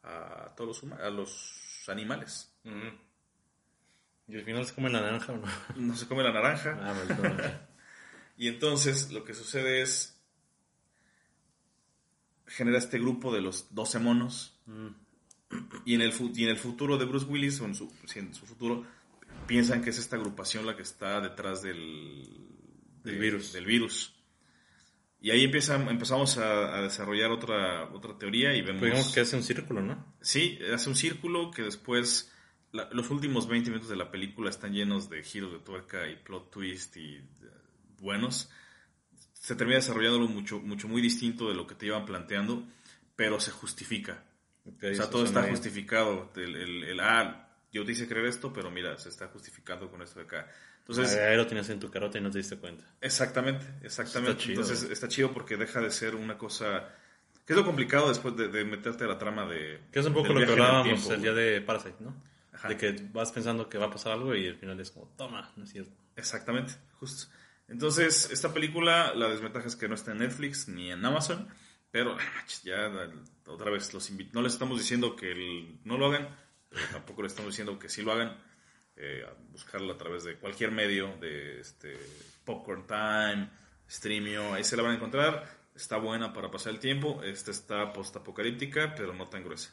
a 0.04 0.54
todos 0.58 0.84
los, 0.84 1.00
a 1.00 1.10
los 1.10 1.84
animales. 1.88 2.52
Ujú. 2.66 2.98
Y 4.28 4.36
al 4.36 4.44
final 4.44 4.66
se 4.66 4.74
come 4.76 4.90
la 4.90 5.02
naranja 5.02 5.34
o 5.34 5.38
no. 5.38 5.48
No 5.78 5.96
se 5.96 6.08
come 6.08 6.24
la 6.24 6.32
naranja. 6.34 6.78
Ah, 6.82 6.94
maldito. 6.94 7.24
Y 8.40 8.48
entonces 8.50 9.12
lo 9.12 9.24
que 9.24 9.34
sucede 9.34 9.82
es 9.82 10.22
genera 12.46 12.78
este 12.78 13.00
grupo 13.00 13.34
de 13.34 13.42
los 13.42 13.74
12 13.74 14.00
monos. 14.00 14.60
Mm. 14.68 14.88
Y 15.86 15.96
en 15.96 16.02
el, 16.02 16.14
y 16.36 16.44
en 16.44 16.50
el 16.50 16.58
futuro 16.58 16.98
de 16.98 17.06
Bruce 17.06 17.26
Willis, 17.26 17.60
o 17.62 17.66
en 17.66 17.74
su, 17.76 17.92
en 18.16 18.34
su 18.34 18.46
futuro, 18.46 18.86
piensan 19.48 19.82
que 19.82 19.90
es 19.90 19.98
esta 19.98 20.18
agrupación 20.18 20.66
la 20.66 20.76
que 20.76 20.84
está 20.84 21.20
detrás 21.22 21.62
del, 21.62 22.28
Del 23.04 23.16
de- 23.16 23.20
virus. 23.20 23.54
Del 23.54 23.66
virus. 23.66 24.14
Y 25.20 25.32
ahí 25.32 25.44
empieza, 25.44 25.76
empezamos 25.76 26.38
a, 26.38 26.78
a 26.78 26.82
desarrollar 26.84 27.32
otra, 27.32 27.86
otra 27.92 28.18
teoría 28.20 28.54
y 28.56 28.62
vemos... 28.62 28.82
Pues 28.82 28.92
digamos 28.92 29.14
que 29.14 29.22
hace 29.22 29.36
un 29.36 29.42
círculo, 29.44 29.82
¿no? 29.82 30.14
Sí, 30.22 30.60
hace 30.72 30.90
un 30.90 30.96
círculo 30.96 31.50
que 31.50 31.64
después, 31.64 32.32
la- 32.72 32.90
los 32.92 33.10
últimos 33.10 33.48
20 33.48 33.70
minutos 33.70 33.90
de 33.90 33.96
la 33.96 34.12
película 34.12 34.50
están 34.50 34.74
llenos 34.74 35.10
de 35.10 35.24
giros 35.24 35.52
de 35.52 35.60
tuerca 35.60 36.08
y 36.08 36.16
plot 36.16 36.52
twist 36.52 36.98
y 36.98 37.16
eh, 37.16 37.24
buenos. 38.00 38.50
Se 39.34 39.56
termina 39.56 39.78
desarrollando 39.78 40.20
mucho, 40.28 40.60
mucho 40.60 40.88
muy 40.88 41.02
distinto 41.02 41.48
de 41.50 41.56
lo 41.56 41.66
que 41.68 41.76
te 41.76 41.86
iban 41.86 42.06
planteando, 42.06 42.64
pero 43.16 43.40
se 43.40 43.52
justifica. 43.52 44.24
O 44.66 44.94
sea, 44.96 45.10
todo 45.10 45.24
está 45.24 45.40
bien. 45.42 45.52
justificado. 45.52 46.32
El, 46.36 46.56
el- 46.56 46.84
el, 46.84 47.00
ah, 47.00 47.50
yo 47.72 47.86
te 47.86 47.94
hice 47.94 48.08
creer 48.08 48.26
esto, 48.26 48.52
pero 48.52 48.70
mira, 48.70 48.98
se 48.98 49.10
está 49.10 49.28
justificando 49.28 49.90
con 49.90 50.02
esto 50.02 50.20
de 50.20 50.26
acá. 50.26 50.52
Entonces, 50.80 51.18
Ahí 51.18 51.36
lo 51.38 51.46
tenías 51.48 51.70
en 51.70 51.80
tu 51.80 51.90
carota 51.92 52.18
y 52.18 52.22
no 52.22 52.32
te 52.32 52.38
diste 52.40 52.58
cuenta. 52.58 52.84
Exactamente, 53.02 53.66
exactamente. 53.84 54.32
Está 54.32 54.44
chido. 54.44 54.62
Entonces 54.62 54.90
está 54.90 55.08
chido 55.08 55.32
porque 55.34 55.58
deja 55.58 55.82
de 55.82 55.92
ser 55.92 56.16
una 56.16 56.38
cosa... 56.38 56.90
¿Qué 57.46 57.54
es 57.54 57.58
lo 57.58 57.66
complicado 57.66 58.10
después 58.10 58.36
de, 58.36 58.50
de 58.50 58.66
meterte 58.66 59.06
a 59.06 59.08
la 59.08 59.18
trama 59.18 59.46
de... 59.46 59.80
Que 59.92 60.00
es 60.00 60.06
un 60.06 60.14
poco 60.14 60.34
lo 60.34 60.40
que 60.40 60.46
el 60.46 60.52
hablábamos 60.52 61.10
el 61.10 61.22
día 61.22 61.34
de 61.34 61.62
Parasite, 61.62 61.96
¿no? 62.02 62.14
Ajá. 62.58 62.70
De 62.70 62.78
que 62.78 62.92
vas 63.14 63.32
pensando 63.32 63.70
que 63.70 63.78
va 63.78 63.86
a 63.86 63.92
pasar 63.92 64.14
algo 64.14 64.36
y 64.36 64.48
al 64.48 64.56
final 64.56 64.80
es 64.80 64.90
como, 64.92 65.08
toma, 65.16 65.52
no 65.56 65.64
es 65.64 65.72
cierto. 65.72 65.92
Exactamente, 66.16 66.74
justo. 67.00 67.32
Entonces, 67.68 68.30
esta 68.32 68.54
película, 68.54 69.14
la 69.14 69.30
desventaja 69.30 69.68
es 69.68 69.76
que 69.76 69.88
no 69.88 69.94
está 69.96 70.12
en 70.14 70.20
Netflix 70.20 70.68
ni 70.68 70.92
en 70.92 71.06
Amazon, 71.06 71.48
pero 71.92 72.18
ah, 72.20 72.46
ya 72.64 72.92
otra 73.46 73.70
vez 73.72 73.94
los 73.94 74.10
no 74.34 74.42
les 74.42 74.54
estamos 74.54 74.80
diciendo 74.80 75.16
que 75.16 75.32
el- 75.32 75.80
no 75.84 75.98
lo 75.98 76.08
hagan, 76.08 76.28
pero 76.70 76.86
tampoco 76.92 77.22
les 77.24 77.32
estamos 77.34 77.52
diciendo 77.54 77.78
que 77.78 77.90
sí 77.90 78.02
lo 78.02 78.12
hagan. 78.14 78.36
Eh, 79.00 79.24
a 79.30 79.34
buscarla 79.52 79.94
a 79.94 79.98
través 79.98 80.24
de 80.24 80.38
cualquier 80.40 80.72
medio, 80.72 81.16
de 81.22 81.60
este, 81.60 81.96
Popcorn 82.44 82.88
Time, 82.88 83.48
Streamio, 83.88 84.56
ahí 84.56 84.64
se 84.64 84.76
la 84.76 84.82
van 84.82 84.94
a 84.94 84.96
encontrar. 84.96 85.48
Está 85.76 85.98
buena 85.98 86.34
para 86.34 86.50
pasar 86.50 86.74
el 86.74 86.80
tiempo. 86.80 87.22
Esta 87.22 87.52
está 87.52 87.94
post-apocalíptica, 87.94 88.96
pero 88.96 89.14
no 89.14 89.28
tan 89.28 89.44
gruesa. 89.44 89.72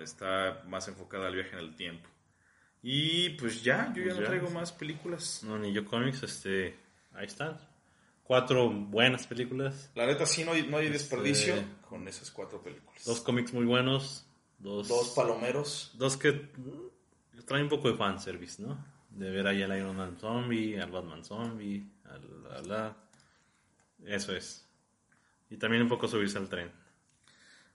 Está 0.00 0.62
más 0.66 0.88
enfocada 0.88 1.26
al 1.28 1.34
viaje 1.34 1.52
en 1.52 1.58
el 1.58 1.76
tiempo. 1.76 2.08
Y 2.82 3.30
pues 3.30 3.62
ya, 3.62 3.92
yo 3.94 4.00
ya 4.02 4.04
Pues 4.04 4.14
no 4.16 4.20
ya. 4.22 4.26
traigo 4.28 4.50
más 4.50 4.72
películas. 4.72 5.42
No, 5.44 5.58
ni 5.58 5.72
yo 5.72 5.84
cómics, 5.84 6.22
este, 6.22 6.76
ahí 7.12 7.26
están. 7.26 7.58
Cuatro 8.22 8.70
buenas 8.70 9.26
películas, 9.26 9.90
La 9.94 10.06
neta 10.06 10.24
sí 10.24 10.44
no 10.44 10.52
hay, 10.52 10.62
no 10.62 10.78
hay 10.78 10.86
Este- 10.86 10.98
desperdicio 10.98 11.54
con 11.88 12.06
esas 12.08 12.30
cuatro 12.30 12.62
películas. 12.62 13.04
dos 13.04 13.20
cómics 13.20 13.52
muy 13.52 13.64
buenos, 13.66 14.24
dos, 14.58 14.88
Dos 14.88 15.10
palomeros. 15.10 15.90
dos 15.94 16.16
que 16.16 16.32
mm, 16.32 17.40
traen 17.44 17.64
un 17.64 17.68
poco 17.68 17.90
de 17.90 17.96
fanservice, 17.98 18.62
¿no? 18.62 18.82
De 19.10 19.30
ver 19.30 19.46
ahí 19.48 19.62
al 19.62 19.76
Iron 19.76 19.96
Man 19.96 20.16
zombie, 20.18 20.80
al 20.80 20.90
Batman 20.92 21.24
zombie, 21.24 21.84
al 22.04 22.42
la, 22.44 22.62
la. 22.62 22.96
Eso 24.06 24.34
es. 24.34 24.64
Y 25.50 25.56
también 25.56 25.82
un 25.82 25.88
poco 25.88 26.06
subirse 26.08 26.38
al 26.38 26.48
tren. 26.48 26.70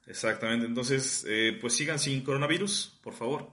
Exactamente, 0.07 0.65
entonces 0.67 1.25
eh, 1.27 1.57
pues 1.59 1.73
sigan 1.73 1.97
sin 1.99 2.21
coronavirus, 2.23 2.99
por 3.01 3.13
favor. 3.13 3.49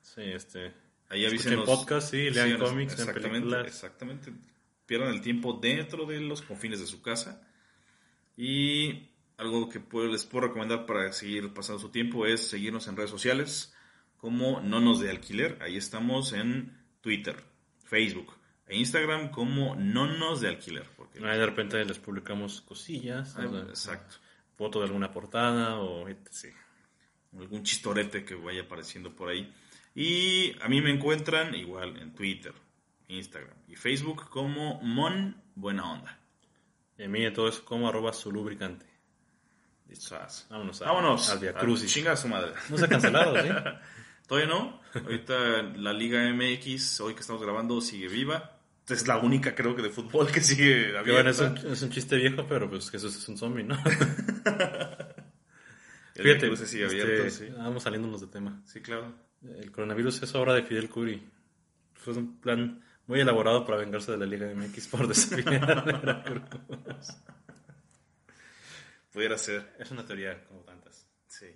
Sí, 0.00 0.22
este. 0.22 0.72
Ahí 1.08 1.26
avísenos. 1.26 1.66
podcast, 1.66 2.10
sí, 2.10 2.30
lean 2.30 2.46
Síganos. 2.48 2.70
cómics, 2.70 2.92
exactamente, 2.94 3.30
películas. 3.30 3.66
Exactamente. 3.66 4.32
Pierdan 4.86 5.14
el 5.14 5.20
tiempo 5.20 5.58
dentro 5.60 6.06
de 6.06 6.20
los 6.20 6.42
confines 6.42 6.80
de 6.80 6.86
su 6.86 7.02
casa. 7.02 7.46
Y 8.36 9.10
algo 9.36 9.68
que 9.68 9.80
puedo- 9.80 10.08
les 10.10 10.24
puedo 10.24 10.46
recomendar 10.48 10.86
para 10.86 11.12
seguir 11.12 11.52
pasando 11.52 11.78
su 11.80 11.90
tiempo 11.90 12.26
es 12.26 12.48
seguirnos 12.48 12.88
en 12.88 12.96
redes 12.96 13.10
sociales 13.10 13.74
como 14.16 14.60
Nonos 14.60 15.00
de 15.00 15.10
Alquiler. 15.10 15.58
Ahí 15.62 15.76
estamos 15.76 16.32
en 16.32 16.76
Twitter, 17.00 17.36
Facebook 17.84 18.34
e 18.66 18.76
Instagram 18.78 19.30
como 19.30 19.74
Nonos 19.76 20.40
de 20.40 20.48
Alquiler. 20.48 20.88
Porque, 20.96 21.18
Ahí 21.24 21.38
de 21.38 21.46
repente 21.46 21.84
les 21.84 21.98
publicamos 21.98 22.60
cosillas, 22.62 23.36
Ah, 23.36 23.46
o 23.46 23.50
sea, 23.50 23.60
exacto. 23.68 24.16
Foto 24.56 24.78
de 24.80 24.86
alguna 24.86 25.10
portada 25.12 25.76
o 25.78 26.08
etc. 26.08 26.54
algún 27.38 27.62
chistorete 27.62 28.24
que 28.24 28.34
vaya 28.34 28.62
apareciendo 28.62 29.14
por 29.14 29.28
ahí. 29.28 29.52
Y 29.94 30.56
a 30.62 30.68
mí 30.68 30.80
me 30.80 30.90
encuentran 30.90 31.54
igual 31.54 31.96
en 31.98 32.14
Twitter, 32.14 32.52
Instagram 33.08 33.56
y 33.68 33.76
Facebook 33.76 34.28
como 34.28 34.80
Mon 34.82 35.36
Buena 35.54 35.90
Onda. 35.92 36.18
Y 36.98 37.04
a 37.04 37.08
mí 37.08 37.32
todo 37.32 37.48
eso 37.48 37.64
como 37.64 37.88
arroba 37.88 38.12
su 38.12 38.30
lubricante. 38.32 38.86
Vámonos, 40.50 40.82
a- 40.82 40.86
Vámonos. 40.86 41.30
al 41.30 41.38
Via 41.38 41.54
Crucis. 41.54 41.92
Chinga 41.92 42.12
a 42.12 42.16
su 42.16 42.28
madre. 42.28 42.52
No 42.70 42.78
se 42.78 42.84
ha 42.84 42.88
cancelado, 42.88 43.34
¿sí? 43.40 43.48
Todavía 44.26 44.48
no. 44.52 44.80
Ahorita 44.94 45.62
la 45.76 45.92
Liga 45.92 46.22
MX, 46.32 47.00
hoy 47.02 47.14
que 47.14 47.20
estamos 47.20 47.42
grabando, 47.42 47.80
sigue 47.80 48.08
viva. 48.08 48.53
Es 48.88 49.06
la 49.08 49.16
única, 49.18 49.54
creo 49.54 49.74
que, 49.74 49.82
de 49.82 49.88
fútbol 49.90 50.30
que 50.30 50.40
sigue 50.42 50.92
Que 51.04 51.12
bueno, 51.12 51.30
es 51.30 51.40
abierta. 51.40 51.66
un, 51.66 51.72
es 51.72 51.80
un 51.82 51.90
chiste 51.90 52.16
viejo, 52.16 52.46
pero 52.46 52.68
pues 52.68 52.90
Jesús 52.90 53.16
es 53.16 53.26
un 53.28 53.38
zombie, 53.38 53.64
¿no? 53.64 53.76
Fíjate, 56.14 56.54
sigue 56.56 56.84
este, 56.84 57.02
abierto, 57.02 57.30
sí. 57.30 57.48
vamos 57.56 57.82
saliéndonos 57.82 58.20
de 58.20 58.26
tema. 58.28 58.62
Sí, 58.66 58.80
claro. 58.80 59.14
El 59.42 59.72
coronavirus 59.72 60.22
es 60.22 60.34
obra 60.34 60.54
de 60.54 60.62
Fidel 60.62 60.88
Curi. 60.88 61.22
Fue 61.94 62.12
un 62.12 62.38
plan 62.40 62.84
muy 63.06 63.20
elaborado 63.20 63.64
para 63.64 63.78
vengarse 63.78 64.12
de 64.12 64.18
la 64.18 64.26
Liga 64.26 64.46
MX 64.54 64.88
por 64.88 65.08
desafiar 65.08 65.70
a 65.78 65.82
Veracruz. 65.82 66.42
Pudiera 69.12 69.36
ser. 69.38 69.74
Es 69.78 69.90
una 69.90 70.04
teoría 70.04 70.44
como 70.44 70.60
tantas. 70.60 71.06
Sí. 71.26 71.46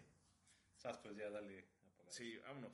Sas, 0.76 0.98
pues 0.98 1.16
ya 1.16 1.30
dale. 1.30 1.66
Sí, 2.08 2.38
vámonos. 2.44 2.72